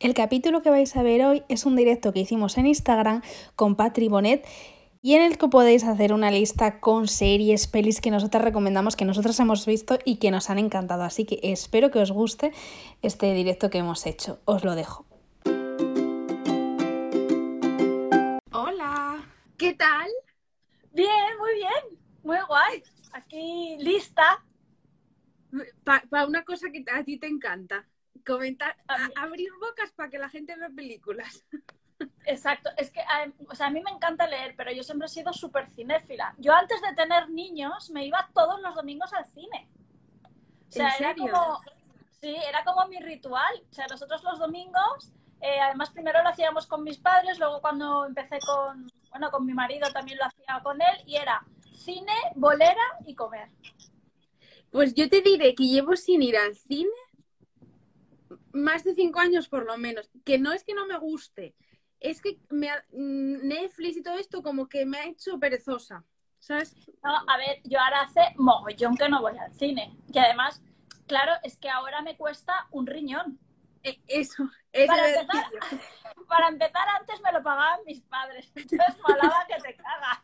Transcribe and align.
El 0.00 0.14
capítulo 0.14 0.62
que 0.62 0.70
vais 0.70 0.94
a 0.94 1.02
ver 1.02 1.24
hoy 1.24 1.42
es 1.48 1.66
un 1.66 1.74
directo 1.74 2.12
que 2.12 2.20
hicimos 2.20 2.56
en 2.56 2.68
Instagram 2.68 3.20
con 3.56 3.74
Patri 3.74 4.06
Bonet 4.06 4.46
y 5.02 5.14
en 5.14 5.22
el 5.22 5.38
que 5.38 5.48
podéis 5.48 5.82
hacer 5.82 6.12
una 6.12 6.30
lista 6.30 6.78
con 6.78 7.08
series, 7.08 7.66
pelis 7.66 8.00
que 8.00 8.12
nosotras 8.12 8.44
recomendamos, 8.44 8.94
que 8.94 9.04
nosotras 9.04 9.40
hemos 9.40 9.66
visto 9.66 9.98
y 10.04 10.18
que 10.18 10.30
nos 10.30 10.50
han 10.50 10.60
encantado. 10.60 11.02
Así 11.02 11.24
que 11.24 11.40
espero 11.42 11.90
que 11.90 11.98
os 11.98 12.12
guste 12.12 12.52
este 13.02 13.34
directo 13.34 13.70
que 13.70 13.78
hemos 13.78 14.06
hecho. 14.06 14.38
Os 14.44 14.62
lo 14.62 14.76
dejo. 14.76 15.04
Hola, 18.52 19.26
¿qué 19.56 19.74
tal? 19.74 20.08
Bien, 20.92 21.38
muy 21.40 21.54
bien, 21.54 21.98
muy 22.22 22.38
guay. 22.46 22.84
Aquí 23.14 23.76
lista. 23.80 24.44
Para 25.82 26.24
una 26.24 26.44
cosa 26.44 26.68
que 26.70 26.84
a 26.88 27.02
ti 27.02 27.18
te 27.18 27.26
encanta 27.26 27.84
comentar, 28.28 28.76
abrir 29.16 29.50
bocas 29.58 29.90
para 29.92 30.10
que 30.10 30.18
la 30.18 30.28
gente 30.28 30.54
vea 30.54 30.68
películas. 30.68 31.44
Exacto, 32.26 32.70
es 32.76 32.90
que 32.90 33.00
o 33.48 33.54
sea, 33.54 33.68
a 33.68 33.70
mí 33.70 33.80
me 33.80 33.90
encanta 33.90 34.26
leer, 34.26 34.54
pero 34.56 34.70
yo 34.70 34.82
siempre 34.82 35.06
he 35.06 35.08
sido 35.08 35.32
súper 35.32 35.66
cinéfila. 35.68 36.34
Yo 36.36 36.52
antes 36.52 36.80
de 36.82 36.94
tener 36.94 37.30
niños 37.30 37.90
me 37.90 38.04
iba 38.04 38.28
todos 38.34 38.60
los 38.60 38.74
domingos 38.74 39.12
al 39.14 39.24
cine. 39.26 39.68
O 40.68 40.72
sea, 40.72 40.90
era 40.98 41.14
como, 41.14 41.58
sí, 42.20 42.36
era 42.46 42.62
como 42.64 42.86
mi 42.86 42.98
ritual. 42.98 43.62
O 43.70 43.74
sea, 43.74 43.86
nosotros 43.90 44.22
los 44.22 44.38
domingos, 44.38 45.10
eh, 45.40 45.58
además 45.60 45.90
primero 45.90 46.22
lo 46.22 46.28
hacíamos 46.28 46.66
con 46.66 46.84
mis 46.84 46.98
padres, 46.98 47.38
luego 47.38 47.62
cuando 47.62 48.04
empecé 48.04 48.38
con, 48.40 48.92
bueno, 49.10 49.30
con 49.30 49.46
mi 49.46 49.54
marido 49.54 49.90
también 49.92 50.18
lo 50.18 50.26
hacía 50.26 50.60
con 50.62 50.80
él 50.82 51.02
y 51.06 51.16
era 51.16 51.42
cine, 51.72 52.12
bolera 52.34 52.84
y 53.06 53.14
comer. 53.14 53.48
Pues 54.70 54.94
yo 54.94 55.08
te 55.08 55.22
diré 55.22 55.54
que 55.54 55.64
llevo 55.64 55.96
sin 55.96 56.22
ir 56.22 56.36
al 56.36 56.54
cine 56.54 56.90
más 58.52 58.84
de 58.84 58.94
cinco 58.94 59.20
años 59.20 59.48
por 59.48 59.64
lo 59.64 59.76
menos. 59.78 60.10
Que 60.24 60.38
no 60.38 60.52
es 60.52 60.64
que 60.64 60.74
no 60.74 60.86
me 60.86 60.98
guste, 60.98 61.54
es 62.00 62.20
que 62.22 62.38
me 62.50 62.70
mm, 62.92 63.46
Netflix 63.48 63.96
y 63.96 64.02
todo 64.02 64.18
esto 64.18 64.42
como 64.42 64.68
que 64.68 64.86
me 64.86 64.98
ha 64.98 65.06
hecho 65.06 65.38
perezosa. 65.38 66.04
¿Sabes? 66.38 66.76
No, 67.02 67.16
a 67.26 67.36
ver, 67.36 67.60
yo 67.64 67.80
ahora 67.80 68.02
hace 68.02 68.20
mogollón 68.36 68.96
que 68.96 69.08
no 69.08 69.20
voy 69.20 69.36
al 69.36 69.52
cine. 69.54 69.96
Y 70.12 70.18
además, 70.18 70.62
claro, 71.08 71.32
es 71.42 71.56
que 71.56 71.68
ahora 71.68 72.00
me 72.00 72.16
cuesta 72.16 72.68
un 72.70 72.86
riñón. 72.86 73.40
E, 73.82 74.00
eso, 74.06 74.48
para, 74.86 75.08
empezar, 75.08 75.46
para 76.28 76.48
empezar, 76.48 76.88
antes 77.00 77.20
me 77.22 77.32
lo 77.32 77.42
pagaban 77.42 77.80
mis 77.86 78.02
padres. 78.02 78.52
Entonces 78.54 78.96
malaba 79.08 79.46
que 79.48 79.60
te 79.60 79.74
cagas. 79.74 80.20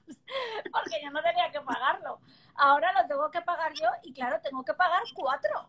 Porque 0.71 1.01
yo 1.03 1.11
no 1.11 1.21
tenía 1.21 1.51
que 1.51 1.61
pagarlo. 1.63 2.21
Ahora 2.55 2.93
lo 2.93 3.09
tengo 3.09 3.29
que 3.33 3.43
pagar 3.43 3.73
yo 3.75 3.89
y 4.05 4.13
claro, 4.13 4.41
tengo 4.41 4.65
que 4.65 4.75
pagar 4.75 5.03
cuatro. 5.17 5.69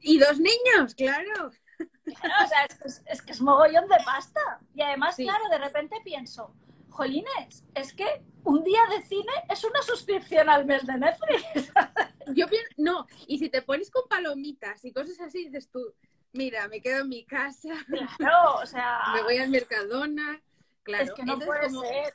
Y 0.00 0.18
dos 0.18 0.38
niños, 0.38 0.94
claro 0.94 1.50
o 1.80 2.48
sea, 2.48 2.66
es, 3.06 3.22
que 3.22 3.32
es 3.32 3.40
mogollón 3.40 3.88
de 3.88 3.96
pasta. 4.04 4.60
Y 4.74 4.82
además, 4.82 5.16
claro, 5.16 5.48
de 5.50 5.58
repente 5.58 5.96
pienso, 6.04 6.54
jolines, 6.88 7.64
es 7.74 7.92
que 7.92 8.22
un 8.44 8.64
día 8.64 8.80
de 8.90 9.02
cine 9.02 9.32
es 9.48 9.62
una 9.64 9.82
suscripción 9.82 10.48
al 10.48 10.64
mes 10.64 10.86
de 10.86 10.96
Netflix. 10.96 11.72
Yo 12.34 12.46
pienso, 12.48 12.68
no, 12.76 13.06
y 13.26 13.38
si 13.38 13.48
te 13.48 13.62
pones 13.62 13.90
con 13.90 14.08
palomitas 14.08 14.84
y 14.84 14.92
cosas 14.92 15.20
así, 15.20 15.44
dices 15.44 15.70
tú, 15.70 15.94
mira, 16.32 16.68
me 16.68 16.80
quedo 16.80 17.02
en 17.02 17.08
mi 17.08 17.24
casa. 17.24 17.74
Claro, 18.16 18.56
o 18.62 18.66
sea. 18.66 19.00
Me 19.14 19.22
voy 19.22 19.38
al 19.38 19.50
Mercadona. 19.50 20.42
Claro, 20.82 21.04
es 21.04 21.12
que 21.12 21.24
no 21.24 21.38
puede 21.38 21.66
como, 21.66 21.82
ser. 21.82 22.14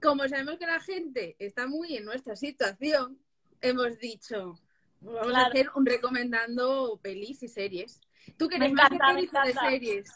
Como 0.00 0.28
sabemos 0.28 0.58
que 0.58 0.66
la 0.66 0.80
gente 0.80 1.36
está 1.38 1.66
muy 1.66 1.96
en 1.96 2.04
nuestra 2.04 2.36
situación, 2.36 3.18
hemos 3.60 3.98
dicho, 3.98 4.60
vamos 5.00 5.34
a 5.34 5.46
hacer 5.46 5.70
un 5.74 5.86
recomendando 5.86 6.98
pelis 7.02 7.42
y 7.42 7.48
series. 7.48 8.00
Tú 8.36 8.48
que 8.48 8.56
eres 8.56 8.72
más 8.72 8.90
de 8.90 9.52
series. 9.52 10.10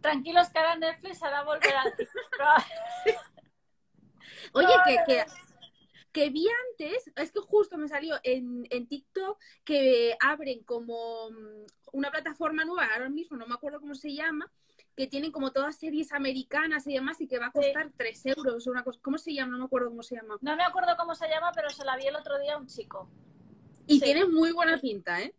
Tranquilos 0.00 0.48
que 0.50 0.58
ahora 0.58 0.76
Netflix 0.76 1.22
hará 1.22 1.44
volver 1.44 1.74
a 1.74 1.84
Oye, 4.52 4.74
que, 5.06 5.24
que, 6.12 6.30
vi 6.30 6.46
antes, 6.70 7.10
es 7.16 7.32
que 7.32 7.40
justo 7.40 7.78
me 7.78 7.88
salió 7.88 8.16
en, 8.22 8.66
en 8.70 8.86
TikTok 8.86 9.38
que 9.64 10.16
abren 10.20 10.62
como 10.64 11.30
mm, 11.30 11.64
una 11.92 12.10
plataforma 12.10 12.64
nueva, 12.64 12.92
ahora 12.92 13.08
mismo 13.08 13.36
no 13.36 13.46
me 13.46 13.54
acuerdo 13.54 13.80
cómo 13.80 13.94
se 13.94 14.12
llama, 14.12 14.50
que 14.96 15.06
tienen 15.06 15.32
como 15.32 15.52
todas 15.52 15.76
series 15.76 16.12
americanas 16.12 16.86
y 16.86 16.94
demás 16.94 17.20
y 17.20 17.26
que 17.26 17.38
va 17.38 17.46
a 17.46 17.52
costar 17.52 17.90
3 17.96 18.26
euros 18.26 18.66
una 18.66 18.84
cosa. 18.84 18.98
¿Cómo 19.02 19.18
se 19.18 19.32
llama? 19.32 19.52
No 19.52 19.58
me 19.58 19.64
acuerdo 19.64 19.88
cómo 19.88 20.02
se 20.02 20.16
llama. 20.16 20.36
No 20.40 20.56
me 20.56 20.62
acuerdo 20.64 20.96
cómo 20.96 21.14
se 21.14 21.28
llama, 21.28 21.50
pero 21.54 21.70
se 21.70 21.84
la 21.84 21.96
vi 21.96 22.06
el 22.06 22.16
otro 22.16 22.38
día 22.38 22.54
a 22.54 22.58
un 22.58 22.66
chico. 22.66 23.10
Y 23.86 24.00
tiene 24.00 24.24
muy 24.24 24.52
buena 24.52 24.78
pinta, 24.78 25.20
¿eh? 25.20 25.34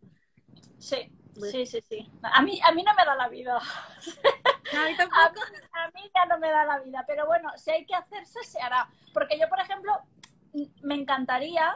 Sí. 0.78 1.10
Sí, 1.40 1.66
sí, 1.66 1.80
sí. 1.88 2.10
A 2.22 2.42
mí, 2.42 2.60
a 2.64 2.72
mí 2.72 2.82
no 2.82 2.94
me 2.94 3.04
da 3.04 3.14
la 3.14 3.28
vida. 3.28 3.56
a, 4.72 5.90
mí 5.94 6.10
ya 6.14 6.26
no 6.26 6.38
me 6.38 6.50
da 6.50 6.64
la 6.64 6.78
vida. 6.80 7.04
Pero 7.06 7.26
bueno, 7.26 7.50
si 7.56 7.70
hay 7.70 7.84
que 7.84 7.94
hacerse, 7.94 8.42
se 8.42 8.60
hará. 8.60 8.88
Porque 9.12 9.38
yo, 9.38 9.48
por 9.48 9.60
ejemplo, 9.60 9.92
me 10.82 10.94
encantaría. 10.94 11.74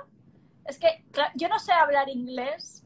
Es 0.65 0.79
que 0.79 1.05
yo 1.35 1.49
no 1.49 1.59
sé 1.59 1.73
hablar 1.73 2.09
inglés 2.09 2.85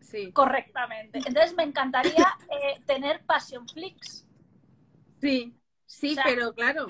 sí. 0.00 0.32
correctamente. 0.32 1.18
Entonces 1.18 1.54
me 1.54 1.62
encantaría 1.62 2.26
eh, 2.50 2.80
tener 2.86 3.24
Passion 3.24 3.66
Flix. 3.68 4.26
Sí, 5.20 5.54
sí, 5.86 6.16
pero 6.24 6.54
claro. 6.54 6.86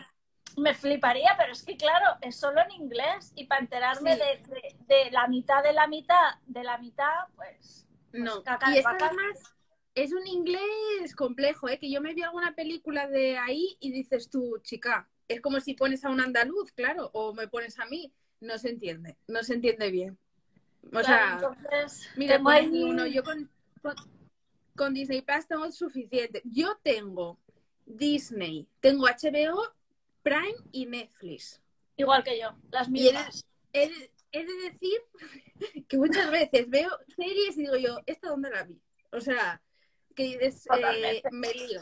Me 0.57 0.75
fliparía, 0.75 1.35
pero 1.39 1.53
es 1.53 1.63
que 1.63 1.77
claro, 1.77 2.17
es 2.21 2.37
solo 2.37 2.61
en 2.63 2.73
inglés 2.73 3.33
y 3.37 3.45
para 3.45 3.61
enterarme 3.61 4.17
de, 4.17 4.75
de 4.87 5.11
la 5.13 5.29
mitad 5.29 5.63
de 5.63 5.73
la 5.73 5.87
mitad 5.87 6.35
de 6.47 6.65
la 6.65 6.79
mitad, 6.79 7.29
pues 7.37 7.88
pues 8.11 8.23
no, 8.23 8.43
y 8.73 8.79
es 8.79 8.87
además 8.87 9.55
es 9.95 10.13
un 10.13 10.27
inglés 10.27 11.15
complejo, 11.17 11.69
¿eh? 11.69 11.79
que 11.79 11.91
yo 11.91 12.01
me 12.01 12.15
vi 12.15 12.23
alguna 12.23 12.55
película 12.55 13.09
de 13.09 13.37
ahí 13.37 13.77
y 13.81 13.91
dices 13.91 14.31
tú, 14.31 14.59
chica, 14.63 15.09
es 15.27 15.41
como 15.41 15.61
si 15.61 15.75
pones 15.75 16.05
a 16.05 16.11
un 16.11 16.21
andaluz, 16.21 16.71
claro, 16.73 17.11
o 17.13 17.35
me 17.35 17.49
pones 17.49 17.79
a 17.81 17.87
mí, 17.87 18.13
no 18.41 18.59
se 18.59 18.71
entiende, 18.71 19.17
no 19.27 19.43
se 19.43 19.55
entiende 19.55 19.91
bien. 19.91 20.17
O 20.93 21.03
sea, 21.03 21.41
mira, 22.17 22.41
uno, 22.41 23.07
yo 23.07 23.23
con, 23.25 23.51
con, 24.77 24.95
Disney 24.95 25.21
Plus 25.21 25.47
tengo 25.47 25.71
suficiente. 25.73 26.41
Yo 26.45 26.79
tengo 26.83 27.37
Disney, 27.85 28.69
tengo 28.81 29.07
HBO, 29.07 29.75
Prime 30.23 30.57
y 30.71 30.87
Netflix. 30.87 31.61
Igual 31.97 32.23
que 32.23 32.39
yo, 32.41 32.55
las 32.71 32.89
mismas 32.89 33.45
he 33.73 33.91
de 34.33 34.71
decir 34.71 35.01
que 35.89 35.97
muchas 35.97 36.31
veces 36.31 36.69
veo 36.69 36.91
series 37.15 37.57
y 37.57 37.63
digo 37.63 37.77
yo, 37.77 38.01
¿esta 38.07 38.29
dónde 38.29 38.51
la 38.51 38.65
vi? 38.65 38.81
O 39.13 39.21
sea, 39.21 39.63
que 40.15 40.33
eh, 40.33 41.23
me 41.31 41.53
lío. 41.55 41.81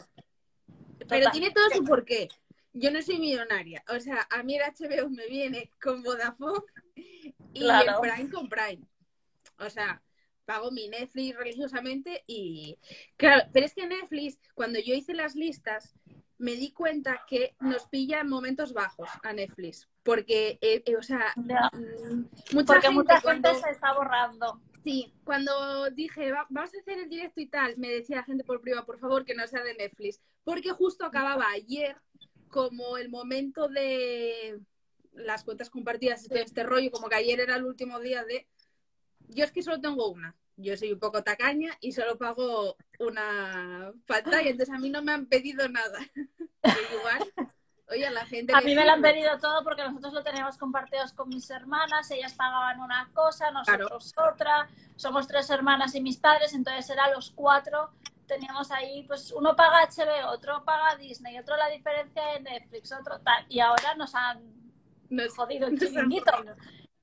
Pero 1.07 1.31
tiene 1.31 1.51
todo 1.51 1.69
su 1.71 1.83
porqué. 1.83 2.27
Yo 2.73 2.91
no 2.91 3.01
soy 3.01 3.19
millonaria. 3.19 3.83
O 3.89 3.99
sea, 3.99 4.27
a 4.29 4.43
mí 4.43 4.55
el 4.55 4.61
HBO 4.61 5.09
me 5.09 5.27
viene 5.27 5.71
con 5.81 6.03
Vodafone 6.03 6.63
y 7.53 7.67
el 7.67 7.85
Prime 8.01 8.29
con 8.29 8.47
Prime. 8.47 8.85
O 9.57 9.69
sea, 9.69 10.03
pago 10.45 10.71
mi 10.71 10.87
Netflix 10.87 11.35
religiosamente 11.35 12.23
y... 12.27 12.77
Claro, 13.15 13.49
pero 13.51 13.65
es 13.65 13.73
que 13.73 13.87
Netflix, 13.87 14.37
cuando 14.53 14.79
yo 14.79 14.93
hice 14.93 15.13
las 15.13 15.35
listas, 15.35 15.95
me 16.37 16.53
di 16.53 16.71
cuenta 16.71 17.23
que 17.27 17.55
nos 17.59 17.87
pilla 17.87 18.21
en 18.21 18.29
momentos 18.29 18.73
bajos 18.73 19.09
a 19.23 19.33
Netflix. 19.33 19.89
Porque, 20.07 20.57
eh, 20.61 20.83
eh, 20.85 20.95
o 20.95 21.03
sea, 21.03 21.33
mm, 21.35 22.53
mucha 22.53 22.75
porque 22.75 22.87
gente 22.87 22.91
mucha 22.91 23.19
gente 23.19 23.55
se 23.55 23.71
está 23.71 23.93
borrando. 23.93 24.61
Sí, 24.81 25.13
cuando 25.25 25.89
dije, 25.89 26.31
vamos 26.31 26.73
a 26.73 26.79
hacer 26.79 26.99
el 26.99 27.09
directo 27.09 27.41
y 27.41 27.47
tal, 27.47 27.75
me 27.75 27.89
decía 27.89 28.15
la 28.15 28.23
gente 28.23 28.45
por 28.45 28.61
privado, 28.61 28.85
por 28.85 28.99
favor, 28.99 29.25
que 29.25 29.35
no 29.35 29.45
sea 29.47 29.63
de 29.63 29.73
Netflix. 29.73 30.21
Porque 30.45 30.71
justo 30.71 31.05
acababa 31.05 31.49
ayer 31.49 31.97
como 32.47 32.97
el 32.97 33.09
momento 33.09 33.67
de 33.67 34.61
las 35.11 35.43
cuentas 35.43 35.69
compartidas 35.69 36.23
y 36.23 36.29
todo 36.29 36.39
este 36.39 36.63
rollo, 36.63 36.89
como 36.89 37.09
que 37.09 37.15
ayer 37.15 37.41
era 37.41 37.57
el 37.57 37.65
último 37.65 37.99
día 37.99 38.23
de... 38.23 38.47
Yo 39.27 39.43
es 39.43 39.51
que 39.51 39.61
solo 39.61 39.81
tengo 39.81 40.09
una 40.09 40.37
yo 40.57 40.75
soy 40.75 40.91
un 40.91 40.99
poco 40.99 41.23
tacaña 41.23 41.77
y 41.81 41.91
solo 41.91 42.17
pago 42.17 42.75
una 42.99 43.93
pantalla, 44.07 44.49
entonces 44.49 44.73
a 44.73 44.79
mí 44.79 44.89
no 44.89 45.03
me 45.03 45.11
han 45.11 45.27
pedido 45.27 45.69
nada. 45.69 45.99
igual, 46.99 47.51
oye, 47.89 48.09
la 48.09 48.25
gente... 48.25 48.53
A 48.55 48.61
mí 48.61 48.75
me 48.75 48.85
lo 48.85 48.91
han 48.91 49.01
pedido 49.01 49.37
todo 49.37 49.63
porque 49.63 49.83
nosotros 49.83 50.13
lo 50.13 50.23
teníamos 50.23 50.57
compartidos 50.57 51.13
con 51.13 51.29
mis 51.29 51.49
hermanas, 51.49 52.09
ellas 52.11 52.33
pagaban 52.33 52.79
una 52.79 53.09
cosa, 53.13 53.51
nosotros 53.51 54.13
otra, 54.17 54.67
somos 54.95 55.27
tres 55.27 55.49
hermanas 55.49 55.95
y 55.95 56.01
mis 56.01 56.17
padres, 56.17 56.53
entonces 56.53 56.89
eran 56.89 57.13
los 57.13 57.31
cuatro, 57.31 57.91
teníamos 58.25 58.71
ahí, 58.71 59.03
pues 59.03 59.31
uno 59.31 59.55
paga 59.55 59.87
HBO, 59.87 60.31
otro 60.31 60.63
paga 60.65 60.95
Disney, 60.97 61.37
otro 61.39 61.55
la 61.55 61.69
diferencia 61.69 62.23
de 62.33 62.39
Netflix, 62.41 62.91
otro 62.91 63.19
tal, 63.19 63.45
y 63.49 63.59
ahora 63.59 63.95
nos 63.95 64.13
han 64.15 64.41
jodido 65.35 65.67
el 65.67 65.79
chiringuito. 65.79 66.31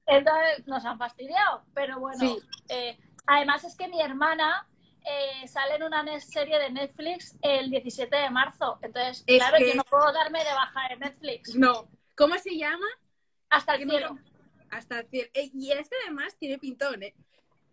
Entonces 0.07 0.67
nos 0.67 0.85
han 0.85 0.99
fastidiado, 0.99 1.65
pero 1.73 1.99
bueno, 1.99 2.37
eh, 2.69 2.99
Además 3.27 3.65
es 3.65 3.77
que 3.77 3.89
mi 3.89 4.01
hermana 4.01 4.67
eh, 5.05 5.47
sale 5.49 5.75
en 5.77 5.83
una 5.83 6.21
serie 6.21 6.59
de 6.59 6.71
Netflix 6.71 7.37
el 7.43 7.71
17 7.71 8.15
de 8.17 8.31
marzo. 8.31 8.79
Entonces, 8.83 9.25
claro, 9.27 9.59
yo 9.59 9.75
no 9.75 9.85
puedo 9.85 10.13
darme 10.13 10.39
de 10.45 10.53
baja 10.53 10.89
de 10.89 10.97
Netflix. 10.97 11.55
No. 11.55 11.89
¿Cómo 12.17 12.37
se 12.39 12.57
llama? 12.57 12.87
Hasta 13.51 13.75
el 13.75 13.89
cielo. 13.89 14.19
Hasta 14.71 15.01
el 15.01 15.09
cielo. 15.09 15.29
Eh, 15.35 15.51
y 15.53 15.73
es 15.73 15.89
que 15.89 15.97
además 16.05 16.37
tiene 16.39 16.59
pintón, 16.59 17.03
¿eh? 17.03 17.15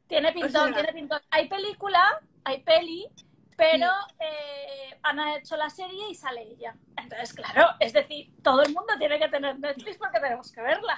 Tiene 0.07 0.33
pintón, 0.33 0.73
tiene 0.73 0.91
pintón. 0.93 1.21
Hay 1.29 1.47
película, 1.47 2.21
hay 2.43 2.61
peli, 2.63 3.07
pero 3.55 3.87
eh, 4.19 4.99
han 5.03 5.19
hecho 5.37 5.55
la 5.55 5.69
serie 5.69 6.09
y 6.09 6.15
sale 6.15 6.41
ella. 6.41 6.75
Entonces, 6.97 7.33
claro, 7.33 7.69
es 7.79 7.93
decir, 7.93 8.33
todo 8.43 8.61
el 8.63 8.73
mundo 8.73 8.93
tiene 8.99 9.17
que 9.19 9.29
tener 9.29 9.57
Netflix 9.57 9.97
porque 9.97 10.19
tenemos 10.19 10.51
que 10.51 10.61
verla. 10.61 10.97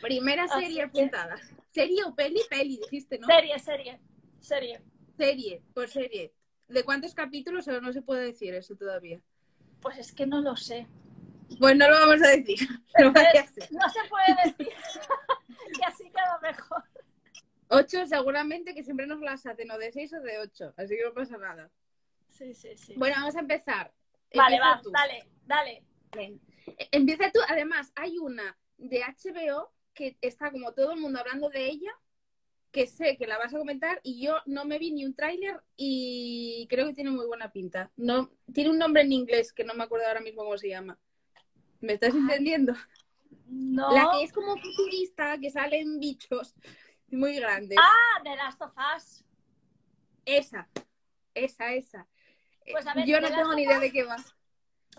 Primera 0.00 0.48
serie 0.48 0.76
que- 0.76 0.82
apuntada. 0.82 1.36
¿Serie 1.70 2.04
o 2.04 2.14
peli? 2.14 2.40
Peli, 2.48 2.78
dijiste, 2.78 3.18
¿no? 3.18 3.26
Serie, 3.26 3.58
serie, 3.58 4.00
serie. 4.44 4.82
Serie, 5.16 5.62
por 5.74 5.88
serie. 5.88 6.32
¿De 6.68 6.82
cuántos 6.84 7.14
capítulos 7.14 7.68
o 7.68 7.80
no 7.80 7.92
se 7.92 8.02
puede 8.02 8.24
decir 8.24 8.54
eso 8.54 8.74
todavía? 8.76 9.20
Pues 9.80 9.98
es 9.98 10.12
que 10.12 10.26
no 10.26 10.40
lo 10.40 10.56
sé. 10.56 10.86
Pues 11.58 11.76
no 11.76 11.88
lo 11.88 11.94
vamos 12.00 12.22
a 12.22 12.28
decir. 12.30 12.58
No. 13.00 13.06
No 13.10 13.88
se 13.90 14.08
puede 14.08 14.36
decir. 14.44 14.72
y 15.80 15.84
así 15.84 16.04
queda 16.04 16.38
mejor. 16.42 16.82
Ocho 17.68 18.06
seguramente 18.06 18.72
que 18.72 18.84
siempre 18.84 19.06
nos 19.06 19.20
las 19.20 19.44
hacen 19.46 19.68
o 19.72 19.78
de 19.78 19.90
seis 19.90 20.12
o 20.12 20.20
de 20.20 20.38
ocho, 20.38 20.72
así 20.76 20.96
que 20.96 21.02
no 21.02 21.12
pasa 21.12 21.36
nada. 21.38 21.70
Sí, 22.28 22.54
sí, 22.54 22.76
sí. 22.76 22.94
Bueno, 22.96 23.16
vamos 23.18 23.34
a 23.34 23.40
empezar. 23.40 23.92
vale, 24.34 24.56
Empieza 24.56 24.76
va, 24.76 24.80
tú. 24.80 24.90
dale, 24.92 25.28
dale. 25.44 25.84
Eh, 26.16 26.38
Empieza 26.92 27.30
tú. 27.32 27.40
Además, 27.48 27.90
hay 27.96 28.18
una 28.18 28.56
de 28.76 29.00
HBO 29.02 29.72
que 29.92 30.16
está 30.20 30.50
como 30.52 30.72
todo 30.72 30.92
el 30.92 31.00
mundo 31.00 31.18
hablando 31.18 31.48
de 31.48 31.66
ella, 31.66 31.90
que 32.74 32.88
sé 32.88 33.16
que 33.16 33.28
la 33.28 33.38
vas 33.38 33.54
a 33.54 33.58
comentar 33.58 34.00
y 34.02 34.20
yo 34.20 34.38
no 34.46 34.64
me 34.64 34.80
vi 34.80 34.90
ni 34.90 35.04
un 35.04 35.14
tráiler 35.14 35.62
y 35.76 36.66
creo 36.68 36.88
que 36.88 36.92
tiene 36.92 37.12
muy 37.12 37.24
buena 37.24 37.52
pinta. 37.52 37.92
No, 37.96 38.32
tiene 38.52 38.70
un 38.70 38.78
nombre 38.78 39.02
en 39.02 39.12
inglés 39.12 39.52
que 39.52 39.62
no 39.62 39.74
me 39.74 39.84
acuerdo 39.84 40.08
ahora 40.08 40.20
mismo 40.20 40.42
cómo 40.42 40.58
se 40.58 40.70
llama. 40.70 40.98
¿Me 41.80 41.92
estás 41.92 42.12
entendiendo? 42.14 42.74
No. 43.46 43.92
La 43.92 44.10
que 44.12 44.24
es 44.24 44.32
como 44.32 44.56
futurista, 44.56 45.38
que 45.38 45.50
salen 45.50 46.00
bichos 46.00 46.56
muy 47.06 47.36
grandes. 47.36 47.78
Ah, 47.80 48.20
The 48.24 48.34
Last 48.34 48.60
of 48.60 48.72
Us. 48.96 49.24
Esa, 50.24 50.68
esa, 51.32 51.72
esa. 51.74 52.08
Pues 52.72 52.86
a 52.88 52.94
ver, 52.94 53.06
yo 53.06 53.20
no 53.20 53.28
tengo 53.28 53.54
ni 53.54 53.62
idea 53.62 53.78
de 53.78 53.92
qué 53.92 54.02
va. 54.02 54.16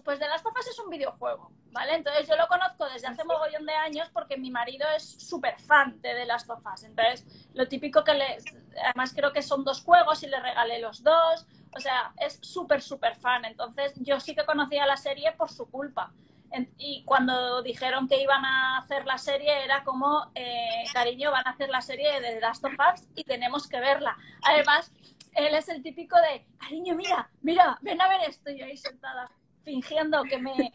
Pues 0.04 0.20
The 0.20 0.28
Last 0.28 0.46
of 0.46 0.54
Us 0.60 0.68
es 0.68 0.80
un 0.80 0.90
videojuego, 0.90 1.52
¿vale? 1.72 1.96
Entonces 1.96 2.28
yo 2.28 2.36
lo 2.36 2.48
conozco 2.48 2.86
desde 2.90 3.08
hace 3.08 3.24
mogollón 3.24 3.66
de 3.66 3.74
años 3.74 4.10
porque 4.14 4.38
mi 4.38 4.52
marido 4.52 4.88
es 4.96 5.04
súper 5.28 5.60
fan 5.60 6.00
de 6.02 6.14
The 6.14 6.26
Last 6.26 6.50
of 6.50 6.64
Us. 6.74 6.84
Entonces, 6.84 7.26
lo 7.54 7.68
típico 7.68 8.04
que 8.04 8.14
le... 8.14 8.38
Además 8.84 9.14
creo 9.16 9.32
que 9.34 9.42
son 9.42 9.64
dos 9.64 9.84
juegos 9.84 10.22
y 10.24 10.28
le 10.28 10.40
regalé 10.40 10.80
los 10.80 11.04
dos. 11.04 11.46
O 11.76 11.80
sea, 11.80 12.14
es 12.18 12.40
súper, 12.42 12.82
súper 12.82 13.16
fan. 13.16 13.46
Entonces, 13.46 13.94
yo 13.98 14.20
sí 14.20 14.36
que 14.36 14.46
conocía 14.46 14.86
la 14.86 14.98
serie 14.98 15.32
por 15.34 15.50
su 15.50 15.70
culpa. 15.70 16.12
En- 16.52 16.72
Y 16.78 17.04
cuando 17.06 17.62
dijeron 17.64 18.08
que 18.08 18.22
iban 18.22 18.46
a 18.46 18.78
hacer 18.78 19.06
la 19.06 19.18
serie 19.18 19.64
era 19.64 19.84
como, 19.84 20.32
eh, 20.36 20.84
cariño, 20.94 21.32
van 21.32 21.48
a 21.48 21.52
hacer 21.52 21.70
la 21.70 21.82
serie 21.82 22.22
de 22.22 22.34
The 22.36 22.42
Last 22.42 22.64
of 22.64 22.74
Us 22.74 23.08
y 23.16 23.24
tenemos 23.24 23.68
que 23.68 23.80
verla. 23.80 24.16
Además, 24.44 24.92
él 25.34 25.54
es 25.54 25.68
el 25.68 25.82
típico 25.84 26.16
de, 26.22 26.46
cariño, 26.60 26.96
mira, 26.96 27.30
mira, 27.42 27.78
ven 27.82 28.02
a 28.02 28.08
ver 28.08 28.22
esto. 28.30 28.52
Y 28.52 28.60
yo 28.60 28.66
ahí 28.66 28.78
sentada, 28.78 29.30
fingiendo 29.66 30.24
que 30.24 30.38
me, 30.38 30.72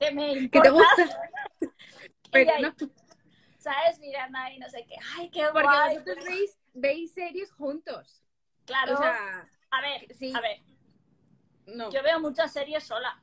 que 0.00 0.10
me 0.10 0.48
te 0.48 0.70
gusta. 0.70 1.30
Y 2.26 2.30
Pero 2.32 2.50
ahí, 2.52 2.62
no, 2.62 2.74
¿Sabes? 3.58 4.00
Mirando 4.00 4.36
ahí, 4.38 4.58
no 4.58 4.68
sé 4.68 4.84
qué. 4.88 4.96
Ay, 5.16 5.30
qué 5.30 5.44
porque 5.52 5.62
guay. 5.62 5.98
vosotros 5.98 6.24
veis, 6.24 6.58
veis 6.74 7.12
series 7.14 7.52
juntos. 7.52 8.24
Claro, 8.64 8.94
O 8.94 8.96
sea, 8.96 9.48
a 9.70 9.80
ver, 9.80 10.12
sí. 10.16 10.32
a 10.34 10.40
ver, 10.40 10.58
no. 11.66 11.90
yo 11.92 12.02
veo 12.02 12.18
muchas 12.18 12.52
series 12.52 12.82
sola. 12.82 13.22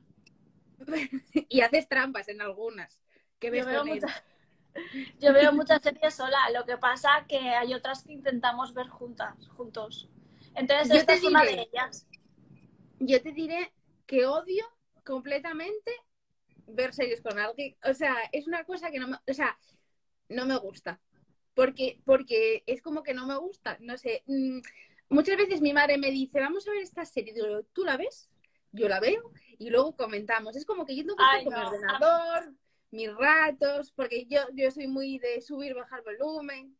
Y 1.48 1.60
haces 1.60 1.86
trampas 1.88 2.28
en 2.28 2.40
algunas. 2.40 3.02
Que 3.38 3.50
ves 3.50 3.66
Yo 3.66 3.70
veo, 3.70 3.84
muchas, 3.84 4.24
yo 5.20 5.32
veo 5.34 5.52
muchas 5.52 5.82
series 5.82 6.14
sola. 6.14 6.38
Lo 6.54 6.64
que 6.64 6.78
pasa 6.78 7.26
que 7.28 7.38
hay 7.38 7.74
otras 7.74 8.02
que 8.04 8.12
intentamos 8.14 8.72
ver 8.72 8.88
juntas, 8.88 9.46
juntos. 9.50 10.08
Entonces, 10.54 10.88
Yo 10.88 10.94
esta 10.94 11.12
te 11.12 11.18
es 11.18 11.24
una 11.24 11.42
diré. 11.42 11.56
de 11.56 11.62
ellas. 11.70 12.06
Yo 12.98 13.20
te 13.22 13.32
diré 13.32 13.72
que 14.06 14.24
odio 14.26 14.64
completamente 15.04 15.92
ver 16.66 16.92
series 16.94 17.20
con 17.22 17.38
alguien. 17.38 17.76
O 17.84 17.94
sea, 17.94 18.16
es 18.32 18.46
una 18.46 18.64
cosa 18.64 18.90
que 18.90 18.98
no 18.98 19.08
me, 19.08 19.16
o 19.28 19.34
sea, 19.34 19.58
no 20.28 20.46
me 20.46 20.56
gusta. 20.56 21.00
Porque, 21.54 22.00
porque 22.04 22.62
es 22.66 22.80
como 22.82 23.02
que 23.02 23.14
no 23.14 23.26
me 23.26 23.36
gusta. 23.36 23.76
No 23.80 23.96
sé. 23.98 24.22
mm, 24.26 24.60
muchas 25.10 25.36
veces 25.36 25.60
mi 25.60 25.72
madre 25.72 25.98
me 25.98 26.10
dice, 26.10 26.40
vamos 26.40 26.66
a 26.66 26.72
ver 26.72 26.82
esta 26.82 27.04
serie. 27.04 27.34
Digo, 27.34 27.62
¿tú 27.72 27.84
la 27.84 27.96
ves? 27.96 28.32
Yo 28.72 28.88
la 28.88 29.00
veo 29.00 29.32
y 29.58 29.68
luego 29.70 29.94
comentamos. 29.96 30.56
Es 30.56 30.64
como 30.64 30.86
que 30.86 30.96
yo 30.96 31.02
tengo 31.02 31.16
que 31.16 31.22
estar 31.24 31.44
con 31.44 31.54
mi 31.54 31.60
ordenador, 31.60 32.54
mis 32.90 33.14
ratos, 33.14 33.92
porque 33.92 34.24
yo, 34.26 34.40
yo 34.54 34.70
soy 34.70 34.86
muy 34.86 35.18
de 35.18 35.40
subir, 35.42 35.74
bajar 35.74 36.02
volumen. 36.04 36.76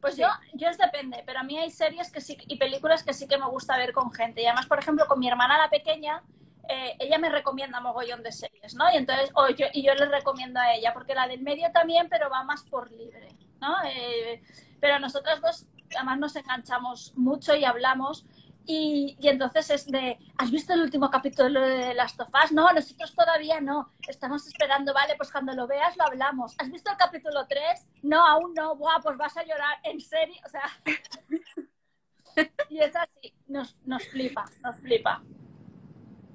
Pues 0.00 0.16
Sí. 0.16 0.22
yo, 0.22 0.26
yo 0.54 0.68
es 0.68 0.78
depende, 0.78 1.22
pero 1.24 1.38
a 1.38 1.42
mí 1.44 1.56
hay 1.58 1.70
series 1.70 2.10
que 2.10 2.20
sí 2.20 2.36
y 2.48 2.58
películas 2.58 3.04
que 3.04 3.14
sí 3.14 3.28
que 3.28 3.38
me 3.38 3.48
gusta 3.48 3.76
ver 3.76 3.92
con 3.92 4.10
gente. 4.12 4.42
Y 4.42 4.46
además, 4.46 4.66
por 4.66 4.80
ejemplo, 4.80 5.06
con 5.06 5.20
mi 5.20 5.28
hermana 5.28 5.58
la 5.58 5.70
pequeña, 5.70 6.24
eh, 6.68 6.96
ella 6.98 7.18
me 7.18 7.28
recomienda 7.28 7.80
mogollón 7.80 8.22
de 8.22 8.32
series, 8.32 8.74
¿no? 8.74 8.90
Y 8.92 8.96
entonces, 8.96 9.30
o 9.34 9.48
yo, 9.48 9.66
y 9.72 9.82
yo 9.82 9.94
le 9.94 10.06
recomiendo 10.06 10.60
a 10.60 10.74
ella, 10.74 10.92
porque 10.92 11.14
la 11.14 11.26
del 11.26 11.42
medio 11.42 11.70
también, 11.72 12.08
pero 12.08 12.30
va 12.30 12.44
más 12.44 12.62
por 12.64 12.90
libre, 12.92 13.36
¿no? 13.60 13.74
Eh, 13.84 14.42
pero 14.80 14.98
nosotras 14.98 15.40
dos, 15.40 15.66
además, 15.96 16.18
nos 16.18 16.36
enganchamos 16.36 17.12
mucho 17.16 17.54
y 17.54 17.64
hablamos. 17.64 18.26
Y, 18.64 19.16
y 19.18 19.28
entonces 19.28 19.70
es 19.70 19.86
de, 19.90 20.18
¿has 20.38 20.52
visto 20.52 20.72
el 20.72 20.82
último 20.82 21.10
capítulo 21.10 21.60
de 21.60 21.94
Last 21.94 22.20
of 22.20 22.30
Us? 22.44 22.52
No, 22.52 22.72
nosotros 22.72 23.12
todavía 23.12 23.60
no. 23.60 23.92
Estamos 24.06 24.46
esperando, 24.46 24.94
vale, 24.94 25.16
pues 25.16 25.32
cuando 25.32 25.52
lo 25.52 25.66
veas 25.66 25.96
lo 25.96 26.04
hablamos. 26.04 26.54
¿Has 26.58 26.70
visto 26.70 26.90
el 26.90 26.96
capítulo 26.96 27.44
3? 27.48 27.88
No, 28.02 28.24
aún 28.24 28.54
no. 28.54 28.76
Buah, 28.76 29.00
pues 29.02 29.16
vas 29.16 29.36
a 29.36 29.42
llorar. 29.42 29.78
¿En 29.82 30.00
serio? 30.00 30.40
O 30.46 30.48
sea... 30.48 30.62
y 32.70 32.78
es 32.78 32.94
así. 32.94 33.34
Nos, 33.48 33.76
nos 33.84 34.06
flipa, 34.06 34.44
nos 34.62 34.76
flipa. 34.76 35.22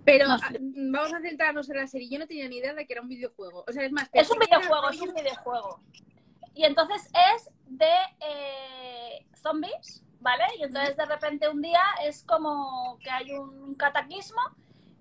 Pero 0.07 0.25
No 0.25 0.35
ah, 0.35 0.39
sé. 0.39 0.57
vamos 0.61 1.13
a 1.13 1.19
centrarnos 1.19 1.69
en 1.69 1.75
la 1.75 1.85
serie. 1.85 2.07
Yo 2.07 2.17
no 2.17 2.27
tenía 2.27 2.47
ni 2.47 2.59
idea 2.59 2.73
de 2.73 2.87
que 2.87 2.93
era 2.93 3.01
un 3.01 3.09
videojuego. 3.09 3.65
O 3.67 3.71
sea, 3.73 3.83
es 3.83 3.91
más, 3.91 4.09
Es 4.13 4.31
un 4.31 4.39
videojuego, 4.39 4.89
es 4.89 5.01
un 5.01 5.13
videojuego. 5.13 5.81
Y 6.55 6.63
entonces 6.63 7.09
es 7.35 7.51
de 7.65 7.93
eh, 8.21 9.27
zombies, 9.35 10.05
¿vale? 10.21 10.45
Y 10.57 10.63
entonces 10.63 10.95
de 10.95 11.05
repente 11.05 11.49
un 11.49 11.61
día 11.61 11.81
es 12.05 12.23
como 12.23 12.97
que 13.03 13.09
hay 13.09 13.33
un 13.33 13.75
cataclismo 13.75 14.39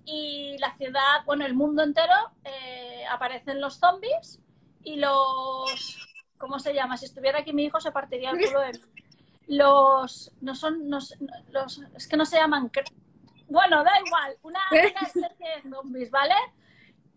y 0.04 0.58
la 0.58 0.74
ciudad, 0.74 1.24
bueno, 1.24 1.46
el 1.46 1.54
mundo 1.54 1.84
entero, 1.84 2.32
eh, 2.42 3.04
aparecen 3.08 3.60
los 3.60 3.78
zombies 3.78 4.40
y 4.82 4.96
los... 4.96 6.10
¿Cómo 6.36 6.58
se 6.58 6.74
llama? 6.74 6.96
Si 6.96 7.04
estuviera 7.04 7.38
aquí 7.38 7.52
mi 7.52 7.64
hijo 7.66 7.80
se 7.80 7.92
partiría 7.92 8.30
el 8.30 8.44
culo 8.44 8.60
de. 8.60 8.72
Los... 9.46 10.32
No 10.40 10.56
son... 10.56 10.88
no 10.88 10.98
los, 11.52 11.82
es 11.94 12.08
que 12.08 12.16
no 12.16 12.26
se 12.26 12.38
llaman... 12.38 12.72
Bueno, 13.48 13.84
da 13.84 13.92
igual. 14.04 14.36
Una, 14.42 14.60
una 14.70 15.06
especie 15.06 15.48
de 15.56 15.70
zombies, 15.70 16.10
¿vale? 16.10 16.34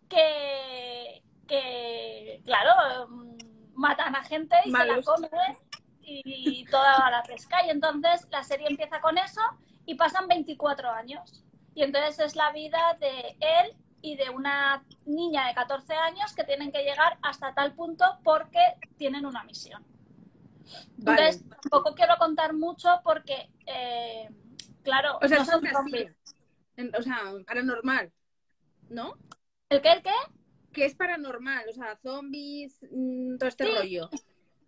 Que... 0.07 1.24
Que... 1.48 2.41
Claro... 2.45 3.07
mm, 3.07 3.38
Matan 3.74 4.13
a 4.13 4.24
gente 4.25 4.57
y 4.65 4.71
Malos. 4.71 5.05
se 5.05 5.12
la 5.12 5.29
comen 5.29 5.57
y 6.01 6.65
toda 6.65 7.09
la 7.09 7.24
pesca. 7.24 7.65
Y 7.65 7.69
entonces 7.69 8.27
la 8.29 8.43
serie 8.43 8.67
empieza 8.67 9.00
con 9.00 9.17
eso 9.17 9.41
y 9.86 9.95
pasan 9.95 10.27
24 10.27 10.89
años. 10.91 11.45
Y 11.75 11.83
entonces 11.83 12.19
es 12.19 12.36
la 12.36 12.51
vida 12.51 12.98
de 13.00 13.38
él 13.39 13.75
y 14.01 14.15
de 14.15 14.29
una 14.29 14.83
niña 15.05 15.48
de 15.48 15.53
14 15.53 15.93
años 15.93 16.33
que 16.33 16.43
tienen 16.43 16.71
que 16.71 16.83
llegar 16.83 17.17
hasta 17.21 17.53
tal 17.53 17.74
punto 17.74 18.05
porque 18.24 18.59
tienen 18.98 19.25
una 19.25 19.43
misión. 19.43 19.83
Vale. 20.98 21.29
Entonces, 21.29 21.50
tampoco 21.50 21.95
quiero 21.95 22.17
contar 22.17 22.53
mucho 22.53 23.01
porque, 23.03 23.50
eh, 23.65 24.29
claro, 24.83 25.17
O 25.21 25.27
sea, 25.27 25.38
no 25.38 25.43
es 25.43 25.50
son 25.50 25.65
zombies. 25.67 26.15
O 26.98 27.01
sea, 27.01 27.19
paranormal. 27.45 28.12
¿No? 28.89 29.15
¿El 29.69 29.81
qué? 29.81 29.91
¿El 29.91 30.01
qué? 30.01 30.13
Que 30.74 30.86
es 30.86 30.95
paranormal. 30.95 31.67
O 31.69 31.74
sea, 31.74 31.95
zombies, 31.98 32.77
mm, 32.91 33.38
todo 33.38 33.50
este 33.50 33.65
Sí. 33.65 33.71
rollo. 33.75 34.09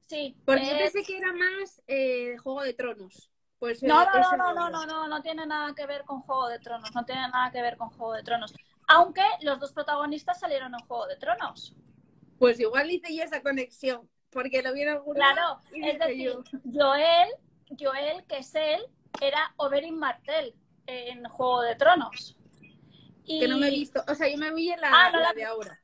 Sí. 0.08 0.36
Porque 0.46 0.65
yo 0.65 0.72
eh, 0.72 0.80
pensé 0.80 1.03
que 1.03 1.18
era 1.18 1.32
más 1.34 1.82
eh, 1.88 2.36
Juego 2.38 2.62
de 2.63 2.74
Tronos. 2.74 3.32
Pues, 3.60 3.82
eh, 3.82 3.88
No, 3.88 4.03
no, 4.03 4.20
ese 4.20 4.38
no, 4.38 4.53
no, 4.53 4.70
no, 4.70 4.70
no, 4.70 4.86
no, 4.86 5.08
no 5.08 5.22
tiene 5.22 5.46
nada 5.46 5.74
que 5.74 5.86
ver 5.86 6.03
con 6.03 6.20
Juego 6.22 6.48
de 6.50 6.60
Tronos, 6.60 6.94
no 6.94 7.06
tiene 7.06 7.22
nada 7.22 7.51
que 7.51 7.62
ver 7.62 7.77
con 7.77 7.89
Juego 7.91 8.13
de 8.13 8.24
Tronos. 8.24 8.53
Aunque 8.88 9.24
los 9.41 9.60
dos 9.60 9.72
protagonistas 9.72 10.39
salieron 10.39 10.74
en 10.74 10.86
Juego 10.86 11.08
de 11.08 11.15
Tronos. 11.15 11.74
Pues 12.39 12.60
igual 12.60 12.91
hice 12.91 13.15
yo 13.15 13.24
esa 13.24 13.41
conexión. 13.41 14.10
Porque 14.32 14.62
lo 14.63 14.74
vi 14.74 14.82
en 14.84 14.89
algún 14.89 15.13
Claro, 15.15 15.62
y 15.74 15.88
es 15.88 16.00
decir, 16.00 16.24
yo. 16.24 16.44
Joel, 16.74 17.30
Joel, 17.77 18.25
que 18.27 18.38
es 18.38 18.56
él, 18.56 18.82
era 19.20 19.53
Oberyn 19.58 19.98
Martell 19.98 20.53
en 20.86 21.24
Juego 21.25 21.62
de 21.62 21.75
Tronos. 21.75 22.38
Y... 23.24 23.39
Que 23.39 23.48
no 23.48 23.58
me 23.58 23.68
he 23.68 23.72
visto. 23.72 24.03
O 24.08 24.15
sea, 24.15 24.27
yo 24.30 24.38
me 24.38 24.53
vi 24.53 24.72
en 24.72 24.82
la, 24.82 24.89
Ah, 24.91 25.10
no 25.12 25.20
la 25.20 25.27
la- 25.30 25.34
de 25.34 25.44
ahora. 25.46 25.80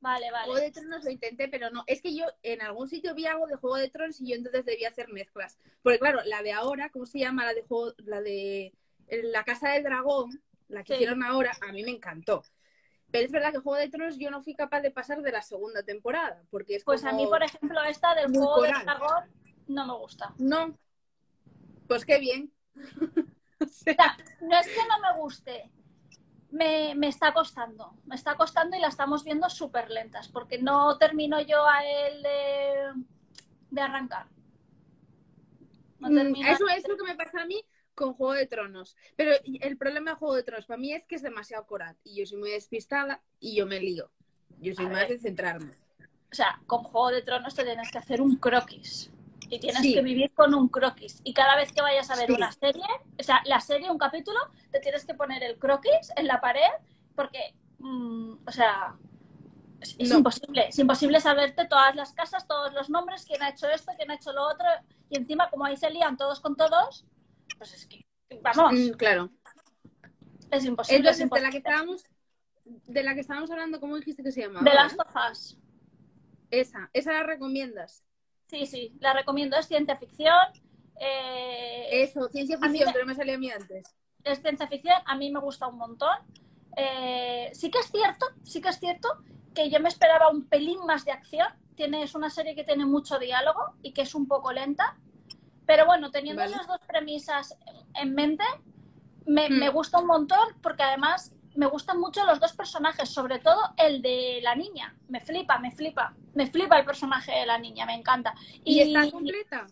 Vale, 0.00 0.30
Juego 0.30 0.54
vale. 0.54 0.64
de 0.64 0.70
Tronos 0.72 1.04
lo 1.04 1.10
intenté, 1.10 1.48
pero 1.48 1.70
no. 1.70 1.84
Es 1.86 2.02
que 2.02 2.14
yo 2.14 2.24
en 2.42 2.60
algún 2.60 2.88
sitio 2.88 3.14
vi 3.14 3.26
algo 3.26 3.46
de 3.46 3.54
Juego 3.56 3.76
de 3.76 3.88
Tronos 3.88 4.20
y 4.20 4.28
yo 4.30 4.34
entonces 4.36 4.64
debía 4.64 4.88
hacer 4.88 5.08
mezclas. 5.12 5.58
Porque 5.82 5.98
claro, 6.00 6.20
la 6.24 6.42
de 6.42 6.52
ahora, 6.52 6.90
¿cómo 6.90 7.06
se 7.06 7.20
llama? 7.20 7.44
La 7.44 7.54
de 7.54 7.62
juego, 7.62 7.94
la 7.98 8.20
de 8.20 8.72
La 9.08 9.44
Casa 9.44 9.70
del 9.70 9.84
Dragón, 9.84 10.42
la 10.68 10.82
que 10.82 10.88
Sí. 10.88 10.94
hicieron 10.94 11.22
ahora, 11.22 11.52
a 11.68 11.70
mí 11.72 11.84
me 11.84 11.90
encantó. 11.92 12.42
Pero 13.12 13.26
es 13.26 13.30
verdad 13.30 13.52
que 13.52 13.58
Juego 13.58 13.78
de 13.78 13.90
Tronos 13.90 14.16
yo 14.18 14.30
no 14.30 14.42
fui 14.42 14.54
capaz 14.54 14.80
de 14.80 14.90
pasar 14.90 15.20
de 15.22 15.30
la 15.30 15.42
segunda 15.42 15.82
temporada, 15.84 16.42
porque 16.50 16.76
es 16.76 16.84
Pues 16.84 17.04
a 17.04 17.12
mí, 17.12 17.26
por 17.26 17.42
ejemplo, 17.44 17.80
esta 17.84 18.14
del 18.16 18.28
Juego 18.32 18.62
del. 18.62 18.72
Dragón 18.72 19.30
no 19.68 19.86
me 19.86 19.92
gusta. 19.98 20.34
No. 20.38 20.76
Pues 21.86 22.04
qué 22.04 22.18
bien. 22.18 22.52
O 23.62 23.68
sea, 23.68 24.16
no 24.40 24.58
es 24.58 24.66
que 24.66 24.80
no 24.88 24.98
me 24.98 25.20
guste, 25.20 25.70
me, 26.50 26.94
me, 26.94 27.08
está 27.08 27.32
costando, 27.32 27.96
me 28.06 28.16
está 28.16 28.36
costando 28.36 28.76
y 28.76 28.80
la 28.80 28.88
estamos 28.88 29.24
viendo 29.24 29.48
súper 29.48 29.90
lentas, 29.90 30.28
porque 30.28 30.58
no 30.58 30.98
termino 30.98 31.40
yo 31.40 31.64
a 31.66 31.84
él 31.84 32.22
de, 32.22 33.04
de 33.70 33.80
arrancar. 33.80 34.26
No 36.00 36.08
mm, 36.08 36.44
Eso 36.44 36.68
es 36.68 36.88
lo 36.88 36.96
que 36.96 37.04
me 37.04 37.14
pasa 37.14 37.42
a 37.42 37.46
mí 37.46 37.64
con 37.94 38.14
Juego 38.14 38.32
de 38.32 38.46
Tronos. 38.46 38.96
Pero 39.16 39.32
el 39.44 39.76
problema 39.76 40.12
de 40.12 40.16
Juego 40.16 40.34
de 40.34 40.42
Tronos 40.42 40.66
para 40.66 40.80
mí 40.80 40.92
es 40.92 41.06
que 41.06 41.14
es 41.14 41.22
demasiado 41.22 41.66
coral 41.66 41.96
y 42.02 42.16
yo 42.16 42.26
soy 42.26 42.38
muy 42.38 42.50
despistada 42.50 43.22
y 43.38 43.56
yo 43.56 43.66
me 43.66 43.80
lío. 43.80 44.10
Yo 44.58 44.74
soy 44.74 44.86
más 44.86 45.08
de 45.08 45.18
centrarme. 45.18 45.72
O 46.30 46.34
sea, 46.34 46.60
con 46.66 46.82
Juego 46.82 47.10
de 47.10 47.22
Tronos 47.22 47.54
te 47.54 47.64
tienes 47.64 47.90
que 47.90 47.98
hacer 47.98 48.20
un 48.20 48.36
croquis 48.36 49.10
y 49.48 49.58
tienes 49.58 49.82
que 49.82 50.02
vivir 50.02 50.32
con 50.32 50.54
un 50.54 50.68
croquis. 50.68 51.20
Y 51.24 51.34
cada 51.34 51.56
vez 51.56 51.72
que 51.72 51.82
vayas 51.82 52.10
a 52.10 52.16
ver 52.16 52.32
una 52.32 52.52
serie, 52.52 52.84
o 53.18 53.22
sea, 53.22 53.42
la 53.44 53.60
serie, 53.60 53.90
un 53.90 53.98
capítulo, 53.98 54.38
te 54.70 54.80
tienes 54.80 55.04
que 55.04 55.14
poner 55.14 55.42
el 55.42 55.58
croquis 55.58 56.12
en 56.16 56.26
la 56.26 56.40
pared 56.40 56.70
porque, 57.14 57.54
mm, 57.78 58.34
o 58.46 58.52
sea, 58.52 58.96
es, 59.80 60.10
imposible. 60.10 60.68
Es 60.68 60.78
imposible 60.78 61.20
saberte 61.20 61.66
todas 61.66 61.94
las 61.96 62.12
casas, 62.12 62.46
todos 62.46 62.72
los 62.72 62.88
nombres, 62.88 63.24
quién 63.24 63.42
ha 63.42 63.50
hecho 63.50 63.68
esto, 63.68 63.92
quién 63.96 64.10
ha 64.10 64.14
hecho 64.14 64.32
lo 64.32 64.46
otro. 64.46 64.66
Y 65.08 65.16
encima, 65.16 65.50
como 65.50 65.64
ahí 65.64 65.76
se 65.76 65.90
lían 65.90 66.16
todos 66.16 66.40
con 66.40 66.56
todos, 66.56 67.04
pues 67.58 67.74
es 67.74 67.86
que, 67.86 68.06
vamos. 68.40 68.72
Mm, 68.72 68.90
claro. 68.92 69.30
Es 70.50 70.64
imposible. 70.64 71.10
es 71.10 71.18
de 71.18 71.40
la 71.40 71.50
que 71.50 71.58
estábamos, 71.58 72.04
de 72.64 73.02
la 73.02 73.14
que 73.14 73.20
estábamos 73.20 73.50
hablando, 73.50 73.80
¿cómo 73.80 73.96
dijiste 73.96 74.22
que 74.22 74.32
se 74.32 74.42
llamaba? 74.42 74.68
De 74.68 74.74
las 74.74 74.96
tofas. 74.96 75.58
Esa, 76.50 76.90
esa 76.92 77.12
la 77.12 77.22
recomiendas. 77.22 78.04
Sí, 78.52 78.66
sí, 78.66 78.92
la 79.00 79.14
recomiendo. 79.14 79.56
Es 79.56 79.66
ciencia 79.66 79.96
ficción. 79.96 80.36
Eh, 81.00 82.02
Eso, 82.02 82.28
ciencia 82.28 82.58
ficción, 82.58 82.90
pero 82.92 83.06
me 83.06 83.14
salió 83.14 83.34
a 83.34 83.38
mí 83.38 83.50
antes. 83.50 83.96
Es 84.22 84.42
ciencia 84.42 84.68
ficción, 84.68 84.96
a 85.06 85.16
mí 85.16 85.30
me 85.30 85.40
gusta 85.40 85.66
un 85.66 85.78
montón. 85.78 86.14
Eh, 86.76 87.50
sí 87.54 87.70
que 87.70 87.78
es 87.78 87.90
cierto, 87.90 88.26
sí 88.44 88.60
que 88.60 88.68
es 88.68 88.78
cierto 88.78 89.08
que 89.54 89.70
yo 89.70 89.80
me 89.80 89.88
esperaba 89.88 90.28
un 90.28 90.44
pelín 90.44 90.84
más 90.86 91.06
de 91.06 91.12
acción. 91.12 91.48
Tiene, 91.76 92.02
es 92.02 92.14
una 92.14 92.28
serie 92.28 92.54
que 92.54 92.62
tiene 92.62 92.84
mucho 92.84 93.18
diálogo 93.18 93.74
y 93.82 93.94
que 93.94 94.02
es 94.02 94.14
un 94.14 94.28
poco 94.28 94.52
lenta. 94.52 94.98
Pero 95.64 95.86
bueno, 95.86 96.10
teniendo 96.10 96.42
esas 96.42 96.66
dos 96.66 96.80
premisas 96.86 97.56
en 97.94 98.14
mente, 98.14 98.44
me, 99.24 99.48
me 99.48 99.70
hmm. 99.70 99.72
gusta 99.72 99.98
un 99.98 100.08
montón 100.08 100.46
porque 100.60 100.82
además 100.82 101.34
me 101.54 101.66
gustan 101.66 102.00
mucho 102.00 102.24
los 102.24 102.40
dos 102.40 102.52
personajes, 102.52 103.08
sobre 103.08 103.38
todo 103.38 103.60
el 103.76 104.02
de 104.02 104.40
la 104.42 104.54
niña. 104.54 104.96
Me 105.08 105.20
flipa, 105.20 105.58
me 105.58 105.70
flipa. 105.70 106.14
Me 106.34 106.46
flipa 106.46 106.78
el 106.78 106.84
personaje 106.84 107.32
de 107.32 107.46
la 107.46 107.58
niña, 107.58 107.86
me 107.86 107.94
encanta. 107.94 108.34
¿Y, 108.64 108.80
está 108.80 109.10
completa? 109.10 109.66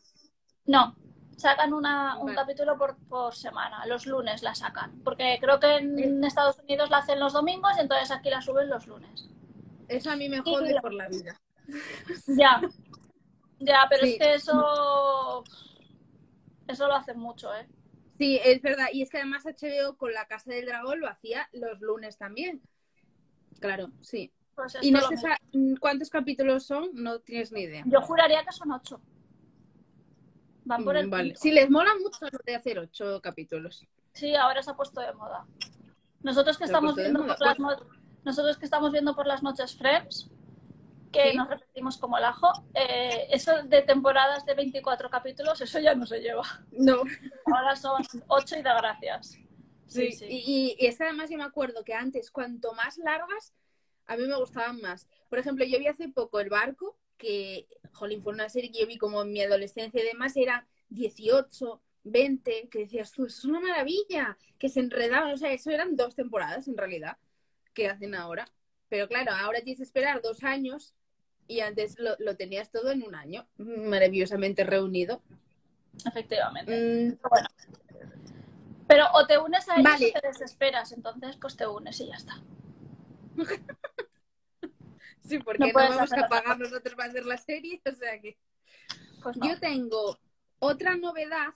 No, 0.67 0.95
sacan 1.37 1.73
una, 1.73 2.19
un 2.19 2.35
capítulo 2.35 2.77
por, 2.77 2.97
por, 3.09 3.35
semana, 3.35 3.87
los 3.87 4.07
lunes 4.07 4.43
la 4.43 4.55
sacan. 4.55 5.01
Porque 5.03 5.39
creo 5.41 5.59
que 5.59 5.77
en 5.77 6.23
Estados 6.25 6.59
Unidos 6.59 6.91
la 6.91 6.99
hacen 6.99 7.19
los 7.19 7.33
domingos 7.33 7.73
y 7.77 7.81
entonces 7.81 8.11
aquí 8.11 8.31
la 8.31 8.43
suben 8.43 8.69
los 8.69 8.87
lunes. 8.87 9.29
Eso 9.89 10.11
a 10.11 10.17
mí 10.17 10.29
me 10.29 10.41
jode 10.41 10.81
por 10.81 10.93
la 10.93 11.09
vida. 11.09 11.41
Ya, 12.27 12.61
ya, 13.59 13.87
pero 13.89 14.05
es 14.05 14.19
que 14.19 14.35
eso... 14.35 15.45
Eso 16.67 16.87
lo 16.87 16.95
hacen 16.95 17.19
mucho, 17.19 17.53
¿eh? 17.55 17.67
Sí, 18.21 18.39
es 18.45 18.61
verdad. 18.61 18.89
Y 18.93 19.01
es 19.01 19.09
que 19.09 19.17
además 19.17 19.47
HBO 19.47 19.97
con 19.97 20.13
la 20.13 20.27
Casa 20.27 20.53
del 20.53 20.67
Dragón 20.67 21.01
lo 21.01 21.09
hacía 21.09 21.49
los 21.53 21.81
lunes 21.81 22.19
también. 22.19 22.61
Claro, 23.61 23.89
sí. 24.03 24.31
Pues 24.55 24.77
y 24.83 24.91
no 24.91 25.01
sé 25.09 25.17
cuántos 25.81 26.11
capítulos 26.11 26.67
son, 26.67 26.91
no 26.93 27.21
tienes 27.21 27.51
ni 27.51 27.63
idea. 27.63 27.83
Yo 27.87 28.03
juraría 28.03 28.45
que 28.45 28.53
son 28.53 28.73
ocho. 28.73 29.01
Van 30.67 30.85
por 30.85 30.99
el 30.99 31.07
mm, 31.07 31.11
vale. 31.11 31.35
Sí, 31.35 31.51
les 31.51 31.71
mola 31.71 31.93
mucho 31.95 32.27
lo 32.31 32.39
de 32.45 32.55
hacer 32.55 32.79
ocho 32.79 33.23
capítulos. 33.23 33.87
Sí, 34.13 34.35
ahora 34.35 34.63
se 34.63 34.71
ha 34.71 34.75
puesto 34.75 35.01
de 35.01 35.15
moda. 35.15 35.47
Nosotros 36.23 36.59
que 36.59 36.65
estamos 36.65 36.97
viendo 36.97 37.27
por 37.27 37.41
las 37.41 37.57
nosotros 38.23 38.59
que 38.59 38.67
estamos 38.67 38.93
viendo 38.93 39.17
por 39.17 39.27
las 39.27 39.43
noches 39.43 39.79
Friends, 39.79 40.29
que 41.11 41.35
nos 41.35 41.49
repetimos 41.49 41.97
como 41.99 42.19
el 42.19 42.25
ajo. 42.25 42.49
Eh, 42.75 43.29
eso 43.31 43.63
de 43.65 43.83
temporadas 43.83 44.45
de 44.45 44.55
24 44.55 45.11
capítulos, 45.11 45.61
eso 45.61 45.79
ya 45.81 45.95
no 45.95 46.07
se 46.07 46.21
lleva. 46.21 46.45
No. 46.73 47.03
Ahora 47.47 47.77
son 47.77 48.03
8 48.29 48.59
y 48.59 48.63
da 48.63 48.81
gracias. 48.81 49.39
Sí, 49.87 50.13
sí. 50.13 50.27
Y, 50.29 50.77
y, 50.79 50.87
es 50.87 50.99
que 50.99 51.05
además 51.05 51.31
yo 51.31 51.37
me 51.37 51.45
acuerdo 51.45 51.85
que 51.85 51.95
antes, 51.95 52.31
cuanto 52.31 52.73
más 52.75 52.97
largas, 52.99 53.53
a 54.07 54.17
mí 54.17 54.27
me 54.27 54.37
gustaban 54.37 54.81
más. 54.81 55.09
Por 55.29 55.39
ejemplo, 55.39 55.65
yo 55.65 55.79
vi 55.79 55.89
hace 55.89 56.09
poco 56.09 56.41
El 56.41 56.49
Barco, 56.49 56.97
que, 57.17 57.67
jolín, 57.93 58.23
fue 58.23 58.33
una 58.33 58.49
serie 58.49 58.71
que 58.71 58.81
yo 58.81 58.87
vi 58.87 58.99
como 58.99 59.23
en 59.23 59.33
mi 59.33 59.43
adolescencia 59.43 60.01
y 60.03 60.07
demás, 60.07 60.37
era 60.37 60.67
18, 60.89 61.83
20, 62.05 62.69
que 62.69 62.79
decías 62.81 63.13
tú, 63.13 63.27
eso 63.27 63.39
es 63.39 63.45
una 63.45 63.61
maravilla, 63.61 64.39
que 64.59 64.69
se 64.69 64.81
enredaban, 64.81 65.33
o 65.33 65.37
sea, 65.37 65.53
eso 65.53 65.71
eran 65.71 65.97
dos 65.97 66.15
temporadas 66.15 66.69
en 66.69 66.77
realidad, 66.77 67.19
que 67.75 67.89
hacen 67.89 68.15
ahora. 68.15 68.47
Pero 68.89 69.07
claro, 69.07 69.33
ahora 69.33 69.61
tienes 69.61 69.79
que 69.79 69.85
esperar 69.85 70.23
dos 70.23 70.43
años 70.43 70.97
y 71.51 71.61
antes 71.61 71.97
lo, 71.99 72.37
tenías 72.37 72.71
todo 72.71 72.93
en 72.93 73.03
un 73.03 73.17
año, 73.17 73.47
maravillosamente 73.59 74.63
reunido. 74.63 75.21
Efectivamente. 76.07 76.73
Mm. 76.73 77.19
Bueno. 77.29 77.49
Pero 78.87 79.07
o 79.15 79.27
te 79.27 79.37
unes 79.39 79.69
a 79.69 79.81
ellos 79.81 80.13
o 80.17 80.21
te 80.21 80.29
desesperas, 80.29 80.93
entonces 80.93 81.37
pues 81.41 81.57
te 81.57 81.67
unes 81.67 82.01
y 82.01 82.07
ya 82.07 82.15
está. 82.15 82.41
sí, 85.25 85.39
porque 85.41 85.73
no, 85.73 85.75
vamos 85.75 86.13
a 86.13 86.29
pagar 86.29 86.59
nosotros 86.59 86.95
para 86.95 87.11
hacer 87.11 87.27
la 87.27 87.37
serie, 87.37 87.83
o 87.85 87.95
sea 87.95 88.21
que... 88.21 88.39
Pues 89.23 89.37
Yo 89.43 89.59
tengo 89.59 90.19
otra 90.61 90.97
novedad 90.97 91.55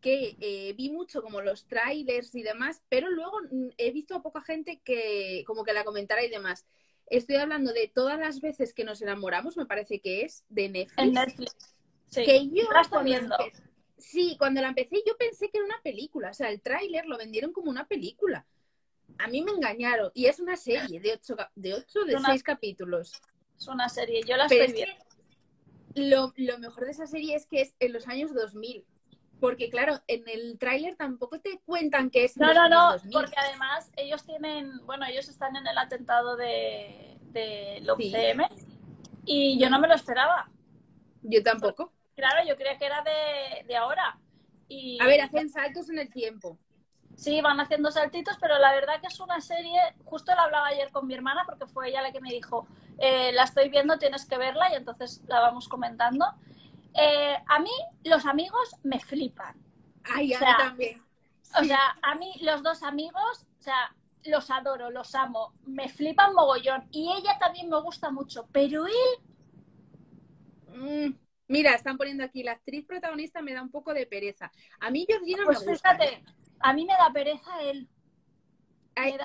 que 0.00 0.36
eh, 0.40 0.72
vi 0.76 0.90
mucho 0.90 1.22
como 1.22 1.40
los 1.40 1.66
trailers 1.66 2.34
y 2.34 2.42
demás, 2.42 2.82
pero 2.88 3.10
luego 3.10 3.38
mm, 3.50 3.68
he 3.76 3.90
visto 3.92 4.14
a 4.14 4.22
poca 4.22 4.40
gente 4.40 4.80
que 4.82 5.44
como 5.46 5.62
que 5.64 5.72
la 5.72 5.84
comentara 5.84 6.24
y 6.24 6.30
demás. 6.30 6.66
Estoy 7.08 7.36
hablando 7.36 7.72
de 7.72 7.88
todas 7.92 8.18
las 8.18 8.40
veces 8.40 8.74
que 8.74 8.84
nos 8.84 9.00
enamoramos, 9.00 9.56
me 9.56 9.66
parece 9.66 10.00
que 10.00 10.22
es 10.22 10.44
de 10.48 10.68
Netflix. 10.68 10.98
En 10.98 11.12
Netflix. 11.12 11.56
Sí. 12.08 12.24
Que 12.24 12.48
yo 12.48 12.64
sí, 13.98 14.36
cuando 14.38 14.60
la 14.60 14.68
empecé 14.68 15.02
yo 15.06 15.16
pensé 15.16 15.48
que 15.50 15.58
era 15.58 15.66
una 15.66 15.80
película. 15.82 16.30
O 16.30 16.34
sea, 16.34 16.50
el 16.50 16.60
tráiler 16.60 17.06
lo 17.06 17.18
vendieron 17.18 17.52
como 17.52 17.70
una 17.70 17.86
película. 17.86 18.46
A 19.18 19.28
mí 19.28 19.42
me 19.42 19.52
engañaron. 19.52 20.10
Y 20.14 20.26
es 20.26 20.40
una 20.40 20.56
serie 20.56 21.00
de 21.00 21.12
ocho, 21.12 21.36
de 21.54 21.74
ocho, 21.74 22.04
de 22.04 22.18
seis 22.20 22.42
capítulos. 22.42 23.12
Es 23.58 23.68
una 23.68 23.88
serie, 23.88 24.22
yo 24.26 24.36
la 24.36 24.46
estoy 24.46 24.72
viendo. 24.72 24.94
Lo, 25.94 26.32
lo 26.36 26.58
mejor 26.58 26.84
de 26.84 26.90
esa 26.90 27.06
serie 27.06 27.34
es 27.34 27.46
que 27.46 27.62
es 27.62 27.74
en 27.80 27.92
los 27.92 28.06
años 28.06 28.34
2000. 28.34 28.84
Porque 29.40 29.68
claro, 29.68 30.00
en 30.06 30.24
el 30.28 30.58
tráiler 30.58 30.96
tampoco 30.96 31.38
te 31.40 31.60
cuentan 31.64 32.10
que 32.10 32.24
es... 32.24 32.36
No, 32.36 32.54
no, 32.54 32.68
no, 32.68 32.96
porque 33.12 33.34
además 33.36 33.90
ellos 33.96 34.24
tienen, 34.24 34.84
bueno, 34.86 35.04
ellos 35.06 35.28
están 35.28 35.56
en 35.56 35.66
el 35.66 35.76
atentado 35.76 36.36
de, 36.36 37.18
de 37.32 37.82
UCM 37.86 38.46
y 39.26 39.58
yo 39.58 39.68
no 39.68 39.78
me 39.78 39.88
lo 39.88 39.94
esperaba. 39.94 40.48
Yo 41.22 41.42
tampoco. 41.42 41.92
Claro, 42.14 42.48
yo 42.48 42.56
creía 42.56 42.78
que 42.78 42.86
era 42.86 43.02
de, 43.02 43.66
de 43.66 43.76
ahora. 43.76 44.18
Y... 44.68 44.98
A 45.02 45.06
ver, 45.06 45.20
hacen 45.20 45.50
saltos 45.50 45.90
en 45.90 45.98
el 45.98 46.10
tiempo. 46.10 46.58
Sí, 47.16 47.40
van 47.40 47.58
haciendo 47.60 47.90
saltitos, 47.90 48.36
pero 48.40 48.58
la 48.58 48.72
verdad 48.72 49.00
que 49.00 49.06
es 49.06 49.20
una 49.20 49.40
serie, 49.40 49.80
justo 50.04 50.34
la 50.34 50.42
hablaba 50.44 50.66
ayer 50.68 50.90
con 50.90 51.06
mi 51.06 51.14
hermana 51.14 51.44
porque 51.46 51.66
fue 51.66 51.88
ella 51.88 52.02
la 52.02 52.12
que 52.12 52.20
me 52.20 52.30
dijo, 52.30 52.66
eh, 52.98 53.32
la 53.32 53.44
estoy 53.44 53.70
viendo, 53.70 53.98
tienes 53.98 54.26
que 54.26 54.36
verla 54.36 54.70
y 54.70 54.76
entonces 54.76 55.22
la 55.26 55.40
vamos 55.40 55.66
comentando. 55.66 56.26
Eh, 56.96 57.36
a 57.46 57.58
mí 57.58 57.70
los 58.04 58.24
amigos 58.24 58.76
me 58.82 58.98
flipan. 59.00 59.56
Ay, 60.04 60.32
a 60.34 60.40
mí 60.40 60.46
también. 60.58 61.02
O 61.58 61.64
sea, 61.64 61.96
a 62.02 62.14
mí 62.16 62.34
los 62.40 62.62
dos 62.62 62.82
amigos, 62.82 63.46
o 63.58 63.62
sea, 63.62 63.94
los 64.24 64.50
adoro, 64.50 64.90
los 64.90 65.14
amo, 65.14 65.54
me 65.64 65.88
flipan 65.88 66.34
mogollón. 66.34 66.88
Y 66.90 67.12
ella 67.12 67.38
también 67.38 67.68
me 67.68 67.80
gusta 67.80 68.10
mucho, 68.10 68.48
pero 68.52 68.86
él... 68.86 68.92
Mm, 70.68 71.14
mira, 71.48 71.74
están 71.74 71.96
poniendo 71.96 72.24
aquí, 72.24 72.42
la 72.42 72.52
actriz 72.52 72.84
protagonista 72.86 73.42
me 73.42 73.54
da 73.54 73.62
un 73.62 73.70
poco 73.70 73.94
de 73.94 74.06
pereza. 74.06 74.50
A 74.80 74.90
mí 74.90 75.06
Georgina 75.08 75.44
pues 75.44 75.60
me 75.64 75.72
gusta. 75.72 75.96
fíjate, 75.96 76.24
a 76.60 76.72
mí 76.72 76.84
me 76.84 76.94
da 76.94 77.10
pereza 77.12 77.62
él. 77.62 77.88
Él, 78.94 79.18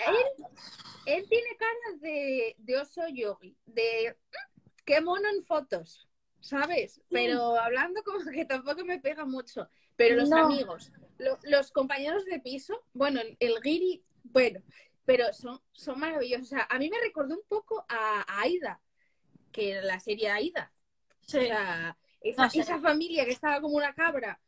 él, 1.05 1.25
tiene 1.29 1.55
caras 1.57 2.01
de, 2.01 2.55
de 2.57 2.77
oso 2.77 3.07
yogi, 3.07 3.55
de... 3.65 4.15
Mm, 4.15 4.61
qué 4.85 5.01
mono 5.01 5.29
en 5.29 5.43
fotos. 5.43 6.10
¿Sabes? 6.41 7.01
Pero 7.09 7.55
hablando 7.57 8.03
como 8.03 8.19
que 8.29 8.45
tampoco 8.45 8.83
me 8.83 8.99
pega 8.99 9.25
mucho. 9.25 9.69
Pero 9.95 10.15
los 10.15 10.31
amigos, 10.31 10.91
los 11.43 11.71
compañeros 11.71 12.25
de 12.25 12.39
piso, 12.39 12.83
bueno, 12.93 13.21
el, 13.21 13.37
el 13.39 13.61
guiri, 13.61 14.01
bueno, 14.23 14.61
pero 15.05 15.31
son, 15.33 15.61
son 15.71 15.99
maravillosos. 15.99 16.47
O 16.47 16.49
sea, 16.49 16.67
a 16.69 16.77
mí 16.77 16.89
me 16.89 16.99
recordó 16.99 17.35
un 17.35 17.43
poco 17.47 17.85
a, 17.87 18.25
Aida, 18.41 18.81
que 19.51 19.71
era 19.71 19.81
la 19.83 19.99
serie 19.99 20.29
Aida. 20.29 20.73
Sí. 21.21 21.37
O 21.37 21.41
sea, 21.41 21.97
esa, 22.21 22.45
esa 22.47 22.79
familia 22.79 23.25
que 23.25 23.31
estaba 23.31 23.61
como 23.61 23.77
una 23.77 23.93
cabra. 23.93 24.39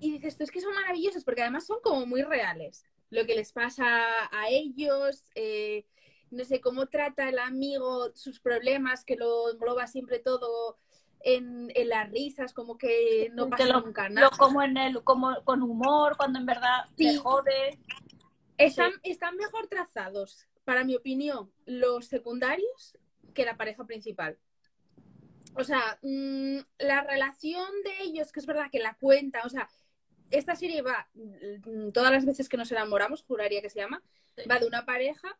Y 0.00 0.12
dices, 0.12 0.36
tú 0.36 0.44
es 0.44 0.50
que 0.50 0.60
son 0.60 0.74
maravillosos 0.74 1.24
porque 1.24 1.42
además 1.42 1.66
son 1.66 1.80
como 1.82 2.06
muy 2.06 2.22
reales. 2.22 2.84
Lo 3.10 3.26
que 3.26 3.34
les 3.34 3.52
pasa 3.52 3.86
a 4.30 4.48
ellos, 4.48 5.26
eh, 5.34 5.86
no 6.30 6.44
sé, 6.44 6.60
cómo 6.60 6.86
trata 6.86 7.28
el 7.28 7.38
amigo 7.38 8.14
sus 8.14 8.38
problemas, 8.38 9.04
que 9.04 9.16
lo 9.16 9.50
engloba 9.50 9.86
siempre 9.86 10.18
todo 10.18 10.78
en, 11.20 11.70
en 11.74 11.88
las 11.88 12.10
risas, 12.10 12.52
como 12.52 12.78
que 12.78 13.30
no 13.34 13.48
pasa 13.48 13.64
que 13.64 13.72
lo, 13.72 13.80
nunca 13.80 14.08
nada. 14.08 14.28
lo 14.30 14.36
como 14.36 14.62
en 14.62 14.76
el, 14.76 15.02
como 15.02 15.42
con 15.44 15.62
humor, 15.62 16.16
cuando 16.16 16.38
en 16.38 16.46
verdad 16.46 16.84
te 16.96 17.12
Sí. 17.12 17.16
jode. 17.16 17.78
Están, 18.56 18.92
están 19.02 19.36
mejor 19.36 19.68
trazados, 19.68 20.46
para 20.64 20.84
mi 20.84 20.94
opinión, 20.96 21.52
los 21.66 22.06
secundarios 22.06 22.96
que 23.34 23.44
la 23.44 23.56
pareja 23.56 23.84
principal. 23.84 24.38
O 25.54 25.64
sea, 25.64 25.98
mm, 26.02 26.58
la 26.78 27.02
relación 27.02 27.68
de 27.84 28.02
ellos, 28.04 28.32
que 28.32 28.40
es 28.40 28.46
verdad 28.46 28.70
que 28.70 28.78
la 28.80 28.94
cuenta, 28.94 29.42
o 29.44 29.48
sea, 29.48 29.68
esta 30.30 30.54
serie 30.56 30.82
va, 30.82 31.08
mm, 31.14 31.90
todas 31.92 32.12
las 32.12 32.24
veces 32.26 32.48
que 32.48 32.56
nos 32.56 32.70
enamoramos, 32.72 33.22
juraría 33.22 33.62
que 33.62 33.70
se 33.70 33.80
llama, 33.80 34.02
Sí. 34.36 34.48
va 34.48 34.58
de 34.58 34.66
una 34.66 34.84
pareja 34.84 35.38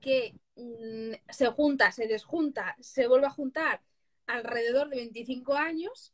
que 0.00 0.34
mm, 0.56 1.12
se 1.30 1.46
junta, 1.48 1.90
se 1.92 2.06
desjunta, 2.06 2.76
se 2.80 3.06
vuelve 3.08 3.26
a 3.26 3.30
juntar 3.30 3.80
alrededor 4.26 4.88
de 4.90 4.96
25 4.96 5.54
años 5.54 6.12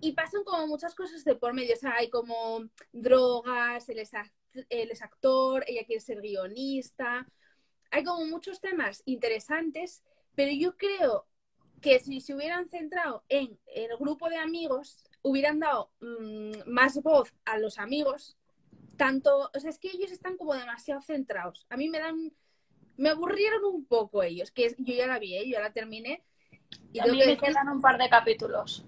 y 0.00 0.12
pasan 0.12 0.44
como 0.44 0.66
muchas 0.66 0.94
cosas 0.94 1.24
de 1.24 1.34
por 1.36 1.54
medio. 1.54 1.74
O 1.74 1.78
sea, 1.78 1.94
hay 1.96 2.08
como 2.10 2.68
drogas, 2.92 3.88
él 3.88 3.98
es, 3.98 4.12
act- 4.14 4.32
él 4.68 4.90
es 4.90 5.02
actor, 5.02 5.64
ella 5.66 5.84
quiere 5.84 6.00
ser 6.00 6.20
guionista. 6.20 7.26
Hay 7.90 8.04
como 8.04 8.24
muchos 8.26 8.60
temas 8.60 9.02
interesantes, 9.06 10.02
pero 10.34 10.52
yo 10.52 10.76
creo 10.76 11.26
que 11.80 12.00
si 12.00 12.20
se 12.20 12.34
hubieran 12.34 12.68
centrado 12.68 13.24
en 13.28 13.58
el 13.74 13.96
grupo 13.98 14.28
de 14.28 14.36
amigos, 14.38 14.98
hubieran 15.22 15.60
dado 15.60 15.92
mm, 16.00 16.52
más 16.70 17.02
voz 17.02 17.34
a 17.44 17.58
los 17.58 17.78
amigos. 17.78 18.36
Tanto, 18.96 19.50
o 19.54 19.60
sea, 19.60 19.70
es 19.70 19.78
que 19.78 19.90
ellos 19.90 20.12
están 20.12 20.36
como 20.36 20.54
demasiado 20.54 21.00
centrados. 21.02 21.66
A 21.70 21.76
mí 21.76 21.88
me 21.88 22.00
dan, 22.00 22.32
me 22.96 23.10
aburrieron 23.10 23.64
un 23.64 23.86
poco 23.86 24.22
ellos, 24.22 24.50
que 24.52 24.74
yo 24.78 24.94
ya 24.94 25.06
la 25.06 25.18
vi, 25.18 25.36
¿eh? 25.36 25.44
yo 25.46 25.52
ya 25.54 25.60
la 25.62 25.72
terminé. 25.72 26.24
Y 26.92 27.00
a 27.00 27.06
mí 27.06 27.18
que 27.18 27.26
me 27.26 27.36
quedan 27.38 27.68
un 27.68 27.80
par 27.80 27.98
de 27.98 28.08
capítulos. 28.08 28.84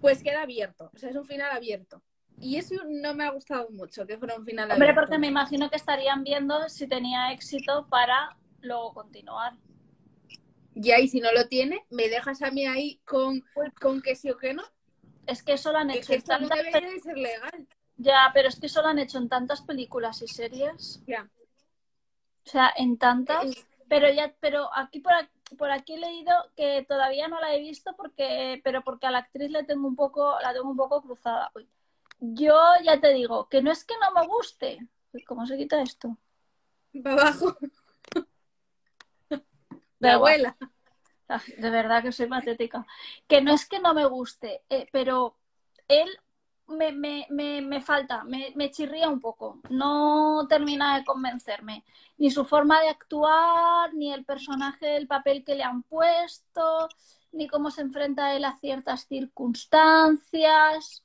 pues 0.00 0.22
queda 0.22 0.42
abierto, 0.42 0.90
o 0.94 0.98
sea, 0.98 1.10
es 1.10 1.16
un 1.16 1.24
final 1.26 1.50
abierto. 1.50 2.02
Y 2.38 2.56
eso 2.56 2.74
no 2.86 3.14
me 3.14 3.24
ha 3.24 3.30
gustado 3.30 3.70
mucho, 3.70 4.06
que 4.06 4.18
fuera 4.18 4.36
un 4.36 4.44
final 4.44 4.70
Hombre, 4.70 4.90
abierto. 4.90 5.00
porque 5.00 5.18
me 5.18 5.26
imagino 5.28 5.70
que 5.70 5.76
estarían 5.76 6.22
viendo 6.24 6.68
si 6.68 6.86
tenía 6.86 7.32
éxito 7.32 7.86
para 7.88 8.36
luego 8.60 8.92
continuar. 8.94 9.54
Ya, 10.74 10.98
y 11.00 11.08
si 11.08 11.20
no 11.20 11.32
lo 11.32 11.48
tiene, 11.48 11.86
me 11.90 12.08
dejas 12.08 12.42
a 12.42 12.50
mí 12.50 12.66
ahí 12.66 13.00
con, 13.06 13.42
con 13.80 14.02
que 14.02 14.14
sí 14.14 14.30
o 14.30 14.36
que 14.36 14.52
no. 14.52 14.62
Es 15.26 15.42
que 15.42 15.54
eso 15.54 15.72
lo 15.72 15.78
han 15.78 15.88
Que 15.88 15.98
hecho 15.98 16.12
en 16.12 16.18
esto 16.18 16.32
no 16.38 16.48
tantas 16.48 16.64
debería 16.66 16.90
de 16.90 17.00
ser 17.00 17.16
legal. 17.16 17.66
Ya, 17.96 18.30
pero 18.34 18.48
es 18.48 18.60
que 18.60 18.66
eso 18.66 18.82
lo 18.82 18.88
han 18.88 18.98
hecho 18.98 19.18
en 19.18 19.28
tantas 19.30 19.62
películas 19.62 20.20
y 20.20 20.28
series. 20.28 21.02
Ya. 21.06 21.30
O 22.46 22.48
sea, 22.50 22.72
en 22.76 22.98
tantas. 22.98 23.46
Pero 23.88 24.12
ya, 24.12 24.34
pero 24.40 24.68
aquí 24.76 25.00
por, 25.00 25.14
aquí 25.14 25.30
por 25.58 25.70
aquí 25.70 25.94
he 25.94 25.98
leído 25.98 26.32
que 26.56 26.84
todavía 26.88 27.28
no 27.28 27.40
la 27.40 27.54
he 27.54 27.60
visto 27.60 27.94
porque, 27.96 28.60
pero 28.64 28.82
porque 28.82 29.06
a 29.06 29.10
la 29.10 29.18
actriz 29.18 29.50
le 29.50 29.64
tengo 29.64 29.86
un 29.86 29.96
poco, 29.96 30.38
la 30.40 30.52
tengo 30.52 30.70
un 30.70 30.76
poco 30.76 31.02
cruzada. 31.02 31.50
Uy. 31.54 31.68
Yo 32.18 32.56
ya 32.82 33.00
te 33.00 33.12
digo, 33.12 33.48
que 33.48 33.62
no 33.62 33.70
es 33.70 33.84
que 33.84 33.94
no 34.00 34.18
me 34.18 34.26
guste. 34.26 34.78
Uy, 35.12 35.22
¿Cómo 35.24 35.46
se 35.46 35.56
quita 35.56 35.82
esto? 35.82 36.16
Va 36.94 37.12
abajo. 37.12 37.56
Igual. 40.00 40.14
abuela. 40.14 40.56
De 41.58 41.70
verdad 41.70 42.02
que 42.02 42.12
soy 42.12 42.26
patética. 42.26 42.86
Que 43.26 43.40
no 43.40 43.52
es 43.52 43.68
que 43.68 43.80
no 43.80 43.94
me 43.94 44.06
guste, 44.06 44.62
eh, 44.70 44.88
pero 44.92 45.36
él 45.88 46.08
me, 46.68 46.92
me, 46.92 47.26
me, 47.30 47.60
me 47.62 47.80
falta, 47.80 48.24
me, 48.24 48.70
chirría 48.70 49.08
un 49.08 49.20
poco. 49.20 49.60
No 49.70 50.46
termina 50.48 50.98
de 50.98 51.04
convencerme. 51.04 51.84
Ni 52.18 52.30
su 52.30 52.44
forma 52.44 52.80
de 52.80 52.88
actuar, 52.88 53.94
ni 53.94 54.12
el 54.12 54.24
personaje, 54.24 54.96
el 54.96 55.06
papel 55.06 55.44
que 55.44 55.54
le 55.54 55.62
han 55.62 55.82
puesto, 55.82 56.88
ni 57.32 57.46
cómo 57.46 57.70
se 57.70 57.82
enfrenta 57.82 58.34
él 58.34 58.44
a 58.44 58.56
ciertas 58.56 59.06
circunstancias. 59.06 61.04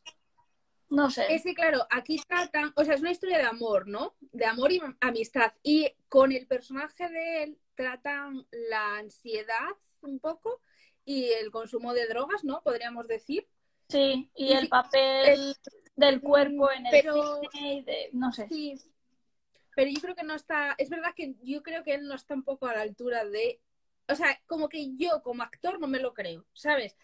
No 0.90 1.10
sé. 1.10 1.34
Es 1.34 1.44
que, 1.44 1.54
claro, 1.54 1.86
aquí 1.90 2.18
tratan, 2.28 2.74
o 2.76 2.84
sea, 2.84 2.96
es 2.96 3.02
una 3.02 3.12
historia 3.12 3.38
de 3.38 3.46
amor, 3.46 3.88
¿no? 3.88 4.16
De 4.20 4.46
amor 4.46 4.72
y 4.72 4.82
amistad. 5.00 5.54
Y 5.64 5.94
con 6.10 6.32
el 6.32 6.48
personaje 6.48 7.08
de 7.10 7.44
él 7.44 7.58
tratan 7.76 8.46
la 8.52 8.98
ansiedad 8.98 9.70
un 10.02 10.20
poco 10.20 10.62
y 11.06 11.30
el 11.30 11.52
consumo 11.52 11.94
de 11.94 12.08
drogas, 12.08 12.44
¿no? 12.44 12.62
Podríamos 12.62 13.08
decir. 13.08 13.48
Sí, 13.92 14.30
y 14.36 14.46
Y 14.46 14.54
el 14.54 14.62
sí, 14.64 14.68
papel 14.68 15.56
del 15.96 16.22
cuerpo 16.22 16.72
en 16.72 16.86
el 16.88 16.92
pero- 16.92 17.42
cine 17.52 17.74
y 17.76 17.82
de, 17.84 18.10
no 18.14 18.32
sé. 18.32 18.48
Sí. 18.48 18.80
Pero 19.76 19.90
yo 19.90 20.02
creo 20.02 20.16
que 20.16 20.24
no 20.24 20.36
está, 20.36 20.76
es 20.78 20.90
verdad 20.90 21.14
que 21.16 21.36
yo 21.44 21.64
creo 21.64 21.84
que 21.84 21.94
él 21.94 22.08
no 22.08 22.16
está 22.16 22.34
un 22.34 22.44
poco 22.44 22.68
a 22.68 22.74
la 22.76 22.82
altura 22.82 23.24
de, 23.26 23.62
o 24.10 24.16
sea, 24.16 24.40
como 24.46 24.68
que 24.68 24.96
yo 24.98 25.22
como 25.24 25.44
actor 25.44 25.80
no 25.80 25.88
me 25.88 26.00
lo 26.00 26.14
creo, 26.14 26.46
¿sabes? 26.54 26.98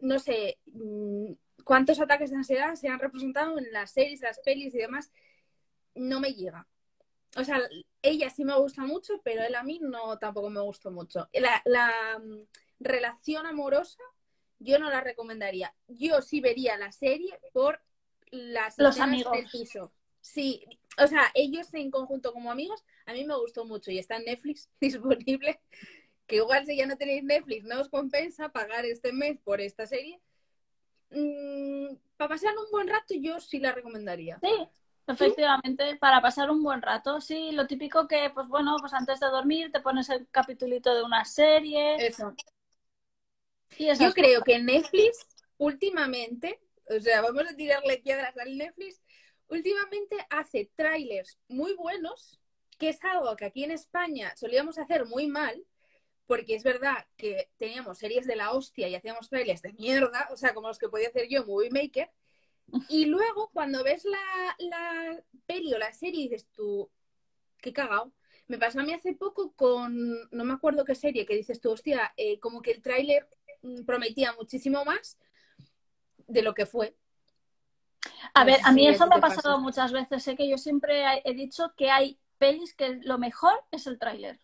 No 0.00 0.18
sé 0.18 0.58
mm, 0.66 1.32
cuántos 1.64 2.00
ataques 2.00 2.30
de 2.30 2.36
ansiedad 2.36 2.74
se 2.76 2.88
han 2.88 3.00
representado 3.00 3.58
en 3.58 3.72
las 3.72 3.90
series, 3.92 4.20
las 4.20 4.38
pelis 4.40 4.74
y 4.74 4.78
demás, 4.78 5.10
no 5.94 6.20
me 6.20 6.32
llega. 6.34 6.66
O 7.36 7.44
sea, 7.44 7.60
ella 8.02 8.30
sí 8.30 8.44
me 8.44 8.56
gusta 8.58 8.82
mucho, 8.82 9.20
pero 9.24 9.42
él 9.42 9.54
a 9.54 9.62
mí 9.62 9.80
no 9.82 10.18
tampoco 10.18 10.48
me 10.50 10.60
gustó 10.60 10.90
mucho. 10.90 11.28
La, 11.32 11.60
la, 11.64 12.20
mm, 12.22 12.42
relación 12.78 13.46
amorosa 13.46 14.00
yo 14.62 14.78
no 14.78 14.90
la 14.90 15.00
recomendaría. 15.00 15.74
Yo 15.88 16.22
sí 16.22 16.40
vería 16.40 16.76
la 16.76 16.92
serie 16.92 17.38
por 17.52 17.80
las 18.30 18.78
Los 18.78 18.98
amigos. 19.00 19.32
del 19.32 19.46
piso. 19.46 19.92
Sí, 20.20 20.64
o 20.98 21.06
sea, 21.06 21.30
ellos 21.34 21.72
en 21.74 21.90
conjunto 21.90 22.32
como 22.32 22.50
amigos, 22.50 22.84
a 23.06 23.12
mí 23.12 23.24
me 23.24 23.36
gustó 23.36 23.64
mucho 23.64 23.90
y 23.90 23.98
está 23.98 24.16
en 24.16 24.24
Netflix 24.24 24.68
disponible. 24.80 25.60
Que 26.26 26.36
igual 26.36 26.64
si 26.64 26.76
ya 26.76 26.86
no 26.86 26.96
tenéis 26.96 27.24
Netflix, 27.24 27.64
no 27.64 27.80
os 27.80 27.88
compensa 27.88 28.50
pagar 28.50 28.84
este 28.84 29.12
mes 29.12 29.38
por 29.42 29.60
esta 29.60 29.86
serie. 29.86 30.20
Mm, 31.10 31.96
para 32.16 32.28
pasar 32.28 32.54
un 32.56 32.70
buen 32.70 32.88
rato, 32.88 33.14
yo 33.14 33.40
sí 33.40 33.58
la 33.58 33.72
recomendaría. 33.72 34.38
Sí, 34.40 34.68
efectivamente, 35.08 35.96
para 35.96 36.22
pasar 36.22 36.50
un 36.50 36.62
buen 36.62 36.80
rato. 36.80 37.20
Sí, 37.20 37.50
lo 37.52 37.66
típico 37.66 38.06
que, 38.06 38.30
pues 38.32 38.46
bueno, 38.48 38.76
pues 38.80 38.94
antes 38.94 39.20
de 39.20 39.26
dormir 39.26 39.72
te 39.72 39.80
pones 39.80 40.08
el 40.08 40.28
capitulito 40.30 40.94
de 40.94 41.02
una 41.02 41.24
serie 41.24 41.96
Eso. 42.06 42.34
Yo 43.78 44.12
creo 44.12 44.42
que 44.42 44.58
Netflix 44.58 45.26
últimamente, 45.58 46.60
o 46.88 47.00
sea, 47.00 47.22
vamos 47.22 47.44
a 47.48 47.56
tirarle 47.56 47.98
piedras 47.98 48.36
al 48.36 48.56
Netflix, 48.56 49.00
últimamente 49.48 50.16
hace 50.30 50.70
trailers 50.74 51.38
muy 51.48 51.74
buenos, 51.74 52.40
que 52.78 52.88
es 52.88 53.02
algo 53.04 53.36
que 53.36 53.44
aquí 53.44 53.64
en 53.64 53.70
España 53.70 54.32
solíamos 54.36 54.78
hacer 54.78 55.06
muy 55.06 55.26
mal, 55.26 55.64
porque 56.26 56.54
es 56.54 56.64
verdad 56.64 57.06
que 57.16 57.50
teníamos 57.58 57.98
series 57.98 58.26
de 58.26 58.36
la 58.36 58.52
hostia 58.52 58.88
y 58.88 58.94
hacíamos 58.94 59.28
trailers 59.28 59.62
de 59.62 59.72
mierda, 59.74 60.28
o 60.32 60.36
sea, 60.36 60.54
como 60.54 60.68
los 60.68 60.78
que 60.78 60.88
podía 60.88 61.08
hacer 61.08 61.28
yo 61.28 61.42
en 61.42 61.46
Movie 61.46 61.70
Maker, 61.70 62.10
y 62.88 63.04
luego 63.06 63.50
cuando 63.52 63.84
ves 63.84 64.04
la, 64.04 64.56
la 64.58 65.24
peli 65.46 65.74
o 65.74 65.78
la 65.78 65.92
serie 65.92 66.22
dices 66.22 66.48
tú, 66.52 66.90
qué 67.58 67.72
cagao. 67.72 68.12
Me 68.48 68.58
pasó 68.58 68.80
a 68.80 68.82
mí 68.82 68.92
hace 68.92 69.14
poco 69.14 69.52
con, 69.52 70.28
no 70.30 70.44
me 70.44 70.52
acuerdo 70.52 70.84
qué 70.84 70.94
serie, 70.94 71.24
que 71.24 71.36
dices 71.36 71.60
tú, 71.60 71.70
hostia, 71.70 72.12
eh, 72.16 72.38
como 72.40 72.60
que 72.60 72.72
el 72.72 72.82
tráiler 72.82 73.28
prometía 73.86 74.32
muchísimo 74.34 74.84
más 74.84 75.18
de 76.26 76.42
lo 76.42 76.54
que 76.54 76.66
fue. 76.66 76.96
A 78.34 78.44
ver, 78.44 78.60
a 78.64 78.72
mí 78.72 78.86
eso 78.88 79.06
me 79.06 79.16
ha 79.16 79.20
pasado 79.20 79.42
pasa. 79.54 79.58
muchas 79.58 79.92
veces. 79.92 80.22
Sé 80.22 80.36
que 80.36 80.48
yo 80.48 80.58
siempre 80.58 81.04
he 81.24 81.34
dicho 81.34 81.72
que 81.76 81.90
hay 81.90 82.18
pelis 82.38 82.74
que 82.74 82.98
lo 83.02 83.18
mejor 83.18 83.52
es 83.70 83.86
el 83.86 83.98
tráiler. 83.98 84.40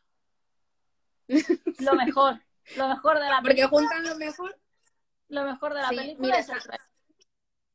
Lo 1.81 1.94
mejor. 1.94 2.40
Lo 2.76 2.88
mejor 2.88 3.18
de 3.18 3.26
la 3.28 3.40
Porque 3.42 3.54
película, 3.57 3.68
juntan 3.68 4.04
lo 4.04 4.16
mejor. 4.16 4.59
lo 5.28 5.44
mejor 5.44 5.74
de 5.74 5.81
la 5.83 5.88
Sí, 5.90 5.96
película 5.96 6.26
mira, 6.26 6.38
es 6.38 6.48
el 6.48 6.59
tráiler. 6.62 6.87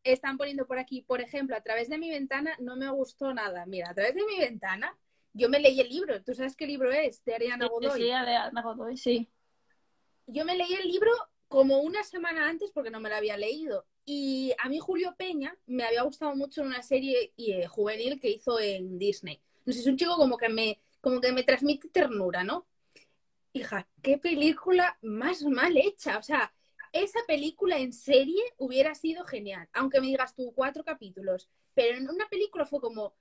Están 0.03 0.37
poniendo 0.37 0.65
por 0.67 0.79
aquí, 0.79 1.01
por 1.03 1.21
ejemplo, 1.21 1.55
a 1.55 1.61
través 1.61 1.87
de 1.89 1.97
mi 1.97 2.09
ventana 2.09 2.55
no 2.59 2.75
me 2.75 2.89
gustó 2.89 3.33
nada. 3.33 3.65
Mira, 3.65 3.89
a 3.89 3.93
través 3.93 4.15
de 4.15 4.25
mi 4.25 4.37
ventana 4.39 4.97
yo 5.33 5.49
me 5.49 5.59
leí 5.59 5.79
el 5.79 5.89
libro. 5.89 6.21
¿Tú 6.23 6.33
sabes 6.33 6.55
qué 6.55 6.65
libro 6.67 6.91
es? 6.91 7.23
De 7.25 7.35
Ariana 7.35 7.67
Godoy. 7.67 7.99
sí, 8.01 8.05
de 8.07 8.13
Ana 8.35 8.61
Godoy, 8.61 8.97
sí. 8.97 9.29
yo 10.27 10.45
me 10.45 10.55
leí 10.55 10.73
el 10.73 10.87
libro 10.87 11.11
como 11.53 11.77
una 11.81 12.03
semana 12.03 12.49
antes 12.49 12.71
porque 12.71 12.89
no 12.89 12.99
me 12.99 13.09
lo 13.09 13.15
había 13.15 13.37
leído. 13.37 13.85
Y 14.05 14.55
a 14.57 14.69
mí 14.69 14.79
Julio 14.79 15.13
Peña 15.15 15.55
me 15.67 15.83
había 15.83 16.01
gustado 16.01 16.35
mucho 16.35 16.61
en 16.61 16.67
una 16.69 16.81
serie 16.81 17.31
eh, 17.37 17.67
juvenil 17.67 18.19
que 18.19 18.31
hizo 18.31 18.59
en 18.59 18.97
Disney. 18.97 19.39
No 19.63 19.71
sé, 19.71 19.81
es 19.81 19.85
un 19.85 19.95
chico 19.95 20.17
como 20.17 20.35
que 20.35 20.49
me, 20.49 20.81
como 20.99 21.21
que 21.21 21.31
me 21.31 21.43
transmite 21.43 21.89
ternura, 21.89 22.43
¿no? 22.43 22.65
Hija, 23.51 23.87
qué 24.01 24.17
película 24.17 24.97
más 25.03 25.43
mal 25.43 25.77
hecha. 25.77 26.17
O 26.17 26.23
sea, 26.23 26.51
esa 26.91 27.19
película 27.27 27.77
en 27.77 27.93
serie 27.93 28.41
hubiera 28.57 28.95
sido 28.95 29.23
genial. 29.23 29.69
Aunque 29.73 30.01
me 30.01 30.07
digas 30.07 30.33
tú 30.33 30.53
cuatro 30.55 30.83
capítulos. 30.83 31.51
Pero 31.75 31.99
en 31.99 32.09
una 32.09 32.27
película 32.29 32.65
fue 32.65 32.81
como, 32.81 33.13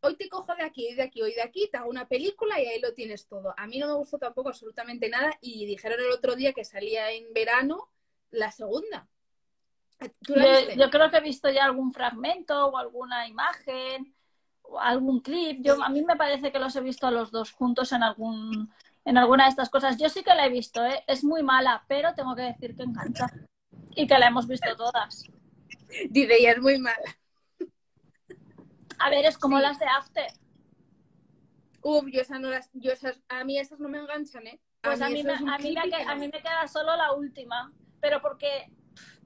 hoy 0.00 0.16
te 0.16 0.28
cojo 0.28 0.54
de 0.54 0.62
aquí, 0.62 0.94
de 0.94 1.02
aquí, 1.02 1.22
hoy 1.22 1.34
de 1.34 1.42
aquí, 1.42 1.68
te 1.70 1.78
hago 1.78 1.90
una 1.90 2.08
película 2.08 2.60
y 2.60 2.66
ahí 2.66 2.80
lo 2.80 2.94
tienes 2.94 3.26
todo. 3.26 3.54
A 3.56 3.66
mí 3.66 3.78
no 3.78 3.88
me 3.88 3.94
gustó 3.94 4.18
tampoco 4.18 4.48
absolutamente 4.48 5.08
nada 5.08 5.32
y 5.40 5.66
dijeron 5.66 6.00
el 6.00 6.10
otro 6.10 6.36
día 6.36 6.52
que 6.52 6.64
salía 6.64 7.10
en 7.10 7.32
verano 7.32 7.88
la 8.30 8.50
segunda. 8.50 9.08
¿Tú 10.22 10.34
la 10.34 10.74
Yo, 10.74 10.90
creo 10.90 11.10
que 11.10 11.18
he 11.18 11.22
visto 11.22 11.50
ya 11.50 11.64
algún 11.64 11.92
fragmento 11.92 12.68
o 12.68 12.78
alguna 12.78 13.28
imagen 13.28 14.14
o 14.62 14.80
algún 14.80 15.20
clip. 15.20 15.58
Yo, 15.60 15.82
a 15.82 15.88
mí 15.90 16.02
me 16.02 16.16
parece 16.16 16.50
que 16.50 16.58
los 16.58 16.74
he 16.76 16.80
visto 16.80 17.06
a 17.06 17.10
los 17.10 17.30
dos 17.30 17.52
juntos 17.52 17.92
en 17.92 18.02
algún 18.02 18.72
en 19.04 19.18
alguna 19.18 19.44
de 19.44 19.50
estas 19.50 19.68
cosas. 19.68 19.96
Yo 19.98 20.08
sí 20.08 20.22
que 20.22 20.34
la 20.34 20.46
he 20.46 20.50
visto, 20.50 20.84
¿eh? 20.84 21.02
es 21.06 21.24
muy 21.24 21.42
mala, 21.42 21.84
pero 21.88 22.14
tengo 22.14 22.34
que 22.34 22.42
decir 22.42 22.76
que 22.76 22.82
engancha. 22.82 23.26
Y 23.94 24.06
que 24.06 24.18
la 24.18 24.28
hemos 24.28 24.46
visto 24.46 24.74
todas. 24.76 25.24
Dice, 26.08 26.36
ella 26.38 26.52
es 26.52 26.60
muy 26.60 26.78
mala. 26.78 27.19
A 29.00 29.10
ver, 29.10 29.24
es 29.24 29.38
como 29.38 29.56
Sí. 29.56 29.62
las 29.62 29.78
de 29.78 29.86
After. 29.86 30.32
Uf, 31.82 32.04
yo 32.12 32.20
esas 32.20 32.40
no 32.40 32.50
las, 32.50 32.70
yo 32.74 32.92
esas, 32.92 33.20
a 33.28 33.42
mí 33.44 33.58
esas 33.58 33.80
no 33.80 33.88
me 33.88 33.98
enganchan, 33.98 34.46
¿eh? 34.46 34.60
Pues 34.82 35.00
a, 35.00 35.08
mí, 35.08 35.22
me, 35.22 35.32
a, 35.32 35.58
mí 35.58 35.74
me, 35.74 36.04
a 36.04 36.14
mí 36.14 36.30
queda 36.30 36.68
solo 36.68 36.94
la 36.96 37.12
última. 37.12 37.72
Pero 38.00 38.20
porque 38.20 38.70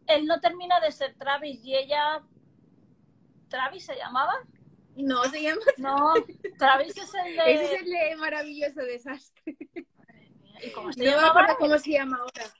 él 0.06 0.26
no 0.26 0.40
termina 0.40 0.80
de 0.80 0.92
ser 0.92 1.14
Travis 1.16 1.64
y 1.64 1.74
ella. 1.74 2.22
¿Travis 3.48 3.84
se 3.84 3.96
llamaba? 3.96 4.34
No, 4.96 5.24
se 5.24 5.42
llama... 5.42 5.60
No, 5.76 6.14
Travis 6.58 6.96
es 6.96 7.12
el 7.26 7.37
de. 7.37 7.52
Ese 7.52 7.64
es 7.64 7.82
el 7.82 7.90
de 7.90 8.16
maravilloso 8.16 8.80
desastre. 8.80 9.56
¿Y 10.62 10.70
cómo 10.70 10.92
se 10.92 11.04
No 11.04 11.34
me 11.34 11.54
cómo 11.56 11.78
se 11.78 11.90
llama 11.90 12.18
ahora. 12.18 12.50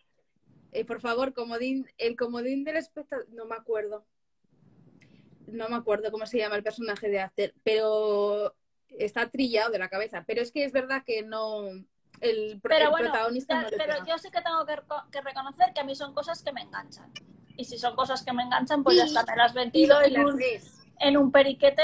Eh, 0.73 0.85
por 0.85 1.01
favor, 1.01 1.33
comodín, 1.33 1.89
el 1.99 2.17
comodín 2.17 2.65
del 2.65 2.77
espectador, 2.77 3.29
no 3.31 3.47
me 3.47 3.55
acuerdo. 3.55 4.05
No 5.47 5.69
me 5.69 5.77
acuerdo 5.77 6.11
cómo 6.11 6.27
se 6.27 6.39
llama 6.39 6.57
el 6.57 6.63
personaje 6.63 7.09
de 7.09 7.21
After, 7.21 7.55
pero 7.63 8.55
está 8.99 9.29
trillado 9.29 9.71
de 9.71 9.79
la 9.79 9.89
cabeza. 9.89 10.25
Pero 10.27 10.41
es 10.43 10.51
que 10.53 10.65
es 10.65 10.73
verdad 10.73 11.03
que 11.05 11.23
no. 11.23 11.63
El, 12.21 12.61
pro- 12.61 12.71
Pero 12.71 12.85
el 12.87 12.91
bueno, 12.91 13.11
protagonista 13.11 13.55
ya- 13.55 13.63
no 13.63 13.77
pero 13.77 14.07
yo 14.07 14.17
sí 14.19 14.31
que 14.31 14.41
tengo 14.41 14.65
que, 14.65 14.75
reco- 14.77 15.11
que 15.11 15.21
reconocer 15.21 15.73
que 15.75 15.81
a 15.81 15.85
mí 15.85 15.95
son 15.95 16.15
cosas 16.15 16.43
que 16.43 16.53
me 16.53 16.63
enganchan. 16.63 17.13
Y 17.57 17.65
si 17.65 17.77
son 17.79 17.95
cosas 17.97 18.23
que 18.25 18.33
me 18.33 18.43
enganchan, 18.43 18.83
pues 18.83 18.97
ya 18.97 19.07
Sí. 19.07 19.15
está, 19.17 19.31
me 19.33 19.37
las 19.37 19.53
ventido 19.55 20.01
en 20.03 20.13
las 20.15 20.25
un, 20.25 20.37
ves. 20.37 20.79
en 21.01 21.17
un 21.17 21.31
periquete. 21.33 21.83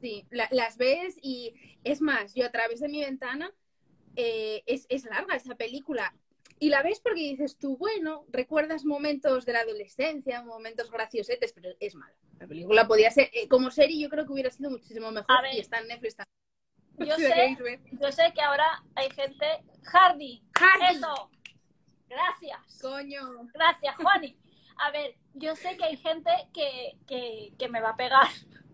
Sí, 0.00 0.26
la- 0.30 0.48
las 0.52 0.76
ves 0.76 1.16
y 1.22 1.54
es 1.82 2.00
más, 2.00 2.34
yo 2.34 2.46
a 2.46 2.50
través 2.50 2.80
de 2.80 2.88
mi 2.88 3.00
ventana 3.04 3.50
eh, 4.16 4.62
es, 4.66 4.86
es 4.88 5.04
larga 5.04 5.34
esa 5.36 5.54
película 5.56 6.14
y 6.60 6.68
la 6.70 6.82
ves 6.82 7.00
porque 7.00 7.20
dices 7.20 7.56
tú, 7.58 7.76
bueno, 7.76 8.24
recuerdas 8.28 8.84
momentos 8.84 9.44
de 9.46 9.52
la 9.52 9.60
adolescencia, 9.60 10.42
momentos 10.42 10.90
graciosetes, 10.90 11.52
pero 11.52 11.70
es 11.80 11.94
mala. 11.94 12.14
La 12.38 12.46
película 12.46 12.86
podía 12.86 13.10
ser, 13.10 13.30
eh, 13.32 13.48
como 13.48 13.70
serie 13.70 14.00
yo 14.00 14.08
creo 14.08 14.26
que 14.26 14.32
hubiera 14.32 14.50
sido 14.50 14.70
muchísimo 14.70 15.10
mejor 15.10 15.42
ver. 15.42 15.54
y 15.54 15.60
está 15.60 15.78
en 15.78 15.88
Netflix 15.88 16.16
también. 16.16 17.10
Yo 17.10 17.16
Si 17.16 17.22
sé, 17.22 17.58
yo 18.00 18.12
sé 18.12 18.32
que 18.34 18.40
ahora 18.42 18.82
hay 18.94 19.10
gente. 19.10 19.46
Hardy, 19.84 20.42
Hardy. 20.54 20.96
eso. 20.96 21.30
Gracias. 22.08 22.80
Coño. 22.80 23.20
Gracias, 23.54 23.96
Juani. 23.96 24.36
A 24.78 24.90
ver, 24.90 25.16
yo 25.34 25.54
sé 25.56 25.76
que 25.76 25.84
hay 25.84 25.96
gente 25.96 26.30
que, 26.54 26.96
que, 27.06 27.52
que 27.58 27.68
me 27.68 27.80
va 27.80 27.90
a 27.90 27.96
pegar. 27.96 28.26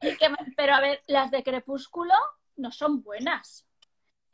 Y 0.00 0.16
que 0.16 0.28
me- 0.28 0.36
pero 0.56 0.74
a 0.74 0.80
ver, 0.80 1.02
las 1.08 1.30
de 1.32 1.42
Crepúsculo 1.42 2.14
no 2.56 2.70
son 2.70 3.02
buenas. 3.02 3.65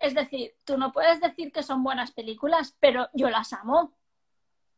Es 0.03 0.15
decir, 0.15 0.55
tú 0.65 0.77
no 0.77 0.91
puedes 0.93 1.21
decir 1.21 1.53
que 1.53 1.63
son 1.63 1.83
buenas 1.85 2.11
películas, 2.11 2.77
pero 2.81 3.09
yo 3.15 3.31
las 3.31 3.53
amo. 3.53 3.95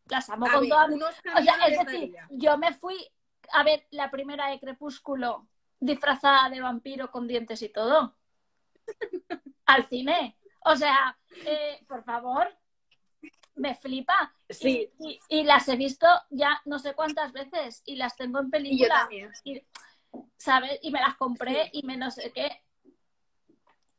Las 0.07 0.29
amo 0.29 0.47
A 0.47 0.51
con 0.53 0.61
ver, 0.61 0.69
toda 0.71 0.85
unos 0.87 1.15
O 1.19 1.43
sea, 1.43 1.55
es 1.67 1.79
decir, 1.87 2.15
yo 2.31 2.59
me 2.59 2.75
fui 2.75 2.95
a 3.53 3.63
ver 3.65 3.87
la 3.91 4.11
primera 4.11 4.49
de 4.51 4.61
Crepúsculo 4.61 5.49
disfrazada 5.81 6.51
de 6.51 6.61
vampiro 6.61 7.11
con 7.11 7.27
dientes 7.27 7.63
y 7.63 7.71
todo. 7.71 8.15
Al 9.67 9.87
cine. 9.89 10.37
O 10.67 10.77
sea, 10.77 11.17
eh, 11.47 11.83
por 11.89 12.05
favor, 12.05 12.47
me 13.55 13.75
flipa. 13.75 14.35
Sí. 14.51 14.91
Y, 14.99 15.09
y- 15.29 15.41
y 15.41 15.45
las 15.45 15.67
he 15.69 15.77
visto 15.77 16.07
ya 16.31 16.61
no 16.67 16.79
sé 16.79 16.95
cuántas 16.95 17.33
veces 17.33 17.83
y 17.87 17.97
las 17.97 18.15
tengo 18.17 18.41
en 18.41 18.47
Y 18.47 18.49
yo 18.49 18.51
película. 18.53 18.95
también. 19.01 19.33
Y, 19.45 19.63
¿Sabes? 20.37 20.79
Y 20.83 20.91
me 20.91 21.01
las 21.01 21.17
compré 21.17 21.71
y 21.73 21.83
me 21.85 21.97
no 21.97 22.11
sé 22.11 22.31
qué. 22.33 22.63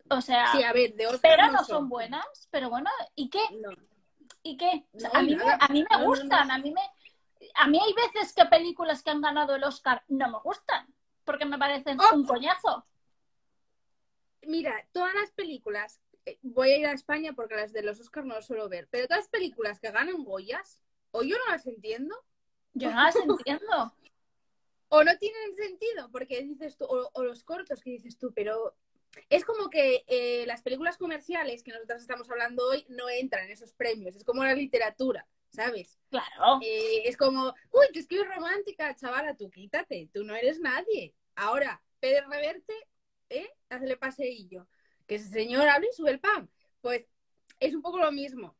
O 0.09 0.21
sea, 0.21 0.51
Sí, 0.51 0.63
a 0.63 0.71
ver, 0.71 0.93
de 0.93 1.07
pero 1.21 1.47
no 1.47 1.53
no 1.53 1.63
son 1.63 1.89
buenas. 1.89 2.47
Pero 2.51 2.69
bueno, 2.69 2.89
¿y 3.15 3.29
qué? 3.29 3.41
No. 3.59 3.69
¿Y 4.43 4.57
qué? 4.57 4.85
O 4.93 4.99
sea, 4.99 5.09
No, 5.09 5.19
a, 5.19 5.23
mí 5.23 5.35
me, 5.35 5.43
a 5.43 5.67
mí 5.69 5.85
me 5.89 6.05
gustan, 6.05 6.51
a 6.51 6.57
mí 6.57 6.71
me... 6.71 6.81
A 7.55 7.67
mí 7.67 7.79
hay 7.79 7.93
veces 7.93 8.33
que 8.33 8.45
películas 8.45 9.03
que 9.03 9.11
han 9.11 9.21
ganado 9.21 9.55
el 9.55 9.63
Oscar 9.63 10.03
no 10.07 10.29
me 10.29 10.39
gustan, 10.39 10.93
porque 11.23 11.45
me 11.45 11.57
parecen 11.57 11.97
¡Oh! 11.99 12.15
un 12.15 12.25
coñazo. 12.25 12.85
Mira, 14.41 14.87
todas 14.91 15.13
las 15.15 15.31
películas, 15.31 16.01
eh, 16.25 16.39
voy 16.41 16.71
a 16.71 16.77
ir 16.77 16.87
a 16.87 16.91
España 16.91 17.33
porque 17.33 17.55
las 17.55 17.73
de 17.73 17.81
los 17.83 17.99
Oscars 17.99 18.25
no 18.25 18.35
las 18.35 18.45
suelo 18.45 18.69
ver, 18.69 18.87
pero 18.89 19.07
todas 19.07 19.23
las 19.23 19.29
películas 19.29 19.79
que 19.79 19.91
ganan 19.91 20.23
Goyas, 20.23 20.81
o 21.11 21.23
yo 21.23 21.37
no 21.37 21.51
las 21.51 21.65
entiendo, 21.67 22.15
Yo 22.73 22.91
no 22.91 23.03
las 23.03 23.15
entiendo. 23.15 23.95
o 24.89 25.03
no 25.03 25.17
tienen 25.17 25.55
sentido, 25.55 26.09
porque 26.11 26.41
dices 26.41 26.77
tú, 26.77 26.85
o, 26.85 27.09
o 27.13 27.23
los 27.23 27.43
cortos 27.43 27.81
que 27.81 27.91
dices 27.91 28.17
tú, 28.17 28.31
pero 28.33 28.75
es 29.29 29.45
como 29.45 29.69
que 29.69 30.03
eh, 30.07 30.45
las 30.47 30.61
películas 30.61 30.97
comerciales 30.97 31.63
que 31.63 31.71
nosotras 31.71 32.01
estamos 32.01 32.29
hablando 32.29 32.65
hoy 32.67 32.85
no 32.89 33.09
entran 33.09 33.45
en 33.45 33.51
esos 33.51 33.73
premios, 33.73 34.15
es 34.15 34.23
como 34.23 34.43
la 34.43 34.53
literatura, 34.53 35.27
¿sabes? 35.49 35.99
Claro. 36.09 36.59
Eh, 36.61 37.03
es 37.05 37.17
como, 37.17 37.53
uy, 37.71 37.85
que 37.93 37.99
escribes 37.99 38.27
romántica, 38.27 38.95
chavala, 38.95 39.35
tú 39.35 39.49
quítate, 39.49 40.09
tú 40.13 40.23
no 40.23 40.35
eres 40.35 40.59
nadie. 40.59 41.13
Ahora, 41.35 41.81
Pedro 41.99 42.29
Reverte, 42.29 42.73
¿eh? 43.29 43.49
Hazle 43.69 43.97
paseillo. 43.97 44.67
Que 45.07 45.15
ese 45.15 45.29
señor 45.29 45.67
hable 45.67 45.87
y 45.91 45.95
sube 45.95 46.11
el 46.11 46.19
pan. 46.19 46.49
Pues 46.81 47.07
es 47.59 47.75
un 47.75 47.81
poco 47.81 47.99
lo 47.99 48.11
mismo. 48.11 48.55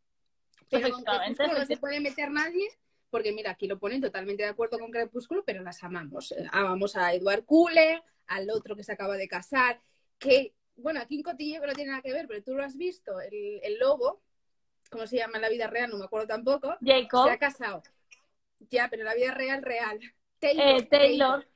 Pero 0.69 0.89
con 0.91 1.03
Crepúsculo 1.03 1.59
no 1.59 1.65
se 1.65 1.77
puede 1.77 1.99
meter 1.99 2.31
nadie, 2.31 2.67
porque 3.09 3.31
mira, 3.31 3.51
aquí 3.51 3.67
lo 3.67 3.79
ponen 3.79 4.01
totalmente 4.01 4.43
de 4.43 4.49
acuerdo 4.49 4.79
con 4.79 4.91
Crepúsculo, 4.91 5.43
pero 5.45 5.61
las 5.61 5.83
amamos. 5.83 6.31
Eh, 6.31 6.45
Amamos 6.51 6.95
a 6.95 7.13
Edward 7.13 7.45
Cullen, 7.45 8.01
al 8.27 8.49
otro 8.49 8.75
que 8.75 8.83
se 8.83 8.91
acaba 8.91 9.15
de 9.15 9.27
casar, 9.27 9.81
que, 10.19 10.53
bueno, 10.75 10.99
aquí 11.01 11.15
en 11.15 11.23
Cotillo 11.23 11.61
que 11.61 11.67
no 11.67 11.73
tiene 11.73 11.91
nada 11.91 12.01
que 12.01 12.13
ver, 12.13 12.27
pero 12.27 12.43
tú 12.43 12.53
lo 12.55 12.63
has 12.63 12.77
visto, 12.77 13.19
el, 13.21 13.59
el 13.63 13.77
lobo, 13.79 14.21
¿cómo 14.89 15.05
se 15.07 15.17
llama 15.17 15.35
en 15.37 15.41
la 15.41 15.49
vida 15.49 15.67
real? 15.67 15.89
No 15.89 15.97
me 15.97 16.05
acuerdo 16.05 16.27
tampoco. 16.27 16.75
Jacob, 16.81 17.25
Se 17.27 17.31
ha 17.31 17.37
casado. 17.39 17.83
Ya, 18.69 18.87
pero 18.89 19.01
en 19.01 19.07
la 19.07 19.15
vida 19.15 19.31
real, 19.33 19.61
real. 19.61 19.99
Taylor. 20.39 20.65
eh, 20.81 20.83
Taylor. 20.89 21.47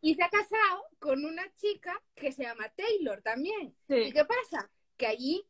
Y 0.00 0.14
se 0.14 0.22
ha 0.22 0.28
casado 0.28 0.84
con 0.98 1.24
una 1.24 1.52
chica 1.54 2.00
que 2.14 2.32
se 2.32 2.44
llama 2.44 2.68
Taylor 2.76 3.20
también. 3.22 3.74
¿Y 3.88 4.12
qué 4.12 4.24
pasa? 4.24 4.70
Que 4.96 5.06
allí 5.06 5.44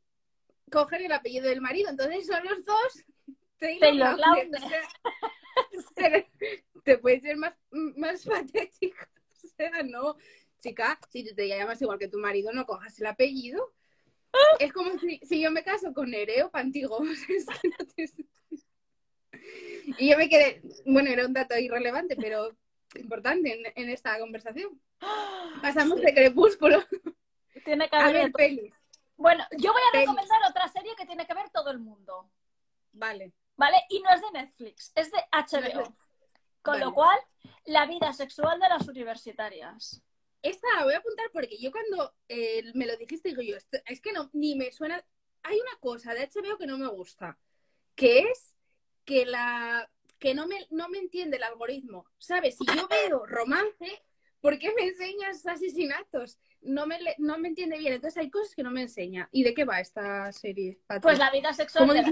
cogen 0.70 1.04
el 1.04 1.12
apellido 1.12 1.48
del 1.48 1.60
marido. 1.60 1.90
Entonces 1.90 2.26
son 2.26 2.44
los 2.44 2.64
dos 2.64 3.04
Taylor, 3.58 3.80
Taylor 3.80 4.18
Lautner. 4.18 4.48
Lautner. 4.60 4.82
O 5.76 5.80
sea, 5.94 6.10
se- 6.38 6.64
te 6.84 6.98
puede 6.98 7.20
ser 7.20 7.36
más, 7.36 7.54
más 7.70 8.24
patético. 8.24 8.96
O 9.44 9.48
sea, 9.56 9.82
no. 9.82 10.16
Chica, 10.60 10.98
si 11.10 11.34
te 11.34 11.48
llamas 11.48 11.80
igual 11.82 11.98
que 11.98 12.08
tu 12.08 12.18
marido, 12.18 12.52
no 12.52 12.66
cojas 12.66 12.98
el 13.00 13.06
apellido. 13.06 13.72
Es 14.58 14.72
como 14.72 14.90
si, 14.98 15.18
si 15.20 15.40
yo 15.40 15.50
me 15.50 15.62
caso 15.64 15.92
con 15.94 16.10
Nereo 16.10 16.50
Pantigo. 16.50 16.98
Y 19.98 20.10
yo 20.10 20.18
me 20.18 20.28
quedé, 20.28 20.60
bueno, 20.86 21.10
era 21.10 21.26
un 21.26 21.32
dato 21.32 21.56
irrelevante, 21.58 22.16
pero 22.16 22.56
importante 22.96 23.52
en, 23.54 23.72
en 23.74 23.90
esta 23.90 24.18
conversación. 24.18 24.80
Pasamos 25.62 26.00
de 26.00 26.12
crepúsculo 26.14 26.82
Tiene 27.64 27.88
que 27.88 27.96
a 27.96 28.06
haber. 28.06 28.24
ver 28.24 28.32
pelis. 28.32 28.74
Bueno, 29.16 29.44
yo 29.58 29.72
voy 29.72 29.82
a 29.88 29.92
Pelis. 29.92 30.06
recomendar 30.08 30.40
otra 30.48 30.68
serie 30.68 30.94
que 30.96 31.06
tiene 31.06 31.26
que 31.26 31.34
ver 31.34 31.50
todo 31.50 31.70
el 31.70 31.78
mundo. 31.78 32.30
Vale. 32.92 33.32
¿Vale? 33.56 33.76
Y 33.88 34.00
no 34.00 34.10
es 34.10 34.20
de 34.20 34.30
Netflix, 34.32 34.92
es 34.94 35.10
de 35.10 35.18
HBO. 35.32 35.84
Con 36.62 36.74
Vale. 36.74 36.84
lo 36.84 36.94
cual, 36.94 37.18
la 37.64 37.86
vida 37.86 38.12
sexual 38.12 38.60
de 38.60 38.68
las 38.68 38.86
universitarias. 38.88 40.02
Esta 40.42 40.66
la 40.76 40.84
voy 40.84 40.94
a 40.94 40.98
apuntar 40.98 41.30
porque 41.32 41.58
yo 41.58 41.70
cuando 41.72 42.14
eh, 42.28 42.62
me 42.74 42.86
lo 42.86 42.96
dijiste, 42.96 43.30
digo 43.30 43.42
yo, 43.42 43.56
es 43.86 44.00
que 44.00 44.12
no, 44.12 44.30
ni 44.32 44.54
me 44.54 44.72
suena. 44.72 45.04
Hay 45.42 45.58
una 45.58 45.78
cosa 45.80 46.14
de 46.14 46.28
HBO 46.28 46.58
que 46.58 46.66
no 46.66 46.78
me 46.78 46.88
gusta, 46.88 47.38
que 47.94 48.20
es 48.20 48.54
que 49.04 49.26
la 49.26 49.90
que 50.18 50.34
no 50.34 50.46
me, 50.46 50.66
no 50.70 50.88
me 50.88 50.98
entiende 50.98 51.36
el 51.36 51.44
algoritmo. 51.44 52.06
¿Sabes? 52.18 52.56
Si 52.56 52.66
yo 52.66 52.88
veo 52.88 53.24
romance, 53.26 54.02
¿por 54.40 54.58
qué 54.58 54.72
me 54.74 54.82
enseñas 54.84 55.46
asesinatos? 55.46 56.38
No 56.60 56.86
me, 56.86 56.98
no 57.18 57.38
me 57.38 57.48
entiende 57.48 57.78
bien. 57.78 57.94
Entonces 57.94 58.18
hay 58.18 58.30
cosas 58.30 58.54
que 58.54 58.62
no 58.62 58.70
me 58.70 58.82
enseña. 58.82 59.28
¿Y 59.32 59.44
de 59.44 59.54
qué 59.54 59.64
va 59.64 59.80
esta 59.80 60.30
serie? 60.32 60.80
Pues 61.02 61.18
la 61.18 61.30
vida 61.30 61.52
sexual, 61.52 61.82
¿Cómo 61.86 61.94
de, 61.94 62.02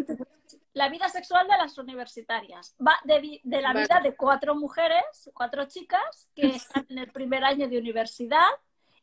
la- 0.74 0.88
vida 0.88 1.08
sexual 1.08 1.46
de 1.48 1.56
las 1.56 1.76
universitarias. 1.78 2.76
Va 2.84 2.96
de, 3.04 3.40
de 3.42 3.60
la 3.62 3.72
Vale. 3.72 3.82
vida 3.82 4.00
de 4.00 4.14
cuatro 4.14 4.54
mujeres, 4.54 5.30
cuatro 5.34 5.66
chicas 5.66 6.30
que 6.34 6.46
están 6.56 6.86
en 6.88 6.98
el 6.98 7.10
primer 7.10 7.42
año 7.44 7.68
de 7.68 7.78
universidad 7.78 8.46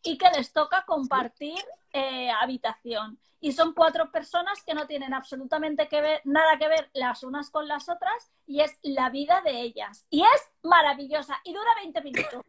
y 0.02 0.18
que 0.18 0.30
les 0.36 0.52
toca 0.54 0.84
compartir 0.86 1.60
eh, 1.92 2.30
habitación. 2.30 3.20
Y 3.42 3.52
son 3.52 3.74
cuatro 3.74 4.10
personas 4.12 4.64
que 4.64 4.74
no 4.74 4.88
tienen 4.88 5.14
absolutamente 5.14 5.90
que 5.90 6.00
ver, 6.02 6.22
nada 6.24 6.58
que 6.58 6.70
ver 6.70 6.90
las 6.94 7.24
unas 7.24 7.50
con 7.50 7.68
las 7.68 7.90
otras 7.90 8.32
y 8.48 8.62
es 8.62 8.80
la 8.84 9.10
vida 9.10 9.42
de 9.42 9.60
ellas. 9.62 10.08
Y 10.10 10.22
es 10.22 10.52
maravillosa 10.62 11.42
y 11.44 11.54
dura 11.54 11.70
20 11.82 12.02
minutos. 12.02 12.42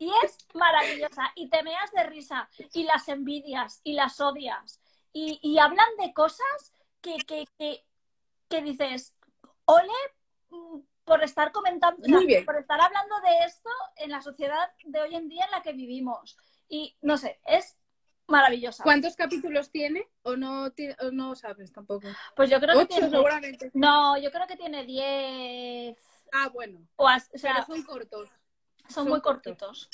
Y 0.00 0.10
es 0.24 0.38
maravillosa 0.54 1.30
y 1.34 1.50
te 1.50 1.62
meas 1.62 1.92
de 1.92 2.04
risa 2.04 2.48
y 2.72 2.84
las 2.84 3.06
envidias 3.08 3.82
y 3.84 3.92
las 3.92 4.18
odias 4.18 4.80
y, 5.12 5.38
y 5.42 5.58
hablan 5.58 5.88
de 5.98 6.14
cosas 6.14 6.72
que, 7.02 7.18
que, 7.18 7.44
que, 7.58 7.84
que 8.48 8.62
dices, 8.62 9.14
ole 9.66 9.92
mm, 10.48 10.78
por 11.04 11.22
estar 11.22 11.52
comentando, 11.52 12.00
o 12.00 12.04
sea, 12.06 12.16
Muy 12.16 12.26
bien. 12.26 12.46
por 12.46 12.56
estar 12.56 12.80
hablando 12.80 13.14
de 13.20 13.44
esto 13.44 13.68
en 13.96 14.10
la 14.10 14.22
sociedad 14.22 14.70
de 14.84 15.00
hoy 15.02 15.16
en 15.16 15.28
día 15.28 15.44
en 15.44 15.50
la 15.50 15.62
que 15.62 15.74
vivimos. 15.74 16.36
Y 16.66 16.96
no 17.02 17.18
sé, 17.18 17.38
es 17.44 17.76
maravillosa. 18.26 18.82
¿Cuántos 18.84 19.16
capítulos 19.16 19.70
tiene? 19.70 20.08
¿O 20.22 20.34
no, 20.36 20.70
ti- 20.70 20.94
o 21.00 21.10
no 21.10 21.34
sabes 21.34 21.72
tampoco? 21.72 22.08
Pues 22.36 22.48
yo 22.48 22.58
creo 22.58 22.78
que 22.78 22.86
tiene... 22.86 23.10
seguramente. 23.10 23.70
No, 23.74 24.16
yo 24.16 24.30
creo 24.30 24.46
que 24.46 24.56
tiene 24.56 24.84
10... 24.86 25.98
Ah, 26.32 26.48
bueno. 26.48 26.80
O, 26.96 27.06
sea, 27.34 27.54
Pero 27.54 27.66
son 27.66 27.82
cortos. 27.82 28.30
Son 28.90 29.04
son 29.04 29.08
muy 29.08 29.20
cortitos. 29.20 29.88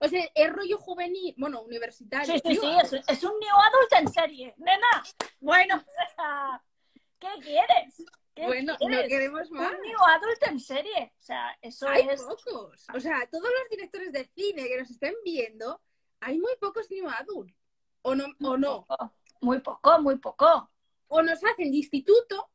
O 0.00 0.08
sea, 0.08 0.24
es 0.34 0.52
rollo 0.52 0.78
juvenil, 0.78 1.34
bueno, 1.36 1.60
universitario. 1.62 2.32
Sí, 2.34 2.40
sí, 2.44 2.56
sí, 2.56 2.76
es, 2.82 2.92
es 3.06 3.24
un 3.24 3.38
new 3.38 3.54
adult 3.54 3.92
en 3.98 4.08
serie, 4.08 4.54
nena. 4.56 5.02
Bueno, 5.40 5.84
¿qué 7.18 7.28
quieres? 7.42 8.02
¿Qué 8.34 8.46
Bueno, 8.46 8.76
no 8.80 9.02
queremos 9.08 9.50
más. 9.50 9.72
Un 9.72 9.80
new 9.82 9.98
adult 10.16 10.42
en 10.46 10.60
serie. 10.60 11.12
O 11.18 11.22
sea, 11.22 11.58
eso 11.60 11.86
Hay 11.88 12.08
es. 12.08 12.22
pocos. 12.22 12.86
O 12.94 13.00
sea, 13.00 13.28
todos 13.30 13.44
los 13.44 13.68
directores 13.70 14.12
de 14.12 14.24
cine 14.34 14.68
que 14.68 14.78
nos 14.78 14.90
estén 14.90 15.14
viendo, 15.22 15.82
hay 16.20 16.38
muy 16.38 16.52
pocos 16.58 16.90
new 16.90 17.08
adult. 17.08 17.54
O 18.02 18.14
no, 18.14 18.24
o 18.42 18.56
no. 18.56 18.86
poco, 18.86 19.12
Muy 19.42 19.58
poco, 19.60 20.00
muy 20.00 20.16
poco. 20.16 20.70
O 21.08 21.22
nos 21.22 21.44
hacen 21.44 21.70
de 21.70 21.76
instituto 21.76 22.50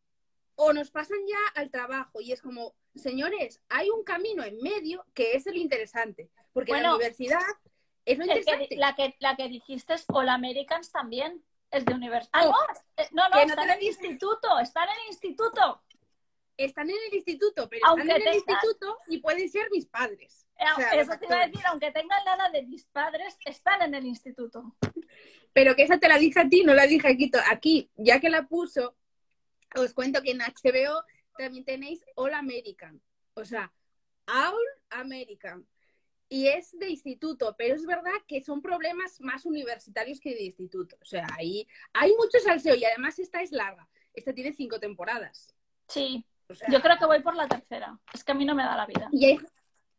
o 0.55 0.73
nos 0.73 0.89
pasan 0.89 1.19
ya 1.27 1.61
al 1.61 1.69
trabajo. 1.69 2.21
Y 2.21 2.31
es 2.31 2.41
como, 2.41 2.73
señores, 2.95 3.61
hay 3.69 3.89
un 3.89 4.03
camino 4.03 4.43
en 4.43 4.57
medio 4.61 5.05
que 5.13 5.33
es 5.33 5.47
el 5.47 5.57
interesante. 5.57 6.29
Porque 6.53 6.71
la 6.73 6.95
universidad 6.95 7.39
es 8.05 8.17
lo 8.17 8.25
que- 8.25 8.31
interesante. 8.39 8.75
la, 8.77 8.95
que, 8.95 9.15
la 9.19 9.35
que 9.35 9.47
dijiste 9.49 9.93
es 9.93 10.05
All 10.07 10.29
Americans 10.29 10.91
también. 10.91 11.43
Es 11.71 11.83
de 11.83 11.93
universidad. 11.93 12.29
Ah, 12.31 12.47
Oh, 12.47 12.51
no, 12.51 13.03
eh, 13.03 13.07
no, 13.11 13.27
no, 13.29 13.35
no 13.35 13.41
está 13.41 13.63
en 13.63 13.69
el 13.71 13.83
instituto, 13.83 14.59
está 14.59 14.83
en 14.83 14.89
el 14.91 15.07
instituto. 15.09 15.81
Están 16.57 16.89
en 16.89 16.95
el 17.09 17.15
instituto, 17.15 17.67
pero 17.67 17.85
Aunque 17.87 18.03
están 18.03 18.21
en 18.21 18.27
el 18.27 18.33
tengan- 18.43 18.55
instituto 18.63 18.97
y 19.07 19.17
pueden 19.17 19.49
ser 19.49 19.69
mis 19.71 19.85
padres. 19.87 20.47
Eh, 20.57 20.63
O 20.71 20.75
sea, 20.77 20.91
Eso 20.91 21.11
te 21.19 21.25
iba 21.25 21.41
a 21.41 21.47
decir, 21.47 21.65
aunque 21.67 21.91
tengan 21.91 22.23
la 22.23 22.35
edad 22.35 22.51
de 22.51 22.63
mis 22.63 22.85
padres, 22.85 23.35
están 23.43 23.81
en 23.81 23.93
el 23.95 24.05
instituto. 24.05 24.73
Pero 25.51 25.75
que 25.75 25.83
esa 25.83 25.97
te 25.97 26.07
la 26.07 26.17
dije 26.17 26.39
a 26.39 26.47
ti, 26.47 26.63
no 26.63 26.73
la 26.73 26.85
dije 26.87 27.07
aquí. 27.09 27.29
Aquí, 27.49 27.89
ya 27.95 28.21
que 28.21 28.29
la 28.29 28.43
puso, 28.47 28.95
os 29.75 29.93
cuento 29.93 30.21
que 30.21 30.31
en 30.31 30.39
HBO 30.39 31.03
también 31.37 31.65
tenéis 31.65 32.03
All 32.15 32.33
American. 32.33 33.01
O 33.33 33.45
sea, 33.45 33.71
All 34.27 34.55
American. 34.89 35.67
Y 36.27 36.47
es 36.47 36.77
de 36.79 36.89
instituto, 36.89 37.55
pero 37.57 37.75
es 37.75 37.85
verdad 37.85 38.11
que 38.27 38.41
son 38.41 38.61
problemas 38.61 39.21
más 39.21 39.45
universitarios 39.45 40.19
que 40.19 40.33
de 40.33 40.43
instituto. 40.43 40.97
O 41.01 41.05
sea, 41.05 41.27
ahí 41.37 41.67
hay 41.93 42.13
mucho 42.15 42.39
salseo 42.39 42.75
y 42.75 42.83
además 42.83 43.19
esta 43.19 43.41
es 43.41 43.51
larga. 43.51 43.87
Esta 44.13 44.33
tiene 44.33 44.51
cinco 44.53 44.79
temporadas. 44.79 45.53
Sí, 45.87 46.25
O 46.49 46.55
sea, 46.55 46.67
yo 46.71 46.81
creo 46.81 46.97
que 46.97 47.05
voy 47.05 47.21
por 47.21 47.35
la 47.35 47.47
tercera. 47.47 47.99
Es 48.11 48.23
que 48.23 48.31
a 48.31 48.35
mí 48.35 48.43
no 48.43 48.55
me 48.55 48.63
da 48.63 48.75
la 48.75 48.87
vida. 48.87 49.07
Y 49.11 49.25
hay, 49.25 49.37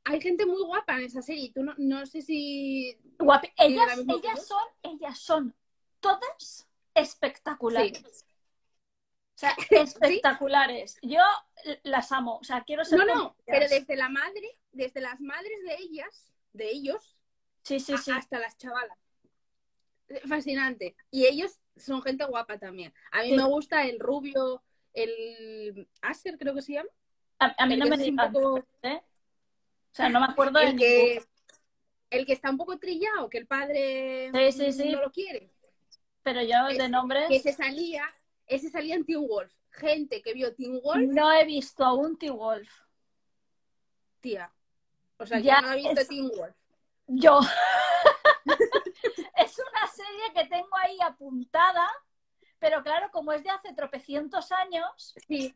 hay 0.02 0.20
gente 0.20 0.46
muy 0.46 0.60
guapa 0.64 0.96
en 0.96 1.04
esa 1.04 1.22
serie. 1.22 1.52
Tú 1.54 1.62
no, 1.62 1.74
no 1.78 2.04
sé 2.06 2.22
si... 2.22 2.98
Guapi- 3.18 3.52
¿Tiene 3.56 3.74
Ellas, 3.74 3.98
ellas 4.08 4.46
son, 4.46 4.64
ellas 4.82 5.18
son 5.20 5.54
todas 6.00 6.66
espectaculares. 6.94 8.02
Sí. 8.04 8.25
O 9.36 9.38
sea, 9.38 9.54
espectaculares. 9.70 10.98
Yo 11.02 11.20
las 11.82 12.10
amo. 12.10 12.38
O 12.38 12.44
sea, 12.44 12.62
quiero 12.64 12.84
ser. 12.84 12.98
No, 12.98 13.04
no, 13.06 13.36
pero 13.46 13.68
desde 13.68 13.94
la 13.96 14.08
madre, 14.08 14.50
desde 14.72 15.00
las 15.00 15.20
madres 15.20 15.62
de 15.64 15.74
ellas, 15.76 16.32
de 16.52 16.70
ellos, 16.70 17.16
Sí, 17.62 17.78
sí, 17.80 17.96
sí. 17.98 18.10
hasta 18.10 18.38
las 18.38 18.56
chavalas. 18.56 18.96
Fascinante. 20.28 20.96
Y 21.10 21.26
ellos 21.26 21.60
son 21.76 22.00
gente 22.02 22.24
guapa 22.24 22.58
también. 22.58 22.94
A 23.10 23.22
mí 23.22 23.30
Sí. 23.30 23.36
me 23.36 23.44
gusta 23.44 23.84
el 23.84 23.98
rubio, 23.98 24.62
el 24.94 25.88
Asker 26.00 26.38
creo 26.38 26.54
que 26.54 26.62
se 26.62 26.74
llama. 26.74 26.88
A, 27.38 27.54
a 27.62 27.66
mí 27.66 27.74
el 27.74 27.80
no 27.80 27.86
me 27.88 28.30
poco- 28.30 28.64
¿eh? 28.82 29.00
O 29.02 29.94
sea, 29.96 30.08
no 30.08 30.20
me 30.20 30.26
acuerdo 30.26 30.58
el 30.60 30.76
que, 30.76 31.22
el 32.10 32.24
que 32.24 32.32
está 32.32 32.50
un 32.50 32.56
poco 32.56 32.78
trillado, 32.78 33.28
que 33.28 33.38
el 33.38 33.46
padre 33.46 34.30
Sí, 34.32 34.52
sí, 34.52 34.72
sí. 34.72 34.92
no 34.92 35.00
lo 35.02 35.10
quiere. 35.10 35.50
Pero 36.22 36.42
yo 36.42 36.66
de 36.66 36.88
nombres 36.88 37.28
Que 37.28 37.40
se 37.40 37.52
salía, 37.52 38.04
ese 38.46 38.70
salía 38.70 38.94
en 38.94 39.04
Teen 39.04 39.26
Wolf. 39.26 39.52
Gente 39.70 40.22
que 40.22 40.32
vio 40.32 40.54
Teen 40.54 40.80
Wolf, 40.82 41.08
no 41.12 41.32
he 41.32 41.44
visto 41.44 41.84
a 41.84 41.92
un 41.94 42.16
T-Wolf. 42.18 42.68
tía. 44.20 44.52
O 45.18 45.26
sea, 45.26 45.38
Ya 45.38 45.56
ya 45.56 45.60
no 45.62 45.68
ha 45.68 45.74
visto 45.76 46.00
es- 46.00 46.08
Teen 46.08 46.28
Wolf. 46.28 46.54
Yo. 47.08 47.40
es 49.36 49.58
una 49.58 49.86
serie 49.88 50.32
que 50.34 50.46
tengo 50.48 50.76
ahí 50.82 50.98
apuntada, 51.02 51.86
pero 52.58 52.82
claro, 52.82 53.10
como 53.12 53.32
es 53.32 53.42
de 53.44 53.50
hace 53.50 53.72
tropecientos 53.74 54.50
años, 54.52 55.14
Sí. 55.28 55.54